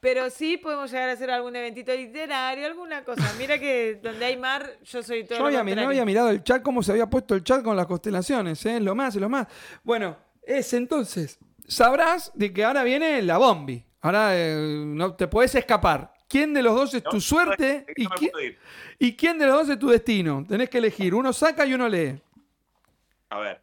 pero 0.00 0.28
sí 0.30 0.58
podemos 0.58 0.90
llegar 0.90 1.08
a 1.08 1.12
hacer 1.12 1.30
algún 1.30 1.56
eventito 1.56 1.92
literario, 1.94 2.66
alguna 2.66 3.02
cosa. 3.04 3.32
Mira 3.38 3.58
que 3.58 3.98
donde 4.02 4.24
hay 4.26 4.36
mar, 4.36 4.70
yo 4.84 5.02
soy 5.02 5.24
todo 5.24 5.38
yo 5.38 5.46
había, 5.58 5.74
no 5.74 5.82
había 5.88 6.04
mirado 6.04 6.28
el 6.30 6.42
chat, 6.44 6.62
cómo 6.62 6.82
se 6.82 6.92
había 6.92 7.06
puesto 7.06 7.34
el 7.34 7.42
chat 7.44 7.62
con 7.62 7.76
las 7.76 7.86
constelaciones, 7.86 8.64
¿eh? 8.66 8.78
Lo 8.80 8.94
más, 8.94 9.14
lo 9.16 9.28
más. 9.30 9.46
Bueno, 9.82 10.16
es 10.42 10.72
entonces, 10.74 11.38
sabrás 11.66 12.30
de 12.34 12.52
que 12.52 12.64
ahora 12.64 12.84
viene 12.84 13.20
la 13.22 13.38
bombi. 13.38 13.84
Ahora 14.04 14.36
eh, 14.36 14.84
no 14.84 15.14
te 15.14 15.26
puedes 15.28 15.54
escapar. 15.54 16.12
¿Quién 16.28 16.52
de 16.52 16.62
los 16.62 16.74
dos 16.74 16.92
es 16.92 17.02
No, 17.04 17.10
tu 17.10 17.22
suerte 17.22 17.86
no 17.96 18.10
quién, 18.10 18.32
y 18.98 19.16
quién 19.16 19.38
de 19.38 19.46
los 19.46 19.54
dos 19.54 19.68
es 19.70 19.78
tu 19.78 19.88
destino? 19.88 20.44
Tenés 20.46 20.68
que 20.68 20.76
elegir. 20.76 21.14
Uno 21.14 21.32
saca 21.32 21.64
y 21.64 21.72
uno 21.72 21.88
lee. 21.88 22.20
A 23.30 23.38
ver. 23.38 23.62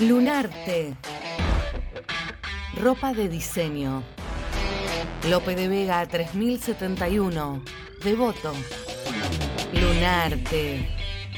Lunarte. 0.00 0.96
Ropa 2.80 3.12
de 3.12 3.28
diseño. 3.28 4.02
Lope 5.28 5.54
de 5.54 5.68
Vega 5.68 6.06
3071. 6.06 7.62
Devoto. 8.02 8.54
Lunarte. 9.74 10.88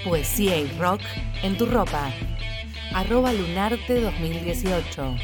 Poesía 0.04 0.58
y 0.58 0.78
rock 0.78 1.00
en 1.42 1.58
tu 1.58 1.66
ropa. 1.66 2.12
Arroba 2.92 3.32
Lunarte 3.32 4.00
2018. 4.00 5.16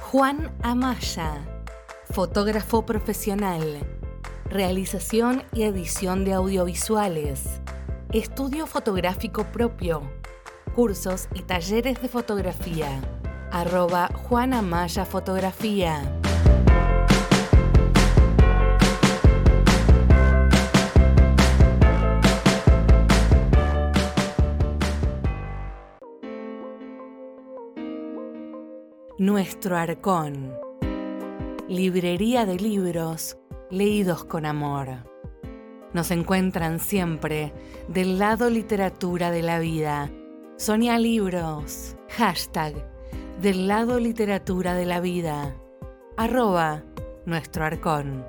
Juan 0.00 0.52
Amaya. 0.62 1.44
Fotógrafo 2.10 2.84
profesional. 2.84 3.78
Realización 4.50 5.44
y 5.52 5.62
edición 5.62 6.24
de 6.24 6.34
audiovisuales. 6.34 7.60
Estudio 8.12 8.66
fotográfico 8.66 9.44
propio. 9.44 10.02
Cursos 10.74 11.28
y 11.34 11.42
talleres 11.42 12.00
de 12.02 12.08
fotografía. 12.08 13.00
Arroba 13.50 14.08
Juana 14.14 14.62
Maya 14.62 15.04
Fotografía. 15.04 16.02
Nuestro 29.28 29.76
Arcón. 29.76 30.58
Librería 31.68 32.46
de 32.46 32.56
libros 32.56 33.36
leídos 33.70 34.24
con 34.24 34.46
amor. 34.46 35.04
Nos 35.92 36.10
encuentran 36.10 36.80
siempre 36.80 37.52
del 37.88 38.18
lado 38.18 38.48
literatura 38.48 39.30
de 39.30 39.42
la 39.42 39.58
vida. 39.58 40.10
Sonia 40.56 40.98
Libros. 40.98 41.94
Hashtag 42.08 42.72
del 43.38 43.68
lado 43.68 44.00
literatura 44.00 44.72
de 44.72 44.86
la 44.86 44.98
vida. 44.98 45.54
Arroba 46.16 46.82
nuestro 47.26 47.66
arcón. 47.66 48.24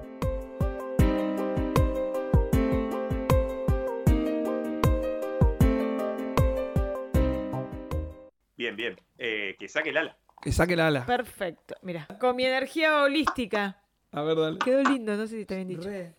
Bien, 8.58 8.76
bien. 8.76 9.00
Eh, 9.18 9.56
que 9.58 9.70
saque 9.70 9.92
el 9.92 9.98
ala. 9.98 10.18
Que 10.42 10.52
saque 10.52 10.76
la 10.76 10.88
ala. 10.88 11.06
Perfecto. 11.06 11.76
Mira, 11.82 12.08
con 12.20 12.36
mi 12.36 12.46
energía 12.46 13.04
holística. 13.04 13.82
A 14.12 14.22
ver, 14.22 14.38
dale. 14.38 14.60
Quedó 14.60 14.84
lindo, 14.84 15.16
no 15.16 15.28
sé 15.28 15.36
si 15.36 15.42
está 15.42 15.56
bien 15.56 15.68
dicho. 15.68 15.82
Re. 15.84 16.16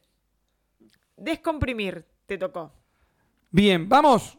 Descomprimir, 1.16 2.04
te 2.26 2.38
tocó. 2.38 2.72
Bien, 3.50 3.88
vamos. 3.88 4.38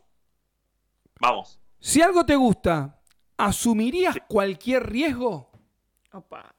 Vamos. 1.20 1.60
Si 1.80 2.02
algo 2.02 2.26
te 2.26 2.36
gusta, 2.36 3.00
¿asumirías 3.38 4.16
cualquier 4.28 4.90
riesgo? 4.90 5.52
Opa. 6.12 6.54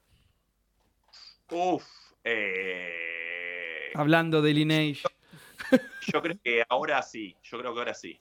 Uf. 1.51 1.83
eh, 2.23 3.91
Hablando 3.95 4.41
de 4.41 4.53
Lineage. 4.53 5.03
yo 6.07 6.21
creo 6.21 6.37
que 6.43 6.63
ahora 6.69 7.01
sí. 7.01 7.35
Yo 7.43 7.59
creo 7.59 7.73
que 7.73 7.79
ahora 7.79 7.93
sí. 7.93 8.19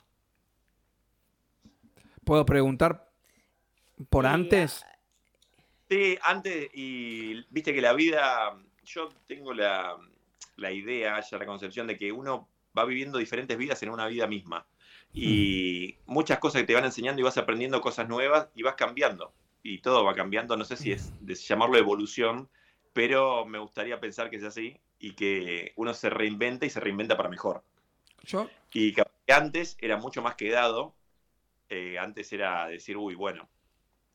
¿Puedo 2.25 2.45
preguntar 2.47 3.12
por 4.11 4.27
Y, 4.27 4.27
antes? 4.27 4.87
Sí, 5.89 6.19
antes, 6.23 6.71
y 6.75 7.45
viste 7.51 7.75
que 7.75 7.83
la 7.83 7.93
vida, 7.93 8.59
yo 8.85 9.11
tengo 9.27 9.53
la, 9.53 9.97
la 10.57 10.73
idea, 10.73 11.21
ya 11.21 11.39
la 11.39 11.47
concepción 11.47 11.87
de 11.87 11.99
que 11.99 12.13
uno 12.13 12.49
va 12.77 12.85
viviendo 12.87 13.19
diferentes 13.19 13.59
vidas 13.59 13.83
en 13.83 13.91
una 13.91 14.07
vida 14.07 14.27
misma. 14.27 14.67
Y 15.13 15.99
muchas 16.07 16.39
cosas 16.39 16.63
que 16.63 16.67
te 16.67 16.75
van 16.75 16.85
enseñando 16.87 17.21
y 17.21 17.25
vas 17.25 17.37
aprendiendo 17.37 17.81
cosas 17.83 18.09
nuevas 18.09 18.49
y 18.55 18.63
vas 18.63 18.75
cambiando. 18.77 19.35
Y 19.63 19.81
todo 19.81 20.05
va 20.05 20.15
cambiando, 20.15 20.57
no 20.57 20.65
sé 20.65 20.77
si 20.77 20.93
es 20.93 21.15
de 21.21 21.35
llamarlo 21.35 21.77
evolución, 21.79 22.49
pero 22.95 23.45
me 23.47 23.59
gustaría 23.59 24.01
pensar 24.01 24.31
que 24.31 24.37
es 24.37 24.45
así 24.45 24.81
y 24.99 25.15
que 25.15 25.73
uno 25.77 25.93
se 25.95 26.11
reinventa 26.11 26.67
y 26.67 26.71
se 26.71 26.81
reinventa 26.81 27.17
para 27.17 27.29
mejor. 27.29 27.65
Yo, 28.23 28.51
Y 28.73 28.93
que 28.95 29.05
antes 29.29 29.77
era 29.81 29.97
mucho 29.97 30.23
más 30.23 30.35
quedado. 30.37 30.97
eh, 31.69 31.99
antes 31.99 32.33
era 32.33 32.69
decir, 32.69 32.97
uy, 32.97 33.15
bueno, 33.15 33.49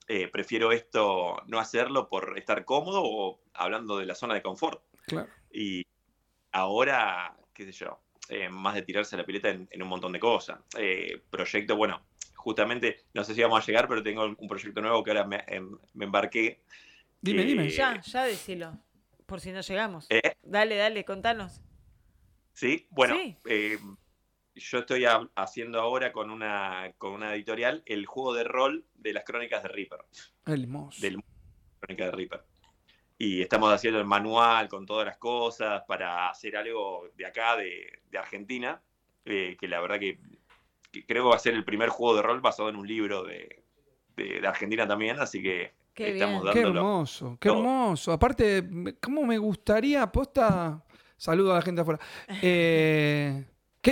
eh, 0.07 0.27
prefiero 0.29 0.71
esto 0.71 1.37
no 1.47 1.59
hacerlo 1.59 2.07
por 2.09 2.37
estar 2.37 2.63
cómodo 2.65 3.01
o 3.03 3.41
hablando 3.53 3.97
de 3.97 4.05
la 4.05 4.15
zona 4.15 4.33
de 4.33 4.41
confort. 4.41 4.81
claro. 5.05 5.29
Y 5.51 5.85
ahora, 6.51 7.35
qué 7.53 7.65
sé 7.65 7.71
yo, 7.71 7.99
eh, 8.29 8.49
más 8.49 8.75
de 8.75 8.81
tirarse 8.83 9.15
a 9.15 9.19
la 9.19 9.25
pileta 9.25 9.49
en, 9.49 9.67
en 9.71 9.81
un 9.83 9.89
montón 9.89 10.11
de 10.11 10.19
cosas. 10.19 10.59
Eh, 10.77 11.21
proyecto, 11.29 11.75
bueno, 11.75 12.01
justamente, 12.35 13.05
no 13.13 13.23
sé 13.23 13.33
si 13.33 13.41
vamos 13.41 13.61
a 13.61 13.65
llegar, 13.65 13.87
pero 13.87 14.03
tengo 14.03 14.23
un 14.25 14.47
proyecto 14.47 14.81
nuevo 14.81 15.03
que 15.03 15.11
ahora 15.11 15.25
me, 15.25 15.43
em- 15.47 15.77
me 15.93 16.05
embarqué. 16.05 16.61
Dime, 17.21 17.43
Eh, 17.43 17.45
dime. 17.45 17.69
Ya, 17.69 17.99
ya 18.01 18.23
decilo. 18.25 18.77
Por 19.25 19.41
si 19.41 19.51
no 19.51 19.61
llegamos. 19.61 20.07
¿Eh? 20.09 20.21
Dale, 20.43 20.75
dale, 20.77 21.03
contanos. 21.03 21.61
Sí, 22.53 22.87
bueno, 22.91 23.15
Sí. 23.15 23.37
Yo 24.57 24.79
estoy 24.79 25.05
ha- 25.05 25.29
haciendo 25.35 25.79
ahora 25.79 26.11
con 26.11 26.29
una, 26.31 26.91
con 26.97 27.11
una 27.13 27.33
editorial 27.35 27.83
el 27.85 28.05
juego 28.05 28.33
de 28.33 28.43
rol 28.43 28.85
de 28.95 29.13
las 29.13 29.23
crónicas 29.23 29.63
de 29.63 29.69
Reaper. 29.69 29.99
Hermoso. 30.45 31.01
del 31.01 31.21
Crónica 31.79 32.05
de 32.05 32.11
Reaper. 32.11 32.43
Y 33.19 33.41
estamos 33.41 33.73
haciendo 33.73 33.99
el 33.99 34.05
manual 34.05 34.67
con 34.69 34.85
todas 34.85 35.05
las 35.05 35.17
cosas 35.17 35.83
para 35.87 36.29
hacer 36.29 36.55
algo 36.57 37.09
de 37.15 37.25
acá, 37.25 37.55
de, 37.55 38.01
de 38.11 38.17
Argentina, 38.17 38.81
eh, 39.25 39.57
que 39.59 39.67
la 39.67 39.79
verdad 39.81 39.99
que, 39.99 40.19
que 40.91 41.05
creo 41.05 41.23
que 41.23 41.29
va 41.29 41.35
a 41.35 41.39
ser 41.39 41.53
el 41.55 41.65
primer 41.65 41.89
juego 41.89 42.15
de 42.15 42.21
rol 42.21 42.41
basado 42.41 42.69
en 42.69 42.75
un 42.75 42.87
libro 42.87 43.23
de, 43.23 43.63
de, 44.15 44.39
de 44.41 44.47
Argentina 44.47 44.87
también, 44.87 45.19
así 45.19 45.41
que 45.41 45.73
Qué 45.95 46.11
estamos 46.11 46.43
bien. 46.43 46.53
Qué 46.53 46.59
hermoso, 46.61 47.37
qué 47.41 47.49
todo. 47.49 47.57
hermoso. 47.57 48.11
Aparte, 48.11 48.63
¿cómo 49.01 49.25
me 49.25 49.39
gustaría, 49.39 50.05
posta? 50.11 50.83
Saludo 51.17 51.51
a 51.53 51.55
la 51.55 51.61
gente 51.63 51.81
afuera. 51.81 51.99
Eh, 52.43 53.43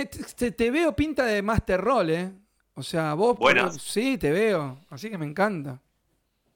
que 0.04 0.50
te, 0.52 0.70
veo 0.70 0.94
pinta 0.94 1.24
de 1.24 1.42
Master 1.42 1.80
Roll, 1.80 2.10
¿eh? 2.10 2.32
O 2.74 2.82
sea, 2.82 3.14
vos. 3.14 3.38
Buenas. 3.38 3.80
Sí, 3.80 4.18
te 4.18 4.30
veo. 4.30 4.78
Así 4.90 5.08
que 5.10 5.16
me 5.18 5.24
encanta. 5.26 5.80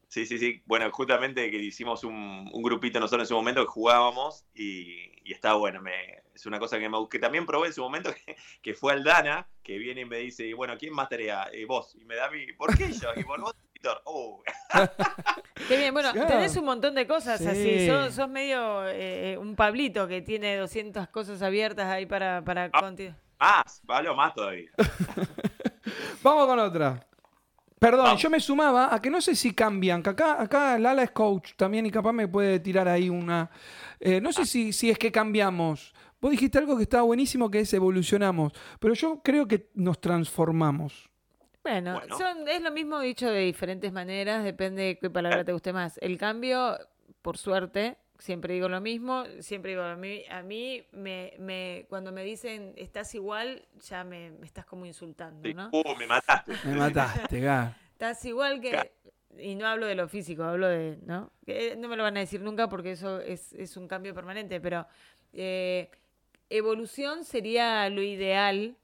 Sí, 0.09 0.27
sí, 0.27 0.39
sí. 0.39 0.61
Bueno, 0.67 0.91
justamente 0.91 1.51
que 1.51 1.57
hicimos 1.59 2.03
un, 2.05 2.51
un 2.53 2.63
grupito 2.63 2.99
nosotros 3.01 3.23
en 3.27 3.29
su 3.29 3.35
momento 3.37 3.63
que 3.63 3.69
jugábamos 3.71 4.45
y, 4.55 5.13
y 5.25 5.33
está 5.33 5.55
bueno. 5.55 5.81
Me, 5.81 5.93
es 6.35 6.45
una 6.47 6.59
cosa 6.59 6.79
que, 6.79 6.89
me, 6.89 6.99
que 7.09 7.19
también 7.19 7.47
probé 7.47 7.69
en 7.69 7.73
su 7.73 7.81
momento, 7.83 8.13
que, 8.27 8.37
que 8.61 8.75
fue 8.75 8.93
Aldana, 8.93 9.47
que 9.63 9.79
viene 9.79 10.03
y 10.03 10.05
me 10.05 10.19
dice, 10.19 10.47
y 10.47 10.53
bueno, 10.53 10.75
¿quién 10.77 10.93
más 10.93 11.09
tarea? 11.09 11.49
Eh, 11.53 11.65
vos. 11.65 11.95
Y 11.95 12.05
me 12.05 12.17
da 12.17 12.31
mi, 12.31 12.53
¿por 12.55 12.77
qué 12.77 12.93
yo? 12.93 13.09
Y 13.17 13.25
por 13.25 13.41
vos, 13.41 13.55
Víctor. 13.73 14.03
Oh. 14.05 14.43
Qué 15.69 15.77
bien, 15.77 15.95
bueno, 15.95 16.13
Claro. 16.13 16.27
tenés 16.29 16.57
un 16.57 16.65
montón 16.65 16.95
de 16.97 17.07
cosas 17.07 17.39
Sí. 17.41 17.47
así. 17.47 17.87
Sos, 17.87 18.15
sos 18.15 18.29
medio 18.29 18.87
eh, 18.89 19.39
un 19.39 19.55
Pablito 19.57 20.07
que 20.09 20.21
tiene 20.23 20.57
200 20.57 21.09
cosas 21.09 21.41
abiertas 21.41 21.87
ahí 21.87 22.05
para, 22.05 22.43
para 22.45 22.65
Ah. 22.73 22.81
conti- 22.83 23.15
Más, 23.41 23.81
Pablo, 23.87 24.15
más 24.15 24.35
todavía. 24.35 24.71
Vamos 26.23 26.47
con 26.47 26.59
otra. 26.59 27.07
Perdón, 27.79 28.05
Vamos. 28.05 28.23
yo 28.23 28.29
me 28.29 28.41
sumaba 28.41 28.95
a 28.95 29.01
que 29.01 29.09
no 29.09 29.23
sé 29.23 29.35
si 29.35 29.55
cambian, 29.55 30.03
que 30.03 30.11
acá, 30.11 30.43
acá 30.43 30.79
Lala 30.79 31.03
es 31.03 31.13
coach 31.13 31.53
también 31.57 31.87
y 31.87 31.91
capaz 31.91 32.13
me 32.13 32.29
puede 32.29 32.61
tirar 32.61 32.87
ahí 32.87 33.09
una... 33.09 33.51
eh, 33.99 34.21
no 34.21 34.33
sé 34.33 34.45
si, 34.45 34.73
si 34.75 34.91
es 34.91 34.99
que 34.99 35.11
cambiamos. 35.11 35.95
Vos 36.21 36.31
dijiste 36.31 36.59
algo 36.59 36.77
que 36.77 36.83
estaba 36.83 37.05
buenísimo, 37.05 37.51
que 37.51 37.61
es 37.61 37.73
evolucionamos, 37.73 38.53
pero 38.79 38.93
yo 38.93 39.23
creo 39.25 39.49
que 39.49 39.71
nos 39.73 39.99
transformamos. 39.99 41.09
Bueno, 41.63 41.95
Bueno. 41.99 42.19
son- 42.19 42.47
es 42.49 42.61
lo 42.61 42.71
mismo 42.71 43.01
dicho 43.01 43.31
de 43.31 43.41
diferentes 43.41 43.91
maneras, 43.93 44.45
depende 44.45 44.83
de 44.83 44.99
qué 44.99 45.09
palabra 45.09 45.43
te 45.45 45.53
guste 45.53 45.73
más. 45.73 45.97
El 46.03 46.19
cambio, 46.19 46.77
por 47.23 47.39
suerte, 47.39 47.97
siempre 48.21 48.55
digo 48.55 48.69
lo 48.69 48.81
mismo, 48.81 49.25
siempre 49.41 49.73
digo 49.73 49.83
a 49.83 49.97
mí, 49.97 50.23
a 50.31 50.43
mí 50.43 50.85
me, 50.93 51.35
me, 51.39 51.87
cuando 51.89 52.13
me 52.13 52.23
dicen 52.23 52.73
estás 52.77 53.13
igual, 53.17 53.67
ya 53.89 54.05
me, 54.05 54.31
me 54.31 54.47
estás 54.47 54.65
como 54.65 54.87
insultando, 54.87 55.49
Sí. 55.49 55.55
¿no? 55.55 55.69
Uh, 55.73 55.97
me 55.99 56.07
mataste. 56.07 56.53
Me 56.65 56.75
mataste, 56.77 57.41
Gar. 57.41 57.77
Estás 57.93 58.25
igual 58.25 58.61
que... 58.61 58.93
Y 59.39 59.55
no 59.55 59.67
hablo 59.67 59.87
de 59.87 59.95
lo 59.95 60.09
físico, 60.09 60.43
hablo 60.45 60.69
de... 60.69 60.99
¿no? 61.07 61.31
Que 61.47 61.77
no 61.77 61.89
me 61.89 61.97
lo 61.97 62.03
van 62.03 62.17
a 62.17 62.21
decir 62.21 62.41
nunca 62.41 62.69
porque 62.69 62.93
eso 62.93 63.21
es, 63.21 63.53
es 63.55 63.77
un 63.77 63.89
cambio 63.89 64.15
permanente, 64.15 64.61
pero 64.61 64.87
eh, 65.33 65.89
evolución 66.49 67.25
sería 67.25 67.89
lo 67.91 68.03
ideal, 68.03 68.77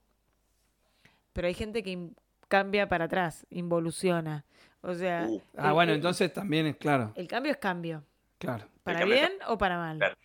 pero 1.32 1.48
hay 1.48 1.54
gente 1.54 1.82
que 1.82 2.10
cambia 2.48 2.88
para 2.88 3.06
atrás, 3.06 3.46
involuciona. 3.50 4.44
O 4.82 4.94
sea, 4.94 5.26
Uh, 5.28 5.42
Ah, 5.56 5.68
el- 5.68 5.74
bueno, 5.74 5.92
el- 5.92 5.96
entonces 5.96 6.32
también 6.32 6.66
es 6.66 6.76
claro, 6.76 7.12
el 7.16 7.26
cambio 7.26 7.50
es 7.52 7.58
cambio, 7.58 8.04
claro. 8.38 8.66
Para 8.94 9.04
bien 9.04 9.32
o 9.48 9.58
para 9.58 9.76
mal. 9.78 9.98
Claro. 9.98 10.16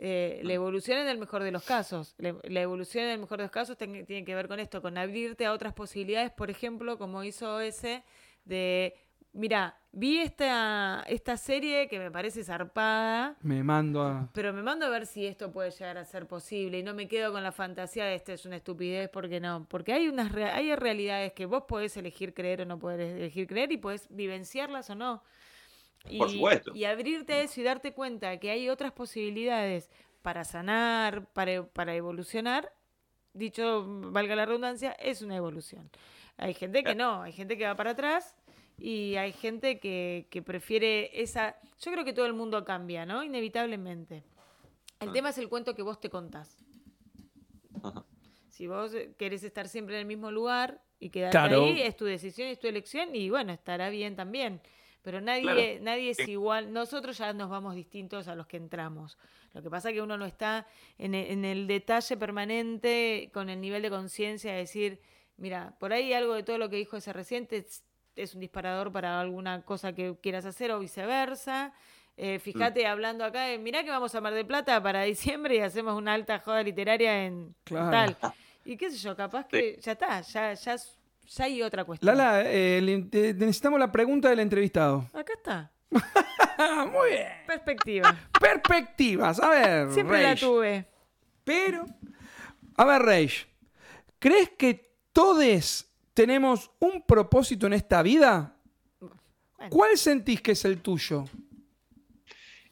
Eh, 0.00 0.40
la 0.44 0.52
evolución 0.52 0.98
en 0.98 1.08
el 1.08 1.18
mejor 1.18 1.42
de 1.42 1.50
los 1.50 1.64
casos. 1.64 2.14
La, 2.18 2.34
la 2.44 2.60
evolución 2.60 3.04
en 3.04 3.10
el 3.10 3.18
mejor 3.18 3.38
de 3.38 3.44
los 3.44 3.50
casos 3.50 3.76
ten- 3.76 4.06
tiene 4.06 4.24
que 4.24 4.34
ver 4.34 4.46
con 4.46 4.60
esto, 4.60 4.80
con 4.80 4.96
abrirte 4.96 5.44
a 5.44 5.52
otras 5.52 5.72
posibilidades, 5.74 6.30
por 6.30 6.50
ejemplo, 6.50 6.98
como 6.98 7.24
hizo 7.24 7.58
ese 7.60 8.04
de, 8.44 8.94
mira, 9.32 9.76
vi 9.90 10.18
esta, 10.18 11.04
esta 11.08 11.36
serie 11.36 11.88
que 11.88 11.98
me 11.98 12.12
parece 12.12 12.44
zarpada, 12.44 13.36
Me 13.42 13.64
mando 13.64 14.02
a... 14.02 14.28
pero 14.32 14.52
me 14.52 14.62
mando 14.62 14.86
a 14.86 14.88
ver 14.88 15.04
si 15.04 15.26
esto 15.26 15.50
puede 15.50 15.72
llegar 15.72 15.98
a 15.98 16.04
ser 16.04 16.26
posible 16.28 16.78
y 16.78 16.82
no 16.84 16.94
me 16.94 17.08
quedo 17.08 17.32
con 17.32 17.42
la 17.42 17.50
fantasía 17.50 18.04
de 18.04 18.14
esto 18.14 18.32
es 18.32 18.46
una 18.46 18.54
estupidez, 18.56 19.08
porque 19.08 19.40
no, 19.40 19.66
porque 19.68 19.92
hay 19.92 20.08
unas 20.08 20.32
hay 20.32 20.74
realidades 20.76 21.32
que 21.32 21.44
vos 21.46 21.64
podés 21.66 21.96
elegir 21.96 22.34
creer 22.34 22.60
o 22.62 22.64
no 22.66 22.78
podés 22.78 23.16
elegir 23.16 23.48
creer 23.48 23.72
y 23.72 23.78
podés 23.78 24.06
vivenciarlas 24.10 24.90
o 24.90 24.94
no. 24.94 25.24
Y, 26.10 26.18
Por 26.18 26.30
supuesto. 26.30 26.72
y 26.74 26.84
abrirte 26.84 27.32
a 27.34 27.40
eso 27.42 27.60
y 27.60 27.64
darte 27.64 27.92
cuenta 27.92 28.38
que 28.38 28.50
hay 28.50 28.68
otras 28.68 28.92
posibilidades 28.92 29.90
para 30.22 30.44
sanar, 30.44 31.26
para, 31.32 31.64
para 31.66 31.94
evolucionar, 31.94 32.72
dicho, 33.32 33.84
valga 33.86 34.34
la 34.36 34.46
redundancia, 34.46 34.92
es 34.92 35.22
una 35.22 35.36
evolución. 35.36 35.90
Hay 36.36 36.54
gente 36.54 36.82
que 36.84 36.94
no, 36.94 37.22
hay 37.22 37.32
gente 37.32 37.56
que 37.58 37.64
va 37.66 37.74
para 37.76 37.90
atrás 37.92 38.36
y 38.78 39.16
hay 39.16 39.32
gente 39.32 39.80
que, 39.80 40.26
que 40.30 40.42
prefiere 40.42 41.20
esa... 41.20 41.56
Yo 41.80 41.90
creo 41.92 42.04
que 42.04 42.12
todo 42.12 42.26
el 42.26 42.34
mundo 42.34 42.64
cambia, 42.64 43.04
¿no? 43.06 43.24
Inevitablemente. 43.24 44.22
El 45.00 45.08
Ah. 45.10 45.12
tema 45.12 45.28
es 45.30 45.38
el 45.38 45.48
cuento 45.48 45.74
que 45.74 45.82
vos 45.82 46.00
te 46.00 46.10
contás. 46.10 46.64
Ajá. 47.82 48.04
Si 48.48 48.66
vos 48.66 48.92
querés 49.16 49.44
estar 49.44 49.68
siempre 49.68 49.94
en 49.94 50.00
el 50.00 50.06
mismo 50.06 50.30
lugar 50.32 50.80
y 50.98 51.10
quedarte 51.10 51.32
Claro. 51.38 51.64
ahí, 51.64 51.80
es 51.82 51.96
tu 51.96 52.04
decisión, 52.04 52.48
es 52.48 52.58
tu 52.58 52.66
elección 52.66 53.14
y 53.14 53.30
bueno, 53.30 53.52
estará 53.52 53.88
bien 53.90 54.16
también. 54.16 54.60
Pero 55.02 55.20
nadie, 55.20 55.42
Claro. 55.42 55.60
nadie 55.84 56.10
es 56.10 56.16
Sí. 56.18 56.32
igual. 56.32 56.72
Nosotros 56.72 57.16
ya 57.18 57.32
nos 57.32 57.48
vamos 57.48 57.74
distintos 57.74 58.28
a 58.28 58.34
los 58.34 58.46
que 58.46 58.56
entramos. 58.56 59.16
Lo 59.54 59.62
que 59.62 59.70
pasa 59.70 59.88
es 59.90 59.94
que 59.94 60.02
uno 60.02 60.16
no 60.18 60.26
está 60.26 60.66
en 60.98 61.14
e- 61.14 61.32
en 61.32 61.44
el, 61.44 61.66
detalle 61.66 62.16
permanente 62.16 63.30
con 63.32 63.48
el 63.48 63.60
nivel 63.60 63.82
de 63.82 63.90
conciencia 63.90 64.52
de 64.52 64.58
decir, 64.58 65.00
mira, 65.36 65.74
por 65.78 65.92
ahí 65.92 66.12
algo 66.12 66.34
de 66.34 66.42
todo 66.42 66.58
lo 66.58 66.68
que 66.68 66.76
dijo 66.76 66.96
ese 66.96 67.12
reciente 67.12 67.58
es, 67.58 67.84
es 68.16 68.34
un 68.34 68.40
disparador 68.40 68.90
para 68.92 69.20
alguna 69.20 69.62
cosa 69.62 69.92
que 69.92 70.16
quieras 70.20 70.44
hacer 70.44 70.70
o 70.72 70.78
viceversa. 70.80 71.72
Eh, 72.16 72.40
fíjate, 72.40 72.84
hablando 72.86 73.24
acá, 73.24 73.44
de, 73.44 73.58
mirá 73.58 73.84
que 73.84 73.90
vamos 73.90 74.12
a 74.16 74.20
Mar 74.20 74.34
del 74.34 74.44
Plata 74.46 74.82
para 74.82 75.02
diciembre 75.38 75.54
y 75.56 75.60
hacemos 75.60 75.94
una 75.96 76.14
alta 76.14 76.40
joda 76.40 76.62
literaria 76.64 77.24
en 77.26 77.54
Claro. 77.64 77.90
tal. 78.16 78.32
Y 78.64 78.76
qué 78.76 78.90
sé 78.90 78.96
yo, 78.98 79.14
capaz 79.16 79.46
que 79.46 79.78
ya 79.80 79.92
está, 79.92 80.20
ya, 80.22 80.52
ya, 80.54 80.74
es- 80.74 80.97
ya 81.28 81.44
hay 81.44 81.62
otra 81.62 81.84
cuestión. 81.84 82.16
Lala, 82.16 82.42
eh, 82.50 82.80
le- 82.80 83.02
te- 83.02 83.34
necesitamos 83.34 83.78
la 83.78 83.90
pregunta 83.92 84.28
del 84.30 84.40
entrevistado. 84.40 85.06
Acá 85.12 85.32
está. 85.36 85.72
Muy 86.92 87.10
bien. 87.10 87.28
Perspectiva. 87.46 88.16
Perspectivas, 88.40 89.40
a 89.40 89.48
ver. 89.50 89.92
Siempre 89.92 90.22
la 90.22 90.34
tuve. 90.36 90.86
Pero, 91.44 91.86
a 92.76 92.84
ver, 92.84 93.02
Reish, 93.02 93.46
¿crees 94.18 94.50
que 94.50 94.92
todos 95.12 95.86
tenemos 96.14 96.70
un 96.78 97.02
propósito 97.06 97.66
en 97.66 97.72
esta 97.74 98.02
vida? 98.02 98.56
Bueno. 99.00 99.16
¿Cuál 99.70 99.96
sentís 99.96 100.40
que 100.42 100.52
es 100.52 100.64
el 100.64 100.80
tuyo? 100.82 101.24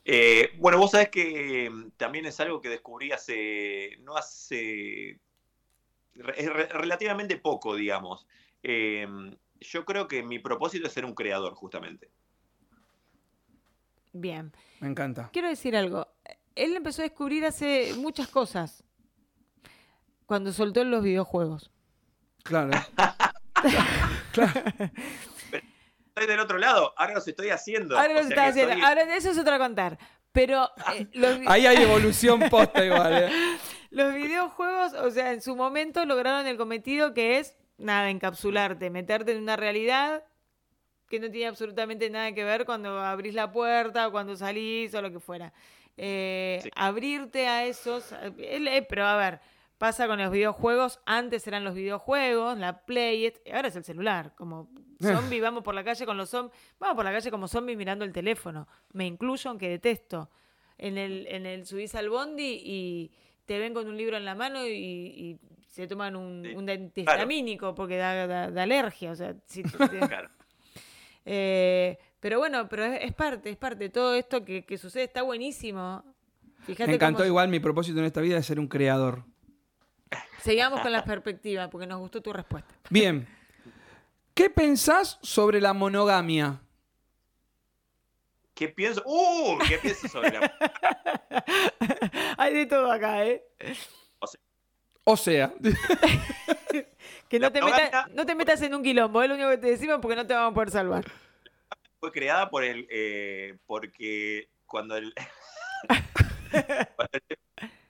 Eh, 0.05 0.51
bueno, 0.59 0.79
vos 0.79 0.93
sabés 0.93 1.09
que 1.09 1.69
mm, 1.71 1.91
también 1.97 2.27
es 2.27 2.39
algo 2.39 2.61
que 2.61 2.69
descubrí 2.69 3.11
hace, 3.13 3.97
no 4.03 4.17
hace, 4.17 5.19
re- 6.15 6.69
relativamente 6.69 7.37
poco, 7.39 7.75
digamos. 7.75 8.27
Eh, 8.69 9.07
yo 9.61 9.85
creo 9.85 10.09
que 10.09 10.25
mi 10.25 10.41
propósito 10.41 10.89
es 10.89 10.93
ser 10.93 11.05
un 11.05 11.15
creador, 11.15 11.55
justamente. 11.55 12.11
Bien. 14.13 14.53
Me 14.81 14.89
encanta. 14.89 15.31
Quiero 15.33 15.49
decir 15.49 15.77
algo. 15.77 16.09
Él 16.57 16.75
empezó 16.75 17.03
a 17.03 17.05
descubrir 17.05 17.45
hace 17.45 17.95
muchas 17.97 18.27
cosas. 18.29 18.83
Cuando 20.27 20.53
soltó 20.53 20.83
los 20.85 21.05
videojuegos. 21.05 21.71
Claro. 22.43 22.73
claro. 24.33 24.61
Estoy 26.09 26.27
del 26.27 26.41
otro 26.41 26.59
lado, 26.59 26.93
ahora 26.97 27.15
los 27.15 27.29
estoy 27.29 27.51
haciendo. 27.51 27.97
Ahora 27.97 28.15
o 28.15 28.17
lo 28.17 28.21
sea 28.23 28.29
está 28.31 28.43
que 28.43 28.49
haciendo. 28.49 28.73
estoy- 28.73 28.85
Ahora 28.89 29.15
eso 29.17 29.31
es 29.31 29.39
otra 29.39 29.59
contar. 29.59 29.99
Pero 30.33 30.71
eh, 30.95 31.07
los, 31.13 31.39
Ahí 31.47 31.67
hay 31.67 31.83
evolución 31.85 32.41
posta 32.51 32.85
igual. 32.85 33.13
¿eh? 33.15 33.31
los 33.91 34.13
videojuegos, 34.15 34.93
o 34.95 35.11
sea, 35.11 35.33
en 35.33 35.41
su 35.41 35.55
momento 35.55 36.05
lograron 36.05 36.47
el 36.47 36.57
cometido 36.57 37.15
que 37.15 37.39
es, 37.39 37.55
nada, 37.79 38.11
encapsularte, 38.11 38.91
meterte 38.91 39.33
en 39.33 39.43
una 39.43 39.57
realidad 39.57 40.25
que 41.09 41.21
no 41.21 41.31
tiene 41.31 41.47
absolutamente 41.47 42.11
nada 42.11 42.33
que 42.33 42.43
ver 42.45 42.65
cuando 42.65 42.99
abrís 43.01 43.35
la 43.35 43.53
puerta 43.53 44.09
o 44.09 44.13
cuando 44.13 44.35
salís 44.37 44.95
o 44.95 45.03
lo 45.03 45.11
que 45.11 45.21
fuera. 45.21 45.53
Eh, 45.97 46.61
Sí. 46.63 46.71
Abrirte 46.75 47.47
a 47.47 47.65
esos... 47.65 48.13
eh, 48.39 48.87
Pero 48.89 49.07
a 49.07 49.17
ver, 49.17 49.41
pasa 49.79 50.07
con 50.09 50.19
los 50.19 50.31
videojuegos. 50.33 51.01
Antes 51.07 51.47
eran 51.47 51.63
los 51.65 51.75
videojuegos, 51.75 52.59
la 52.59 52.85
Play, 52.85 53.33
ahora 53.53 53.69
es 53.69 53.77
el 53.77 53.85
celular. 53.85 54.35
Como 54.35 54.69
zombie, 55.01 55.41
vamos 55.41 55.63
por 55.63 55.75
la 55.75 55.85
calle 55.85 56.05
con 56.07 56.17
los 56.17 56.29
zombies. 56.31 56.59
Vamos 56.81 56.97
por 56.97 57.05
la 57.05 57.13
calle 57.13 57.31
como 57.31 57.47
zombie 57.47 57.77
mirando 57.77 58.05
el 58.05 58.13
teléfono. 58.13 58.67
Me 58.93 59.07
incluyo, 59.07 59.51
aunque 59.51 59.69
detesto. 59.69 60.29
En 60.79 60.99
el, 60.99 61.27
en 61.29 61.47
el 61.47 61.67
subís 61.67 61.95
al 61.95 62.11
bondi 62.11 62.61
y 62.65 63.11
te 63.47 63.59
ven 63.59 63.73
con 63.73 63.87
un 63.87 63.97
libro 63.97 64.17
en 64.17 64.25
la 64.25 64.35
mano 64.35 64.67
y, 64.67 64.73
y 64.73 65.39
se 65.83 65.87
toman 65.89 66.17
un, 66.17 66.43
Sí, 66.45 66.55
un 66.55 66.69
antihistamínico 66.71 67.75
porque 67.75 67.97
da, 67.97 68.27
da- 68.27 68.51
da 68.51 68.63
alergia. 68.63 69.11
O 69.13 69.17
sea, 69.17 69.35
si 69.47 69.63
Claro. 70.11 70.31
eh, 71.25 71.99
pero 72.21 72.39
bueno, 72.39 72.69
pero 72.69 72.85
es, 72.85 73.05
es 73.05 73.13
parte, 73.15 73.51
es 73.51 73.57
parte. 73.57 73.89
Todo 73.91 74.15
esto 74.15 74.45
que, 74.45 74.65
que 74.65 74.79
sucede 74.79 75.05
está 75.05 75.23
buenísimo. 75.23 76.05
Fíjate 76.65 76.89
Me 76.89 76.95
encantó 76.97 77.19
cómo- 77.19 77.29
igual 77.29 77.49
mi 77.49 77.61
propósito 77.61 77.99
en 78.01 78.07
esta 78.07 78.21
vida 78.21 78.39
es 78.39 78.47
ser 78.47 78.59
un 78.59 78.69
creador. 78.69 79.25
Sigamos 80.43 80.81
con 80.81 80.93
la 80.93 81.05
perspectiva, 81.05 81.69
porque 81.69 81.87
nos 81.87 81.99
gustó 81.99 82.21
tu 82.23 82.33
respuesta. 82.33 82.73
Bien. 82.91 83.27
¿Qué 84.35 84.49
pensás 84.51 85.19
sobre 85.23 85.61
la 85.61 85.73
monogamia? 85.73 86.61
¿Qué 88.55 88.69
pienso? 88.69 89.03
¡Uh! 89.05 89.59
¿Qué 89.69 89.79
pienso 89.79 90.09
sobre 90.09 90.31
la... 90.31 90.53
Hay 92.39 92.55
de 92.55 92.67
todo 92.67 92.91
acá, 92.91 93.25
¿eh? 93.27 93.45
O 95.09 95.17
sea, 95.17 95.55
Que 97.29 97.41
no 97.41 97.51
te, 97.51 97.61
no 97.61 98.27
te 98.27 98.35
metas 98.35 98.63
en 98.63 98.75
un 98.75 98.83
quilombo, 98.83 99.23
es 99.23 99.29
lo 99.29 99.35
único 99.35 99.51
que 99.51 99.59
te 99.59 99.69
decimos 99.69 99.99
porque 100.01 100.17
no 100.17 100.27
te 100.27 100.35
vamos 100.35 100.53
a 100.53 100.55
poder 100.55 100.71
salvar. 100.71 101.05
fue 101.99 102.13
creada 102.13 102.51
por 102.51 102.63
el, 102.63 102.87
eh, 102.89 103.57
porque 103.67 104.49
cuando 104.65 104.97
el, 104.97 105.13
cuando 106.97 107.19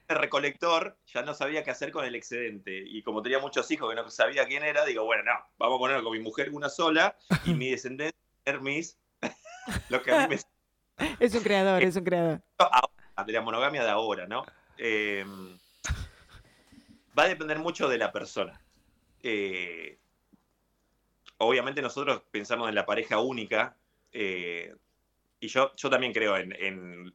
el 0.09 0.17
recolector 0.17 0.97
ya 1.07 1.23
no 1.23 1.35
sabía 1.35 1.65
qué 1.65 1.71
hacer 1.71 1.91
con 1.91 2.07
el 2.07 2.15
excedente. 2.15 2.83
Y 2.87 3.03
como 3.03 3.21
tenía 3.21 3.39
muchos 3.39 3.71
hijos 3.71 3.91
que 3.91 3.97
no 3.97 4.09
sabía 4.09 4.47
quién 4.47 4.63
era, 4.63 4.87
digo, 4.87 5.05
bueno, 5.05 5.25
no, 5.25 5.33
vamos 5.59 5.77
a 5.77 5.81
ponerlo 5.81 6.03
con 6.03 6.13
mi 6.13 6.21
mujer 6.21 6.51
una 6.53 6.71
sola 6.71 7.17
y 7.45 7.53
mi 7.53 7.71
descendencia, 7.71 8.19
Hermes, 8.45 8.99
lo 9.91 10.03
que 10.03 10.13
a 10.13 10.27
mí 10.27 10.35
me 10.35 11.17
Es 11.21 11.35
un 11.35 11.43
creador, 11.43 11.83
es 11.83 11.97
un 11.97 12.05
creador. 12.05 12.41
ahora, 12.59 13.27
de 13.27 13.33
la 13.33 13.41
monogamia 13.43 13.83
de 13.85 13.91
ahora, 13.91 14.27
¿no? 14.27 14.47
Eh, 14.79 15.27
va 17.17 17.25
a 17.25 17.29
depender 17.29 17.59
mucho 17.59 17.89
de 17.89 17.99
la 17.99 18.13
persona. 18.13 18.61
Eh, 19.23 19.99
obviamente 21.39 21.83
nosotros 21.83 22.23
pensamos 22.31 22.69
en 22.69 22.75
la 22.75 22.87
pareja 22.87 23.19
única 23.21 23.77
eh, 24.13 24.75
y 25.41 25.49
yo, 25.49 25.73
yo 25.77 25.91
también 25.91 26.13
creo 26.13 26.37
en, 26.37 27.15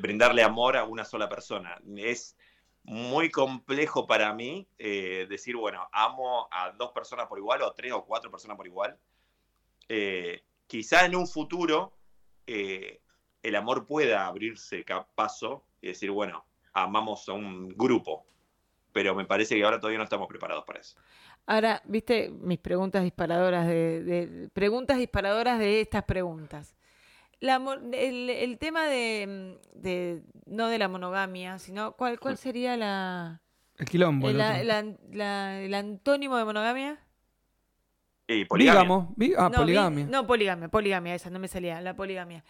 brindarle 0.00 0.42
amor 0.42 0.76
a 0.76 0.84
una 0.84 1.04
sola 1.04 1.28
persona. 1.28 1.80
Es 1.96 2.36
muy 2.82 3.30
complejo 3.30 4.06
para 4.06 4.32
mí 4.34 4.66
eh, 4.78 5.26
decir, 5.28 5.56
bueno, 5.56 5.88
amo 5.92 6.48
a 6.50 6.72
dos 6.72 6.92
personas 6.92 7.26
por 7.28 7.38
igual 7.38 7.62
o 7.62 7.72
tres 7.72 7.92
o 7.92 8.04
cuatro 8.04 8.30
personas 8.30 8.56
por 8.56 8.66
igual. 8.66 8.98
Eh, 9.88 10.42
quizá 10.66 11.04
en 11.04 11.16
un 11.16 11.26
futuro 11.26 11.94
el 12.46 13.54
amor 13.54 13.86
pueda 13.86 14.26
abrirse 14.26 14.84
paso 15.14 15.64
y 15.80 15.88
decir, 15.88 16.10
bueno, 16.10 16.44
amamos 16.72 17.28
a 17.28 17.32
un 17.32 17.68
grupo, 17.68 18.26
pero 18.92 19.14
me 19.14 19.24
parece 19.24 19.56
que 19.56 19.64
ahora 19.64 19.78
todavía 19.78 19.98
no 19.98 20.04
estamos 20.04 20.28
preparados 20.28 20.64
para 20.64 20.80
eso. 20.80 20.96
Ahora, 21.46 21.82
viste 21.84 22.30
mis 22.30 22.58
preguntas 22.58 23.02
disparadoras 23.02 23.66
de, 23.66 24.02
de- 24.04 24.48
preguntas 24.52 24.98
disparadoras 24.98 25.58
de 25.58 25.80
estas 25.80 26.04
preguntas. 26.04 26.76
La 27.40 27.56
el, 27.92 28.28
el 28.30 28.58
tema 28.58 28.86
de, 28.86 29.58
de- 29.74 30.22
no 30.46 30.68
de 30.68 30.78
la 30.78 30.88
monogamia, 30.88 31.58
sino 31.58 31.92
cuál 31.92 32.20
cuál 32.20 32.36
sería 32.36 32.76
la 32.76 33.40
El 33.78 33.86
quilombo. 33.86 34.28
el 34.28 34.38
el, 34.38 34.42
otro. 34.42 34.64
la- 34.64 34.96
la- 35.12 35.60
el 35.62 35.74
antónimo 35.74 36.36
de 36.36 36.44
monogamia? 36.44 36.98
Y 38.28 38.44
poligamia. 38.44 38.82
Bígamo. 38.82 39.14
Ah, 39.38 39.48
no, 39.48 39.48
vi- 39.50 39.56
poligamia. 39.56 40.06
no, 40.06 40.26
poligamia, 40.26 40.68
poligamia, 40.68 41.14
esa 41.14 41.30
no 41.30 41.38
me 41.38 41.48
salía, 41.48 41.80
la 41.80 41.94
poligamia. 41.96 42.44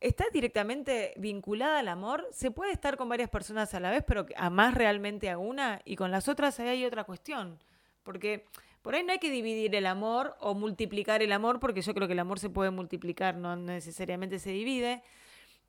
¿Está 0.00 0.24
directamente 0.32 1.12
vinculada 1.16 1.80
al 1.80 1.88
amor? 1.88 2.26
¿Se 2.32 2.50
puede 2.50 2.72
estar 2.72 2.96
con 2.96 3.08
varias 3.08 3.28
personas 3.28 3.74
a 3.74 3.80
la 3.80 3.90
vez, 3.90 4.02
pero 4.06 4.26
amás 4.36 4.74
realmente 4.74 5.28
a 5.28 5.36
una? 5.36 5.82
Y 5.84 5.96
con 5.96 6.10
las 6.10 6.26
otras 6.26 6.58
ahí 6.58 6.68
hay 6.68 6.84
otra 6.86 7.04
cuestión. 7.04 7.58
Porque 8.02 8.46
por 8.80 8.94
ahí 8.94 9.04
no 9.04 9.12
hay 9.12 9.18
que 9.18 9.30
dividir 9.30 9.74
el 9.74 9.84
amor 9.86 10.36
o 10.40 10.54
multiplicar 10.54 11.22
el 11.22 11.32
amor, 11.32 11.60
porque 11.60 11.82
yo 11.82 11.92
creo 11.92 12.06
que 12.06 12.14
el 12.14 12.18
amor 12.18 12.38
se 12.38 12.48
puede 12.48 12.70
multiplicar, 12.70 13.36
no 13.36 13.54
necesariamente 13.56 14.38
se 14.38 14.50
divide. 14.50 15.02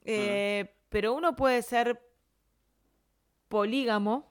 Eh, 0.06 0.74
Pero 0.90 1.14
uno 1.14 1.36
puede 1.36 1.62
ser 1.62 2.02
polígamo, 3.48 4.30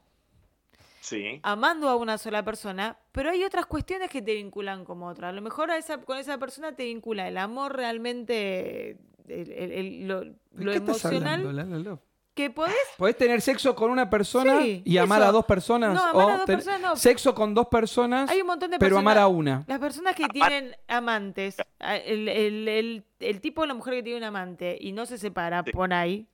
Sí. 1.00 1.40
amando 1.42 1.88
a 1.88 1.96
una 1.96 2.18
sola 2.18 2.44
persona, 2.44 2.98
pero 3.12 3.30
hay 3.30 3.44
otras 3.44 3.66
cuestiones 3.66 4.10
que 4.10 4.22
te 4.22 4.34
vinculan 4.34 4.84
como 4.84 5.08
otra. 5.08 5.28
A 5.30 5.32
lo 5.32 5.40
mejor 5.42 5.70
a 5.70 5.76
esa, 5.78 5.98
con 5.98 6.18
esa 6.18 6.38
persona 6.38 6.74
te 6.74 6.84
vincula 6.84 7.28
el 7.28 7.38
amor 7.38 7.74
realmente, 7.76 8.98
el- 9.28 9.52
el- 9.52 9.72
el- 9.72 10.08
lo, 10.08 10.20
¿De 10.20 10.34
lo 10.52 10.70
qué 10.72 10.78
estás 10.78 11.04
emocional, 11.04 11.46
hablando, 11.46 12.02
que 12.34 12.48
podés... 12.48 12.74
Podés 12.96 13.16
tener 13.18 13.40
sexo 13.42 13.74
con 13.74 13.90
una 13.90 14.08
persona 14.08 14.60
Sí, 14.62 14.82
y 14.84 14.96
amar 14.98 15.20
eso. 15.20 15.28
a 15.28 15.32
dos 15.32 15.44
personas. 15.44 15.94
No, 15.94 16.00
amar 16.02 16.14
o 16.14 16.28
a 16.28 16.36
dos 16.38 16.44
ten- 16.46 16.56
personas 16.56 16.80
no. 16.80 16.96
Sexo 16.96 17.34
con 17.34 17.54
dos 17.54 17.66
personas, 17.66 18.30
Hay 18.30 18.40
un 18.40 18.46
montón 18.46 18.70
de 18.70 18.78
pero 18.78 18.96
personas... 18.96 19.12
amar 19.12 19.18
a 19.18 19.26
una. 19.26 19.64
Las 19.66 19.78
personas 19.80 20.14
que 20.14 20.26
tienen 20.28 20.74
amantes, 20.88 21.56
el, 21.80 22.28
el- 22.28 22.68
el- 22.68 23.04
el 23.18 23.40
tipo 23.40 23.62
o 23.62 23.66
la 23.66 23.74
mujer 23.74 23.94
que 23.94 24.02
tiene 24.04 24.18
un 24.18 24.24
amante 24.24 24.78
y 24.80 24.92
no 24.92 25.06
se 25.06 25.18
separa 25.18 25.62
Sí. 25.64 25.72
por 25.72 25.92
ahí. 25.92 26.26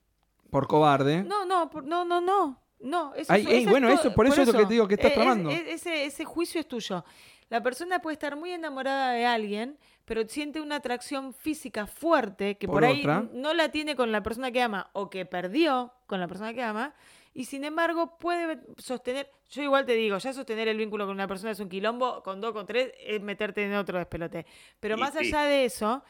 Por 0.51 0.69
cobarde. 0.69 1.25
No, 1.25 1.45
no, 1.45 1.71
por- 1.71 1.85
no, 1.85 2.05
no, 2.05 2.21
no. 2.21 2.61
No, 2.79 3.15
eso, 3.15 3.33
Ay, 3.33 3.41
eso 3.43 3.51
ey, 3.51 3.67
bueno, 3.67 3.89
eso- 3.89 4.13
por 4.13 4.27
eso 4.27 4.43
es 4.43 4.49
lo 4.49 4.53
que 4.53 4.67
te 4.67 4.75
digo 4.75 4.87
que 4.87 4.95
estás 4.95 5.11
Eh, 5.11 5.15
es- 5.15 5.21
tramando. 5.21 5.51
es- 5.51 5.67
ese, 5.67 6.05
ese 6.05 6.25
juicio 6.27 6.61
es 6.61 6.69
tuyo. 6.69 7.05
La 7.49 7.63
persona 7.63 8.01
puede 8.01 8.13
estar 8.15 8.37
muy 8.37 8.51
enamorada 8.53 9.13
de 9.13 9.25
alguien, 9.25 9.79
pero 10.07 10.27
siente 10.27 10.61
una 10.63 10.77
atracción 10.77 11.35
física 11.35 11.87
fuerte 11.87 12.57
que 12.57 12.67
por, 12.67 12.77
Por 12.77 12.85
ahí 12.87 13.01
otra. 13.01 13.25
no 13.35 13.53
la 13.53 13.71
tiene 13.71 13.95
con 13.97 14.11
la 14.13 14.23
persona 14.23 14.51
que 14.51 14.63
ama 14.63 14.89
o 14.95 15.11
que 15.11 15.27
perdió 15.27 15.93
con 16.07 16.19
la 16.21 16.27
persona 16.29 16.55
que 16.55 16.63
ama. 16.63 16.95
Y 17.35 17.45
sin 17.45 17.65
embargo 17.65 18.17
puede 18.17 18.61
sostener, 18.79 19.31
yo 19.51 19.63
igual 19.63 19.85
te 19.85 19.93
digo, 19.93 20.17
ya 20.17 20.33
sostener 20.33 20.69
el 20.69 20.79
vínculo 20.79 21.05
con 21.05 21.15
una 21.15 21.29
persona 21.29 21.51
es 21.53 21.61
un 21.61 21.69
quilombo, 21.69 22.23
con 22.23 22.41
dos, 22.41 22.53
con 22.53 22.65
tres, 22.67 22.93
es 22.99 23.21
meterte 23.21 23.63
en 23.63 23.75
otro 23.75 23.99
despelote. 23.99 24.47
Pero 24.81 24.97
Y 24.97 25.01
más 25.01 25.15
allá 25.17 25.43
de 25.43 25.67
eso, 25.67 26.03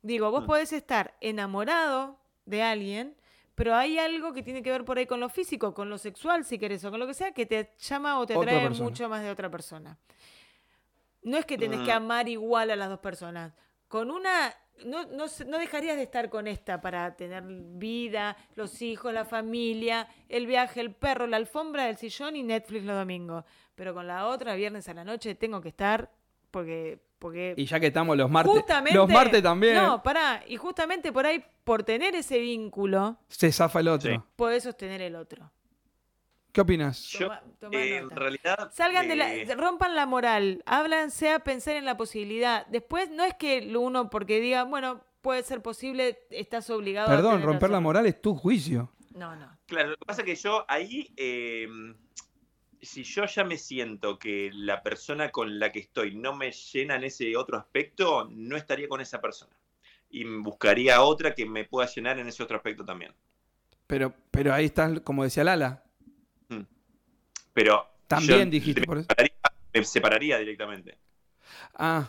digo, 0.00 0.30
vos 0.30 0.44
Mm. 0.44 0.46
podés 0.46 0.72
estar 0.72 1.14
enamorado 1.20 2.18
de 2.46 2.62
alguien, 2.62 3.14
pero 3.56 3.74
hay 3.74 3.98
algo 3.98 4.32
que 4.32 4.42
tiene 4.42 4.62
que 4.62 4.70
ver 4.70 4.84
por 4.86 4.96
ahí 4.96 5.04
con 5.06 5.20
lo 5.20 5.28
físico, 5.28 5.74
con 5.74 5.90
lo 5.90 5.98
sexual, 5.98 6.46
si 6.46 6.56
querés, 6.58 6.82
o 6.86 6.90
con 6.90 6.98
lo 6.98 7.06
que 7.06 7.12
sea, 7.14 7.32
que 7.32 7.44
te 7.44 7.72
llama 7.78 8.18
o 8.18 8.24
te 8.26 8.32
atrae 8.34 8.70
mucho 8.70 9.08
más 9.08 9.22
de 9.22 9.30
otra 9.30 9.50
persona. 9.50 9.98
No 11.22 11.36
es 11.36 11.44
que 11.46 11.58
tenés 11.58 11.80
Mm. 11.80 11.84
que 11.84 11.92
amar 11.92 12.28
igual 12.28 12.70
a 12.70 12.76
las 12.76 12.88
dos 12.88 12.98
personas. 13.00 13.52
Con 13.88 14.10
una, 14.10 14.54
no, 14.86 15.04
no, 15.06 15.28
se- 15.28 15.44
no 15.44 15.58
dejarías 15.58 15.96
de 15.96 16.04
estar 16.04 16.30
con 16.30 16.46
esta 16.46 16.80
para 16.80 17.14
tener 17.16 17.42
vida, 17.46 18.36
los 18.54 18.80
hijos, 18.82 19.12
la 19.12 19.24
familia, 19.24 20.08
el 20.28 20.46
viaje, 20.46 20.80
el 20.80 20.94
perro, 20.94 21.26
la 21.26 21.36
alfombra, 21.36 21.88
el 21.88 21.96
sillón 21.96 22.36
y 22.36 22.42
Netflix 22.42 22.84
los 22.84 22.96
domingos. 22.96 23.44
Pero 23.74 23.92
con 23.94 24.06
la 24.06 24.26
otra, 24.26 24.54
viernes 24.54 24.88
a 24.88 24.94
la 24.94 25.04
noche, 25.04 25.34
tengo 25.34 25.60
que 25.60 25.68
estar 25.70 26.10
porque... 26.50 27.00
porque 27.18 27.54
Y 27.56 27.66
ya 27.66 27.78
que 27.80 27.88
estamos 27.88 28.16
los 28.16 28.30
martes. 28.30 28.52
justamente, 28.54 28.96
los 28.96 29.08
martes 29.08 29.42
también. 29.42 29.74
No, 29.74 30.02
pará. 30.02 30.42
Y 30.46 30.56
justamente 30.56 31.12
por 31.12 31.26
ahí, 31.26 31.44
por 31.64 31.82
tener 31.82 32.14
ese 32.14 32.38
vínculo, 32.38 33.18
Se 33.28 33.52
zafa 33.52 33.80
el 33.80 33.88
otro. 33.88 34.10
Sí. 34.12 34.18
podés 34.36 34.62
sostener 34.62 35.02
el 35.02 35.16
otro. 35.16 35.50
¿Qué 36.52 36.60
opinas? 36.60 37.06
Yo, 37.08 37.26
Toma- 37.26 37.42
toma 37.60 37.78
eh, 37.78 37.96
en 37.98 38.10
realidad. 38.10 38.72
Salgan 38.72 39.06
de 39.08 39.14
eh, 39.14 39.46
la, 39.46 39.54
rompan 39.54 39.94
la 39.94 40.06
moral, 40.06 40.62
háblanse 40.66 41.30
a 41.30 41.38
pensar 41.40 41.76
en 41.76 41.84
la 41.84 41.96
posibilidad. 41.96 42.66
Después 42.66 43.10
no 43.10 43.24
es 43.24 43.34
que 43.34 43.72
uno 43.76 44.10
porque 44.10 44.40
diga, 44.40 44.64
bueno, 44.64 45.04
puede 45.22 45.42
ser 45.42 45.62
posible, 45.62 46.18
estás 46.30 46.68
obligado 46.70 47.08
a 47.10 47.16
Perdón, 47.16 47.42
romper 47.42 47.70
la 47.70 47.80
moral 47.80 48.06
es 48.06 48.20
tu 48.20 48.34
juicio. 48.34 48.90
No, 49.14 49.36
no. 49.36 49.56
Claro, 49.66 49.90
lo 49.90 49.96
que 49.96 50.06
pasa 50.06 50.22
es 50.22 50.26
que 50.26 50.34
yo 50.36 50.64
ahí, 50.68 51.12
eh, 51.16 51.68
si 52.80 53.04
yo 53.04 53.26
ya 53.26 53.44
me 53.44 53.58
siento 53.58 54.18
que 54.18 54.50
la 54.52 54.82
persona 54.82 55.30
con 55.30 55.58
la 55.58 55.70
que 55.70 55.80
estoy 55.80 56.14
no 56.16 56.34
me 56.34 56.50
llena 56.52 56.96
en 56.96 57.04
ese 57.04 57.36
otro 57.36 57.58
aspecto, 57.58 58.28
no 58.30 58.56
estaría 58.56 58.88
con 58.88 59.00
esa 59.00 59.20
persona. 59.20 59.54
Y 60.08 60.24
buscaría 60.24 61.02
otra 61.02 61.34
que 61.34 61.46
me 61.46 61.64
pueda 61.64 61.86
llenar 61.88 62.18
en 62.18 62.26
ese 62.28 62.42
otro 62.42 62.56
aspecto 62.56 62.84
también. 62.84 63.12
Pero, 63.86 64.14
pero 64.30 64.52
ahí 64.54 64.66
estás, 64.66 65.00
como 65.00 65.22
decía 65.24 65.44
Lala. 65.44 65.84
Pero 67.52 67.86
También 68.06 68.44
yo 68.46 68.50
dijiste 68.50 68.80
me 68.80 68.86
por 68.86 68.98
eso. 68.98 69.06
separaría, 69.08 69.34
me 69.74 69.84
separaría 69.84 70.38
directamente. 70.38 70.98
Ah, 71.74 72.08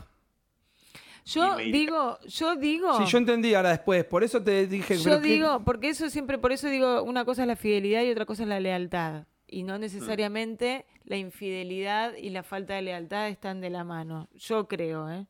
Yo 1.25 1.55
digo, 1.57 2.19
yo 2.27 2.55
digo, 2.55 2.97
sí, 2.97 3.11
yo 3.11 3.17
entendí 3.19 3.53
ahora 3.53 3.69
después. 3.69 4.03
Por 4.05 4.23
eso 4.23 4.41
te 4.43 4.65
dije. 4.67 4.97
yo 4.97 5.03
pero 5.03 5.21
¿qué- 5.21 5.27
digo, 5.27 5.63
porque 5.63 5.89
eso 5.89 6.09
siempre, 6.09 6.37
por 6.39 6.51
eso 6.51 6.67
digo, 6.67 7.03
una 7.03 7.25
cosa 7.25 7.43
es 7.43 7.47
la 7.47 7.55
fidelidad 7.55 8.01
y 8.03 8.09
otra 8.11 8.25
cosa 8.25 8.43
es 8.43 8.49
la 8.49 8.59
lealtad. 8.59 9.25
Y 9.47 9.63
Mm. 9.63 9.67
no 9.67 9.77
necesariamente 9.77 10.85
la 11.03 11.17
infidelidad 11.17 12.15
y 12.15 12.29
la 12.31 12.41
falta 12.43 12.73
de 12.73 12.81
lealtad 12.83 13.27
están 13.29 13.61
de 13.61 13.69
la 13.69 13.83
mano. 13.83 14.29
Yo 14.33 14.67
creo, 14.67 15.09
¿eh? 15.11 15.27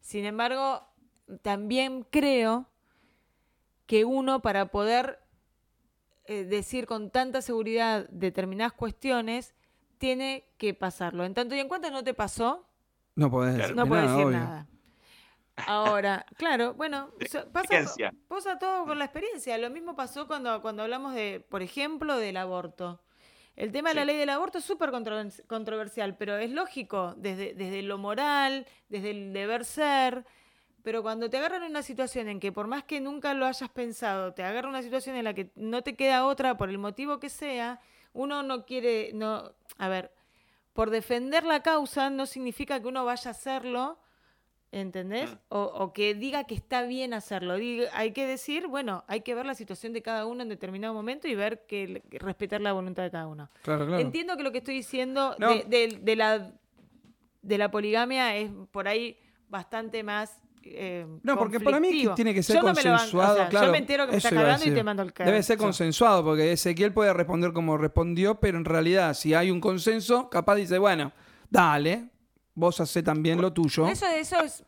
Sin 0.00 0.24
embargo, 0.24 0.82
también 1.42 2.04
creo 2.10 2.66
que 3.86 4.04
uno 4.04 4.40
para 4.42 4.66
poder 4.70 5.18
eh, 6.28 6.44
decir 6.44 6.86
con 6.86 7.10
tanta 7.10 7.42
seguridad 7.42 8.08
determinadas 8.10 8.72
cuestiones 8.72 9.54
tiene 9.98 10.44
que 10.58 10.74
pasarlo. 10.74 11.24
En 11.24 11.34
tanto 11.34 11.54
y 11.54 11.58
en 11.60 11.68
cuanto 11.68 11.90
no 11.90 12.04
te 12.04 12.14
pasó, 12.14 12.64
No 13.16 13.30
podés 13.30 13.54
Claro. 13.56 13.62
decir 13.68 13.76
no 13.76 13.86
puedes 13.88 14.04
nada, 14.04 14.16
decir 14.16 14.26
obvio. 14.28 14.38
nada. 14.38 14.66
Ahora, 15.66 16.24
claro, 16.36 16.74
bueno, 16.74 17.10
pasa, 17.52 18.58
todo 18.60 18.86
con 18.86 18.98
la 18.98 19.04
experiencia. 19.06 19.58
Lo 19.58 19.70
mismo 19.70 19.96
pasó 19.96 20.28
cuando, 20.28 20.62
cuando 20.62 20.84
hablamos 20.84 21.14
de, 21.14 21.44
por 21.48 21.62
ejemplo, 21.62 22.16
del 22.16 22.36
aborto. 22.36 23.00
El 23.56 23.72
tema 23.72 23.88
de 23.88 23.96
la 23.96 24.04
ley 24.04 24.16
del 24.16 24.28
aborto 24.28 24.58
es 24.58 24.64
súper 24.64 24.90
controvers- 24.90 25.44
controversial, 25.48 26.16
pero 26.16 26.36
es 26.36 26.50
lógico, 26.52 27.14
desde, 27.16 27.54
desde 27.54 27.82
lo 27.82 27.98
moral, 27.98 28.66
desde 28.88 29.10
el 29.10 29.32
deber 29.32 29.64
ser. 29.64 30.24
Pero 30.82 31.02
cuando 31.02 31.28
te 31.28 31.36
agarran 31.36 31.62
en 31.64 31.70
una 31.70 31.82
situación 31.82 32.28
en 32.28 32.40
que 32.40 32.52
por 32.52 32.66
más 32.66 32.84
que 32.84 33.00
nunca 33.00 33.34
lo 33.34 33.46
hayas 33.46 33.68
pensado, 33.70 34.32
te 34.32 34.42
agarra 34.42 34.68
una 34.68 34.82
situación 34.82 35.16
en 35.16 35.24
la 35.24 35.34
que 35.34 35.50
no 35.56 35.82
te 35.82 35.96
queda 35.96 36.24
otra 36.26 36.56
por 36.56 36.68
el 36.70 36.78
motivo 36.78 37.18
que 37.18 37.28
sea, 37.30 37.80
uno 38.12 38.42
no 38.42 38.64
quiere, 38.64 39.10
no, 39.12 39.52
a 39.76 39.88
ver, 39.88 40.12
por 40.72 40.90
defender 40.90 41.44
la 41.44 41.62
causa 41.62 42.10
no 42.10 42.26
significa 42.26 42.80
que 42.80 42.86
uno 42.88 43.04
vaya 43.04 43.30
a 43.30 43.32
hacerlo, 43.32 43.98
¿entendés? 44.70 45.30
Mm. 45.30 45.36
O, 45.48 45.60
o 45.62 45.92
que 45.92 46.14
diga 46.14 46.44
que 46.44 46.54
está 46.54 46.82
bien 46.82 47.12
hacerlo. 47.12 47.58
Diga- 47.58 47.90
hay 47.92 48.12
que 48.12 48.26
decir, 48.26 48.68
bueno, 48.68 49.02
hay 49.08 49.22
que 49.22 49.34
ver 49.34 49.46
la 49.46 49.54
situación 49.54 49.92
de 49.92 50.02
cada 50.02 50.26
uno 50.26 50.42
en 50.42 50.48
determinado 50.48 50.94
momento 50.94 51.26
y 51.26 51.34
ver 51.34 51.66
que, 51.66 52.02
que 52.08 52.18
respetar 52.20 52.60
la 52.60 52.72
voluntad 52.72 53.02
de 53.02 53.10
cada 53.10 53.26
uno. 53.26 53.50
Claro, 53.62 53.86
claro. 53.86 54.00
Entiendo 54.00 54.36
que 54.36 54.42
lo 54.44 54.52
que 54.52 54.58
estoy 54.58 54.74
diciendo 54.74 55.34
No. 55.38 55.48
de, 55.48 55.64
de- 55.64 55.98
de 56.00 56.16
la, 56.16 56.52
de 57.42 57.58
la 57.58 57.70
poligamia 57.70 58.36
es 58.36 58.50
por 58.70 58.86
ahí 58.88 59.18
bastante 59.48 60.02
más 60.02 60.40
eh, 60.74 61.06
No, 61.22 61.38
porque 61.38 61.60
para 61.60 61.80
mí 61.80 62.06
tiene 62.14 62.34
que 62.34 62.42
ser 62.42 62.56
Yo 62.56 62.62
no 62.62 62.72
me 62.72 62.82
lo 62.82 62.90
banco, 62.90 62.90
consensuado, 62.90 63.32
o 63.32 63.36
sea, 63.36 63.48
claro. 63.48 63.66
Yo 63.66 63.72
me 63.72 63.78
entero 63.78 64.06
que 64.06 64.12
me 64.12 64.18
eso 64.18 64.28
está 64.28 64.34
iba 64.40 64.42
a 64.42 64.46
cagando 64.52 64.72
y 64.72 64.74
te 64.74 64.84
mando 64.84 65.02
el 65.02 65.12
cago. 65.12 65.30
Debe 65.30 65.42
ser 65.42 65.58
consensuado, 65.58 66.24
porque 66.24 66.52
Ezequiel 66.52 66.92
puede 66.92 67.12
responder 67.12 67.52
como 67.52 67.76
respondió, 67.76 68.40
pero 68.40 68.58
en 68.58 68.64
realidad, 68.64 69.14
si 69.14 69.34
hay 69.34 69.50
un 69.50 69.60
consenso, 69.60 70.28
capaz 70.30 70.56
dice, 70.56 70.78
bueno, 70.78 71.12
dale, 71.50 72.08
vos 72.54 72.80
hacé 72.80 73.02
también 73.02 73.40
lo 73.40 73.52
tuyo. 73.52 73.86
Eso, 73.88 74.06
eso 74.06 74.40
es. 74.40 74.64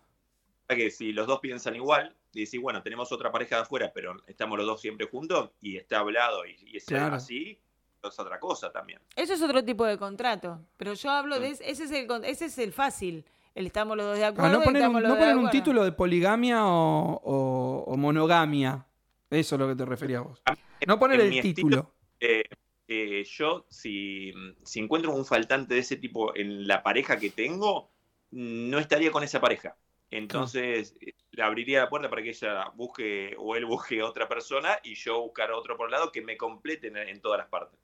que 0.69 0.91
si 0.91 1.13
los 1.13 1.27
dos 1.27 1.41
piensan 1.41 1.77
igual, 1.77 2.15
y 2.33 2.45
decís, 2.45 2.61
bueno, 2.61 2.83
tenemos 2.83 3.11
otra 3.13 3.33
pareja 3.33 3.57
de 3.57 3.63
afuera, 3.63 3.91
pero 3.93 4.15
estamos 4.27 4.57
los 4.57 4.67
dos 4.67 4.81
siempre 4.81 5.07
juntos 5.09 5.51
y 5.61 5.77
está 5.77 5.99
hablado 5.99 6.47
y, 6.47 6.57
y 6.65 6.77
es 6.77 6.85
Claro. 6.85 7.17
así, 7.17 7.59
es 8.03 8.19
otra 8.19 8.39
cosa 8.39 8.71
también. 8.71 9.01
Eso 9.17 9.35
es 9.35 9.43
otro 9.43 9.65
tipo 9.65 9.85
de 9.85 9.99
contrato. 9.99 10.61
Pero 10.77 10.95
yo 10.95 11.11
hablo 11.11 11.41
de 11.41 11.51
ese, 11.51 11.69
ese 11.71 11.85
es 11.85 11.91
el 11.91 12.09
ese 12.25 12.45
es 12.47 12.59
el 12.59 12.73
fácil. 12.73 13.25
Estamos 13.67 13.97
los 13.97 14.07
dos 14.07 14.17
de 14.19 14.25
Ah, 14.25 14.29
acuerdo. 14.29 14.59
no 14.59 14.65
poner, 14.65 14.89
un, 14.89 14.93
no 15.03 15.09
poner 15.17 15.51
título 15.51 15.85
de 15.85 15.93
poligamia 15.93 16.65
o, 16.67 17.21
o- 17.23 17.85
o 17.87 17.97
monogamia. 17.97 18.87
Eso 19.31 19.55
es 19.55 19.61
lo 19.61 19.69
que 19.69 19.77
te 19.77 19.85
referías 19.85 20.23
vos. 20.25 20.43
No 20.87 20.99
poner 20.99 21.21
el 21.21 21.41
título. 21.41 21.93
Eh, 22.21 22.45
eh, 22.89 23.25
yo, 23.25 23.67
si, 23.71 24.33
si 24.65 24.81
encuentro 24.81 25.13
un 25.13 25.25
faltante 25.25 25.75
de 25.75 25.81
ese 25.81 25.97
tipo 25.97 26.35
en 26.37 26.67
la 26.67 26.83
pareja 26.83 27.19
que 27.19 27.31
tengo, 27.31 27.91
no 28.33 28.79
estaría 28.79 29.11
con 29.13 29.23
esa 29.23 29.41
pareja. 29.41 29.77
Entonces, 30.11 30.97
le 31.31 31.43
abriría 31.43 31.81
la 31.83 31.89
puerta 31.89 32.11
para 32.11 32.23
que 32.23 32.31
ella 32.31 32.71
busque 32.75 33.37
o 33.39 33.55
él 33.55 33.65
busque 33.65 34.03
otra 34.03 34.29
persona 34.29 34.79
y 34.83 34.95
yo 34.97 35.21
buscar 35.23 35.53
otro 35.53 35.77
por 35.77 35.87
el 35.87 35.93
lado 35.93 36.11
que 36.11 36.21
me 36.23 36.37
completen 36.37 36.97
en, 36.97 37.09
en 37.09 37.21
todas 37.21 37.39
las 37.39 37.49
partes. 37.49 37.79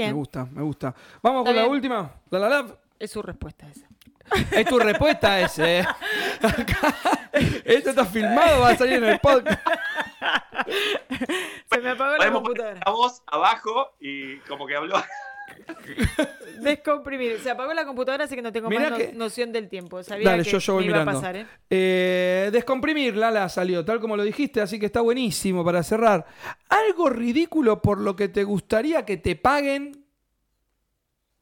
Bien, 0.00 0.14
gusta, 0.14 0.44
me 0.46 0.62
gusta. 0.62 0.94
Vamos 1.22 1.40
Está 1.40 1.50
con 1.50 1.56
la 1.56 1.66
última. 1.68 2.12
La, 2.30 2.38
la, 2.38 2.48
la. 2.48 2.78
Es 2.98 3.10
su 3.10 3.22
respuesta 3.22 3.68
esa. 3.68 3.86
Es 4.50 4.66
tu 4.66 4.78
respuesta 4.78 5.40
ese. 5.40 5.78
¿eh? 5.80 5.84
Acá, 6.42 6.94
Esto 7.64 7.90
está 7.90 8.04
filmado, 8.04 8.60
va 8.62 8.70
a 8.70 8.76
salir 8.76 8.94
en 8.94 9.04
el 9.04 9.20
podcast. 9.20 9.60
Se 11.70 11.80
me 11.80 11.90
apagó 11.90 12.16
la 12.16 12.32
computadora. 12.32 12.80
la 12.84 12.92
voz 12.92 13.22
abajo 13.26 13.94
y 14.00 14.38
como 14.40 14.66
que 14.66 14.74
habló. 14.76 14.96
Descomprimir. 16.60 17.38
Se 17.40 17.50
apagó 17.50 17.72
la 17.74 17.84
computadora, 17.84 18.24
así 18.24 18.34
que 18.34 18.42
no 18.42 18.52
tengo 18.52 18.68
Mirá 18.68 18.82
más 18.82 18.90
no- 18.90 18.96
que- 18.96 19.12
noción 19.12 19.52
del 19.52 19.68
tiempo. 19.68 20.02
Sabía 20.02 20.30
Dale, 20.30 20.42
que 20.42 20.50
yo- 20.50 20.58
yo 20.58 20.74
voy 20.74 20.84
me 20.84 20.88
iba 20.90 20.98
mirando. 21.00 21.10
a 21.18 21.22
pasar, 21.22 21.36
¿eh? 21.36 21.46
Eh, 21.70 22.48
descomprimir, 22.52 23.16
Lala 23.16 23.48
salió, 23.48 23.84
tal 23.84 24.00
como 24.00 24.16
lo 24.16 24.22
dijiste, 24.24 24.60
así 24.60 24.78
que 24.80 24.86
está 24.86 25.00
buenísimo 25.02 25.64
para 25.64 25.82
cerrar. 25.82 26.26
Algo 26.68 27.10
ridículo 27.10 27.80
por 27.82 28.00
lo 28.00 28.16
que 28.16 28.28
te 28.28 28.44
gustaría 28.44 29.04
que 29.04 29.16
te 29.18 29.36
paguen. 29.36 30.04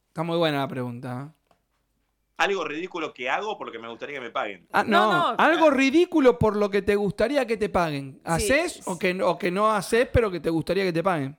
Está 0.08 0.22
muy 0.22 0.36
buena 0.36 0.58
la 0.60 0.68
pregunta. 0.68 1.33
Algo 2.36 2.64
ridículo 2.64 3.14
que 3.14 3.30
hago 3.30 3.56
por 3.56 3.68
lo 3.68 3.72
que 3.72 3.78
me 3.78 3.88
gustaría 3.88 4.16
que 4.16 4.24
me 4.24 4.30
paguen. 4.30 4.66
Ah, 4.72 4.82
no, 4.82 5.12
No, 5.12 5.32
no, 5.32 5.36
algo 5.38 5.70
ridículo 5.70 6.38
por 6.38 6.56
lo 6.56 6.68
que 6.68 6.82
te 6.82 6.96
gustaría 6.96 7.46
que 7.46 7.56
te 7.56 7.68
paguen. 7.68 8.20
¿Haces 8.24 8.82
o, 8.86 8.98
que, 8.98 9.22
o 9.22 9.38
que 9.38 9.50
no 9.50 9.70
haces, 9.70 10.08
pero 10.12 10.30
que 10.30 10.40
te 10.40 10.50
gustaría 10.50 10.84
que 10.84 10.92
te 10.92 11.02
paguen? 11.02 11.38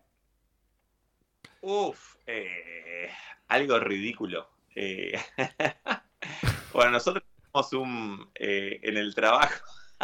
Uf, 1.62 2.16
eh, 2.26 3.10
algo 3.48 3.80
ridículo. 3.80 4.50
Eh, 4.76 5.20
bueno, 6.74 6.92
nosotros 6.92 7.24
tenemos 7.42 7.74
un, 7.74 8.32
eh, 8.36 8.80
en 8.84 8.98
el 8.98 9.16
trabajo, 9.16 9.64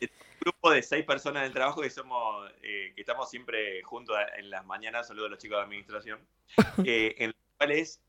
un 0.00 0.08
grupo 0.40 0.70
de 0.70 0.82
seis 0.82 1.04
personas 1.04 1.42
en 1.42 1.46
el 1.46 1.52
trabajo 1.52 1.80
que 1.80 1.90
somos, 1.90 2.50
eh, 2.62 2.92
que 2.94 3.00
estamos 3.00 3.30
siempre 3.30 3.82
juntos 3.82 4.16
en 4.36 4.50
las 4.50 4.64
mañanas, 4.66 5.08
saludo 5.08 5.26
a 5.26 5.28
los 5.30 5.38
chicos 5.38 5.58
de 5.58 5.64
administración, 5.64 6.20
eh, 6.84 7.14
en 7.18 7.28
los 7.28 7.36
cuales 7.56 8.02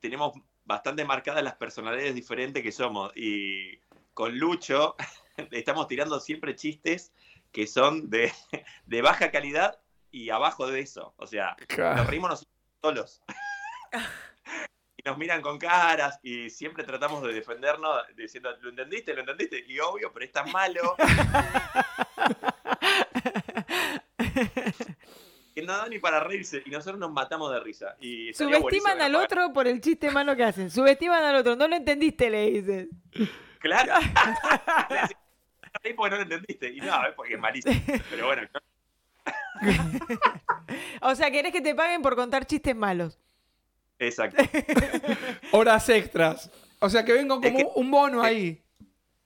tenemos 0.00 0.32
bastante 0.64 1.04
marcadas 1.04 1.42
las 1.42 1.56
personalidades 1.56 2.14
diferentes 2.14 2.62
que 2.62 2.72
somos. 2.72 3.12
Y 3.14 3.78
con 4.14 4.38
Lucho 4.38 4.96
estamos 5.50 5.86
tirando 5.86 6.20
siempre 6.20 6.56
chistes 6.56 7.12
que 7.52 7.66
son 7.66 8.10
de, 8.10 8.32
de 8.86 9.02
baja 9.02 9.30
calidad 9.30 9.80
y 10.10 10.30
abajo 10.30 10.66
de 10.66 10.80
eso. 10.80 11.14
O 11.16 11.26
sea, 11.26 11.56
nos 11.76 12.06
reímos 12.06 12.30
nosotros 12.30 12.54
solos. 12.82 13.22
y 14.96 15.08
nos 15.08 15.18
miran 15.18 15.42
con 15.42 15.58
caras 15.58 16.18
y 16.22 16.50
siempre 16.50 16.84
tratamos 16.84 17.22
de 17.22 17.32
defendernos 17.32 18.02
diciendo, 18.16 18.54
¿lo 18.60 18.70
entendiste? 18.70 19.14
¿Lo 19.14 19.20
entendiste? 19.20 19.64
Y 19.66 19.80
obvio, 19.80 20.12
pero 20.12 20.24
es 20.24 20.32
tan 20.32 20.50
malo. 20.52 20.96
que 25.60 25.66
no 25.66 25.76
da 25.76 25.88
ni 25.88 25.98
para 25.98 26.20
reírse 26.20 26.62
y 26.64 26.70
nosotros 26.70 26.98
nos 26.98 27.12
matamos 27.12 27.52
de 27.52 27.60
risa. 27.60 27.96
Y 28.00 28.32
Subestiman 28.32 29.00
al 29.00 29.14
otro 29.14 29.52
por 29.52 29.66
el 29.68 29.80
chiste 29.80 30.10
malo 30.10 30.34
que 30.36 30.44
hacen. 30.44 30.70
Subestiman 30.70 31.22
al 31.22 31.36
otro. 31.36 31.56
No 31.56 31.68
lo 31.68 31.76
entendiste, 31.76 32.28
le 32.30 32.50
dices. 32.50 32.88
Claro. 33.60 33.94
Le 34.90 34.96
decís, 34.96 35.16
"No 35.62 35.80
reí 35.82 35.92
porque 35.94 36.10
no 36.10 36.16
lo 36.16 36.22
entendiste. 36.22 36.68
Y 36.72 36.80
no, 36.80 37.06
es 37.06 37.14
porque 37.14 37.34
es 37.34 37.40
malísimo. 37.40 37.74
Pero 38.10 38.26
bueno, 38.26 38.42
O 41.02 41.14
sea, 41.14 41.30
querés 41.30 41.52
que 41.52 41.60
te 41.60 41.74
paguen 41.74 42.02
por 42.02 42.16
contar 42.16 42.46
chistes 42.46 42.74
malos. 42.76 43.18
exacto. 43.98 44.42
Horas 45.52 45.88
extras. 45.88 46.50
O 46.78 46.88
sea, 46.88 47.04
que 47.04 47.12
vengo 47.12 47.40
Es 47.42 47.50
como 47.52 47.58
que- 47.58 47.80
un 47.80 47.90
bono 47.90 48.22
ahí. 48.22 48.62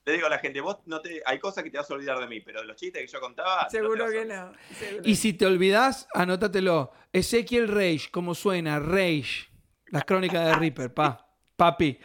Le 0.05 0.13
digo 0.13 0.27
a 0.27 0.29
la 0.29 0.37
gente, 0.37 0.61
vos 0.61 0.77
no 0.85 1.01
te, 1.01 1.23
hay 1.25 1.39
cosas 1.39 1.63
que 1.63 1.71
te 1.71 1.77
vas 1.77 1.89
a 1.89 1.93
olvidar 1.95 2.19
de 2.19 2.27
mí, 2.27 2.39
pero 2.39 2.61
de 2.61 2.67
los 2.67 2.75
chistes 2.75 3.01
que 3.01 3.07
yo 3.07 3.19
contaba. 3.19 3.63
no 3.63 3.69
te 3.69 3.81
vas 3.81 3.99
a 3.99 4.03
olvidar. 4.03 4.53
Y 5.03 5.15
si 5.15 5.33
te 5.33 5.45
olvidás, 5.47 6.07
anótatelo. 6.13 6.91
Ezequiel 7.11 7.67
Rage, 7.67 8.11
como 8.11 8.35
suena, 8.35 8.79
Rage. 8.79 9.49
Las 9.87 10.05
crónicas 10.05 10.45
de 10.45 10.55
Reaper, 10.55 10.93
pa. 10.93 11.27
Papi. 11.55 11.99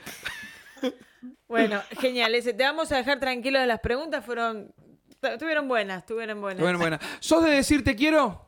Bueno, 1.48 1.82
genial. 1.98 2.34
Ese. 2.36 2.54
Te 2.54 2.62
vamos 2.62 2.92
a 2.92 2.96
dejar 2.96 3.18
tranquilo 3.18 3.58
de 3.58 3.66
las 3.66 3.80
preguntas. 3.80 4.24
Fueron. 4.24 4.72
Estuvieron 5.20 5.66
buenas, 5.66 5.98
estuvieron 5.98 6.40
buenas. 6.40 6.62
Bueno, 6.62 6.78
buena. 6.78 7.00
¿Sos 7.18 7.42
de 7.42 7.50
decir 7.50 7.82
te 7.82 7.96
quiero? 7.96 8.46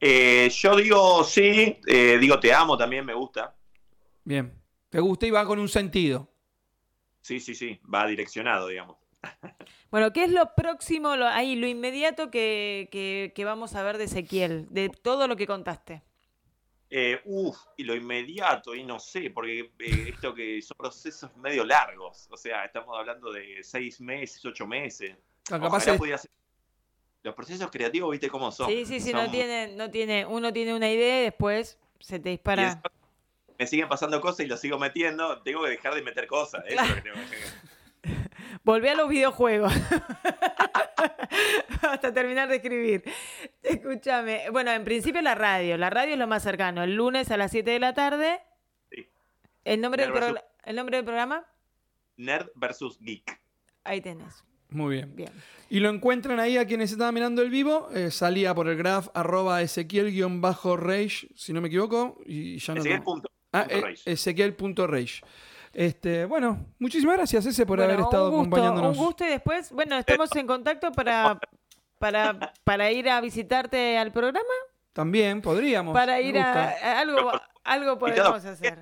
Eh, 0.00 0.48
yo 0.50 0.76
digo 0.76 1.24
sí, 1.24 1.78
eh, 1.86 2.16
digo 2.18 2.40
te 2.40 2.54
amo 2.54 2.78
también, 2.78 3.04
me 3.04 3.12
gusta. 3.12 3.54
Bien. 4.24 4.54
Te 4.88 5.00
gusta 5.00 5.26
y 5.26 5.30
va 5.30 5.44
con 5.44 5.58
un 5.58 5.68
sentido. 5.68 6.29
Sí, 7.20 7.40
sí, 7.40 7.54
sí, 7.54 7.80
va 7.92 8.06
direccionado, 8.06 8.68
digamos. 8.68 8.96
Bueno, 9.90 10.12
¿qué 10.12 10.22
es 10.22 10.30
lo 10.30 10.54
próximo, 10.54 11.16
lo, 11.16 11.26
ahí, 11.26 11.56
lo 11.56 11.66
inmediato 11.66 12.30
que, 12.30 12.88
que- 12.92 13.32
que 13.34 13.44
vamos 13.44 13.74
a 13.74 13.82
ver 13.82 13.98
de 13.98 14.04
Ezequiel? 14.04 14.68
De 14.70 14.88
todo 14.88 15.26
lo 15.26 15.34
que 15.34 15.48
contaste. 15.48 16.00
Eh, 16.88 17.20
uf, 17.24 17.56
y 17.76 17.82
lo 17.82 17.96
inmediato, 17.96 18.72
y 18.74 18.84
no 18.84 19.00
sé, 19.00 19.30
porque 19.30 19.72
eh, 19.80 20.06
esto 20.14 20.32
que 20.32 20.62
son 20.62 20.76
procesos 20.78 21.36
medio 21.38 21.64
largos, 21.64 22.28
o 22.30 22.36
sea, 22.36 22.64
estamos 22.64 22.96
hablando 22.96 23.32
de 23.32 23.64
seis 23.64 24.00
meses, 24.00 24.44
ocho 24.44 24.64
meses. 24.66 25.16
Capaz 25.44 25.66
Ojalá 25.66 25.92
es- 25.92 25.98
pudiera 25.98 26.18
ser- 26.18 26.30
Los 27.24 27.34
procesos 27.34 27.68
creativos, 27.70 28.12
viste 28.12 28.28
cómo 28.28 28.50
son. 28.52 28.68
Sí, 28.70 28.86
sí, 28.86 29.00
sí, 29.00 29.10
Son- 29.10 29.24
no 29.24 29.30
tiene, 29.30 29.74
no 29.76 29.90
tiene, 29.90 30.24
uno 30.24 30.52
tiene 30.52 30.72
una 30.72 30.88
idea 30.88 31.20
y 31.20 31.24
después 31.24 31.78
se 31.98 32.18
te 32.20 32.28
y 32.30 32.32
dispara. 32.34 32.80
Me 33.60 33.66
siguen 33.66 33.88
pasando 33.88 34.20
cosas 34.22 34.40
y 34.40 34.46
lo 34.48 34.56
sigo 34.56 34.78
metiendo, 34.78 35.42
tengo 35.42 35.62
que 35.64 35.70
dejar 35.70 35.94
de 35.94 36.02
meter 36.02 36.26
cosas. 36.26 36.64
eso 36.66 36.80
es 36.82 36.88
lo 36.88 36.94
que 36.94 37.00
tengo 37.02 37.16
que- 37.30 37.70
Volví 38.64 38.88
a 38.88 38.94
los 38.94 39.08
videojuegos. 39.08 39.72
Hasta 41.82 42.12
terminar 42.12 42.48
de 42.48 42.56
escribir. 42.56 43.04
Escúchame. 43.62 44.48
Bueno, 44.50 44.70
en 44.72 44.84
principio 44.84 45.20
la 45.22 45.34
radio. 45.34 45.76
La 45.76 45.90
radio 45.90 46.14
es 46.14 46.18
lo 46.18 46.26
más 46.26 46.42
cercano. 46.42 46.82
El 46.82 46.94
lunes 46.94 47.30
a 47.30 47.36
las 47.36 47.50
7 47.50 47.70
de 47.70 47.78
la 47.78 47.92
tarde. 47.94 48.40
Sí. 48.90 49.06
¿El 49.64 49.80
nombre, 49.82 50.02
del 50.04 50.12
Nerd 50.12 50.20
versus- 50.22 50.38
progr- 50.38 50.44
¿El 50.64 50.76
nombre 50.76 50.96
del 50.96 51.04
programa? 51.04 51.44
Nerd 52.16 52.48
versus 52.54 52.98
geek. 53.00 53.38
Ahí 53.84 54.00
tenés. 54.00 54.44
Muy 54.70 54.96
bien. 54.96 55.14
Bien. 55.16 55.30
Y 55.68 55.80
lo 55.80 55.88
encuentran 55.90 56.38
ahí 56.40 56.56
a 56.56 56.66
quienes 56.66 56.90
estaban 56.92 57.12
mirando 57.14 57.42
el 57.42 57.50
vivo. 57.50 57.88
eh, 57.94 58.10
salía 58.10 58.54
por 58.54 58.68
el 58.68 58.76
graph 58.76 59.08
arroba 59.14 59.60
ezequiel-rage, 59.62 61.28
si 61.34 61.52
no 61.52 61.60
me 61.60 61.68
equivoco. 61.68 62.18
Y 62.24 62.58
ya 62.58 62.74
no. 62.74 62.80
Ezequiel 62.80 63.02
punto- 63.02 63.28
Ah, 63.52 63.62
punto 63.62 63.74
eh, 63.76 63.80
Reis. 63.80 64.02
ezequiel.rage. 64.06 65.20
Este, 65.72 66.24
bueno, 66.24 66.66
muchísimas 66.78 67.16
gracias, 67.16 67.46
ese, 67.46 67.64
por 67.64 67.78
Bueno, 67.78 67.92
haber 67.92 68.04
estado 68.04 68.30
un 68.30 68.30
gusto, 68.30 68.56
acompañándonos. 68.56 68.98
Un 68.98 69.04
gusto 69.04 69.24
y 69.24 69.28
después, 69.28 69.70
bueno, 69.72 69.98
estamos 69.98 70.34
en 70.34 70.46
contacto 70.46 70.90
para, 70.92 71.38
para, 71.98 72.52
para 72.64 72.90
ir 72.90 73.08
a 73.08 73.20
visitarte 73.20 73.96
al 73.96 74.12
programa. 74.12 74.48
También 74.92 75.40
podríamos. 75.40 75.94
Para 75.94 76.20
ir 76.20 76.38
a, 76.38 76.70
a 76.70 77.00
algo, 77.00 77.30
algo 77.62 77.98
podemos 77.98 78.44
hacer. 78.44 78.78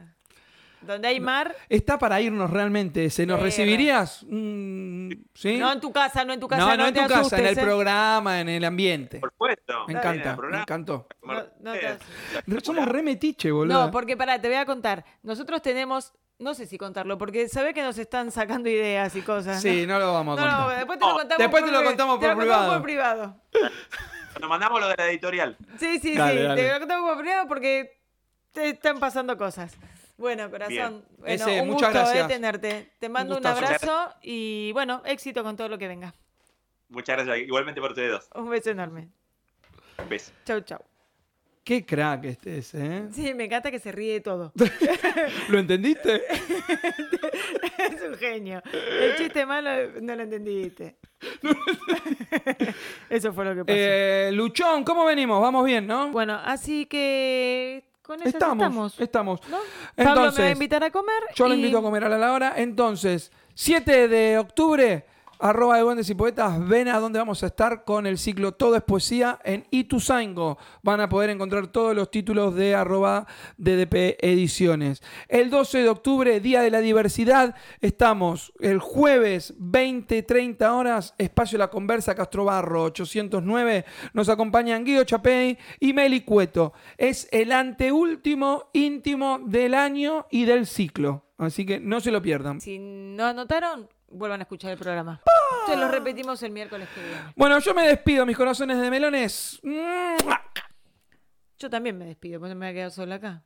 Donde 0.83 1.09
hay 1.09 1.20
mar. 1.20 1.55
Está 1.68 1.99
para 1.99 2.20
irnos 2.20 2.51
realmente. 2.51 3.11
¿Se 3.11 3.26
nos 3.26 3.39
Sí, 3.39 3.45
recibirías? 3.45 4.24
Mm, 4.29 5.11
¿Sí? 5.35 5.57
No 5.59 5.72
en 5.72 5.81
tu 5.81 5.93
casa, 5.93 6.24
no 6.24 6.33
en 6.33 6.41
tu 6.41 6.49
casa. 6.49 6.62
no, 6.62 6.68
No, 6.70 6.76
no 6.76 6.87
en 6.87 6.95
te 6.95 7.03
tu 7.03 7.09
casa, 7.09 7.39
en 7.39 7.47
el 7.47 7.59
¿eh? 7.59 7.62
programa, 7.62 8.41
en 8.41 8.49
el 8.49 8.64
ambiente. 8.64 9.18
Por 9.20 9.31
supuesto. 9.31 9.85
Me 9.87 9.95
encanta, 9.95 10.37
me 10.37 10.59
encantó. 10.61 11.07
No, 11.22 11.35
no 11.61 11.72
te. 11.72 12.61
Somos 12.64 12.87
re 12.89 13.03
metiche, 13.03 13.51
boludo. 13.51 13.87
No, 13.87 13.91
porque 13.91 14.16
pará, 14.16 14.41
te 14.41 14.49
voy 14.49 14.57
a 14.57 14.66
contar. 14.66 15.05
Nosotros 15.22 15.61
tenemos, 15.62 16.12
no 16.39 16.55
sé 16.55 16.66
si 16.66 16.79
contarlo, 16.79 17.18
porque 17.18 17.49
sabe 17.49 17.74
que 17.74 17.83
nos 17.83 17.99
están 17.99 18.31
sacando 18.31 18.68
ideas 18.68 19.14
y 19.16 19.22
cosas. 19.22 19.61
Sí, 19.61 19.85
no 19.87 19.99
lo 19.99 20.12
vamos 20.12 20.39
a 20.39 20.45
No, 20.45 20.51
no, 20.51 20.59
contar. 20.59 20.76
después 20.79 20.99
te 20.99 21.05
lo 21.05 21.11
No, 21.11 21.18
contamos 21.18 21.39
después 21.39 21.62
por 21.62 21.70
te 21.70 21.76
lo 21.79 21.85
contamos 21.85 22.20
te 22.20 22.26
por 22.26 22.35
lo 22.37 22.41
contamos 22.53 22.83
privado. 22.83 23.37
por 23.43 23.53
privado. 23.53 23.81
Nos 24.41 24.49
mandamos 24.49 24.81
lo 24.81 24.89
de 24.89 24.95
la 24.97 25.09
editorial. 25.09 25.57
Sí, 25.79 25.99
sí, 25.99 26.14
Dale, 26.14 26.41
sí. 26.41 26.47
dale. 26.47 26.62
Te 26.62 26.72
lo 26.72 26.79
contamos 26.79 27.11
por 27.11 27.18
privado 27.20 27.49
porque 27.49 28.01
te 28.53 28.68
están 28.70 29.01
pasando 29.01 29.37
cosas. 29.37 29.76
Bueno, 30.19 30.51
corazón, 30.51 31.05
bueno, 31.16 31.35
Ese, 31.35 31.62
un 31.62 31.69
muchas 31.69 31.93
gusto 31.93 32.01
eh, 32.01 32.03
gracias. 32.03 32.29
tenerte. 32.29 32.93
Te 32.99 33.09
mando 33.09 33.39
un, 33.39 33.47
abrazo 33.47 34.12
y 34.21 34.73
bueno, 34.73 35.01
éxito 35.05 35.45
con 35.45 35.57
todo 35.57 35.69
lo 35.69 35.79
que 35.79 35.87
venga. 35.87 36.12
Muchas 36.89 37.16
gracias. 37.16 37.39
Igualmente 37.47 37.81
por 37.81 37.91
ustedes 37.91 38.11
dos. 38.11 38.29
Un 38.35 38.51
beso 38.51 38.71
enorme. 38.71 39.11
Besos. 40.09 40.35
Chau, 40.45 40.61
chau. 40.62 40.81
Qué 41.62 41.85
crack 41.85 42.25
este 42.25 42.59
es, 42.59 42.75
¿eh? 42.75 43.09
Sí, 43.12 43.33
me 43.35 43.45
encanta 43.45 43.71
que 43.71 43.79
se 43.79 43.93
ríe 43.93 44.14
de 44.14 44.21
todo. 44.21 44.53
¿Lo 45.51 45.59
entendiste? 45.59 46.23
es 47.79 48.03
un 48.03 48.14
genio. 48.16 48.61
El 48.73 49.16
chiste 49.16 49.47
malo 49.47 50.01
no 50.01 50.16
lo 50.16 50.23
entendiste. 50.23 50.97
Eso 53.11 53.33
fue 53.33 53.45
lo 53.45 53.55
que 53.55 53.64
pasó. 53.66 53.79
Eh, 53.79 54.31
Luchón, 54.33 54.83
¿cómo 54.83 55.05
venimos? 55.05 55.41
Vamos 55.41 55.64
bien, 55.64 55.87
¿no? 55.87 56.11
bueno, 56.11 56.41
así 56.43 56.87
que 56.87 57.88
con 58.09 58.20
eso 58.20 58.28
estamos, 58.30 58.92
estamos. 58.94 59.00
estamos. 59.00 59.40
¿no? 59.50 59.56
Pablo 59.59 59.64
me 59.96 60.04
va 60.04 60.11
a 60.11 60.14
Entonces, 60.24 60.52
invitar 60.52 60.82
a 60.82 60.90
comer. 60.90 61.22
Yo 61.34 61.46
lo 61.46 61.54
y- 61.54 61.59
invito 61.59 61.78
a 61.78 61.82
comer 61.82 62.04
a 62.04 62.09
la 62.09 62.32
hora. 62.32 62.54
Entonces, 62.56 63.30
7 63.54 64.09
de 64.09 64.38
octubre, 64.38 65.04
arroba 65.39 65.76
de 65.76 65.82
Duendes 65.82 66.11
y 66.11 66.14
Poetas, 66.14 66.66
ven 66.66 66.89
a 66.89 66.99
dónde 66.99 67.18
vamos 67.18 67.43
a 67.43 67.47
estar 67.47 67.84
con 67.84 68.07
el 68.07 68.18
ciclo 68.18 68.53
Todo 68.53 68.76
es 68.76 68.82
Poesía 68.82 69.39
en 69.45 69.66
Ituzaingo. 69.70 70.59
Van 70.82 71.01
a 71.01 71.09
poder 71.09 71.30
encontrar 71.30 71.68
todos 71.68 71.95
los 71.95 72.11
títulos 72.11 72.55
de 72.55 72.74
arroba 72.74 73.26
DDP 73.57 74.16
Ediciones. 74.20 75.03
El 75.28 75.51
12 75.51 75.82
de 75.82 75.89
octubre, 75.89 76.41
Día 76.41 76.62
de 76.62 76.70
la 76.70 76.80
Diversidad, 76.80 77.55
estamos 77.80 78.53
el 78.61 78.78
jueves 78.78 79.55
20-30 79.59 80.70
horas, 80.72 81.14
Espacio 81.18 81.59
La 81.59 81.68
Conversa, 81.68 82.14
Castro 82.14 82.45
Barro 82.45 82.84
809. 82.84 83.84
Nos 84.12 84.28
acompañan 84.28 84.84
Guido 84.84 85.05
Chapey 85.05 85.59
y 85.80 85.93
Meli 85.93 86.22
Cueto. 86.22 86.72
Es 86.97 87.28
el 87.30 87.53
anteúltimo 87.53 88.70
íntimo 88.72 89.41
del 89.45 89.74
año 89.74 90.26
y 90.30 90.45
del 90.45 90.66
ciclo. 90.66 91.24
Así 91.39 91.64
que 91.64 91.78
no 91.78 92.01
se 92.01 92.11
lo 92.11 92.20
pierdan. 92.20 92.61
Si 92.61 92.78
no 92.78 93.24
anotaron, 93.24 93.89
vuelvan 94.11 94.40
a 94.40 94.42
escuchar 94.42 94.72
el 94.72 94.78
programa. 94.78 95.20
Se 95.66 95.76
lo 95.76 95.88
repetimos 95.88 96.42
el 96.42 96.50
miércoles 96.52 96.88
que 96.94 97.00
viene. 97.02 97.32
Bueno, 97.36 97.59
yo 97.59 97.74
me 97.74 97.86
despido, 97.86 98.24
mis 98.26 98.36
corazones 98.36 98.80
de 98.80 98.90
melones. 98.90 99.61
Yo 101.59 101.68
también 101.70 101.98
me 101.98 102.06
despido, 102.06 102.40
porque 102.40 102.54
me 102.54 102.66
voy 102.66 102.70
a 102.70 102.74
quedar 102.74 102.90
sola 102.90 103.16
acá. 103.16 103.42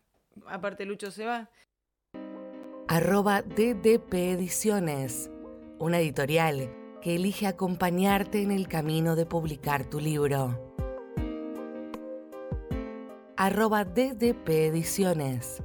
Aparte, 0.46 0.84
Lucho 0.84 1.10
se 1.10 1.26
va. 1.26 1.50
arroba 2.88 3.42
DDP 3.42 4.14
Ediciones, 4.32 5.30
una 5.78 5.98
editorial 5.98 6.70
que 7.00 7.16
elige 7.16 7.46
acompañarte 7.46 8.42
en 8.42 8.50
el 8.52 8.68
camino 8.68 9.16
de 9.16 9.26
publicar 9.26 9.84
tu 9.88 9.98
libro. 9.98 10.74
Arroba 13.36 13.84
DDP 13.84 14.48
Ediciones. 14.48 15.62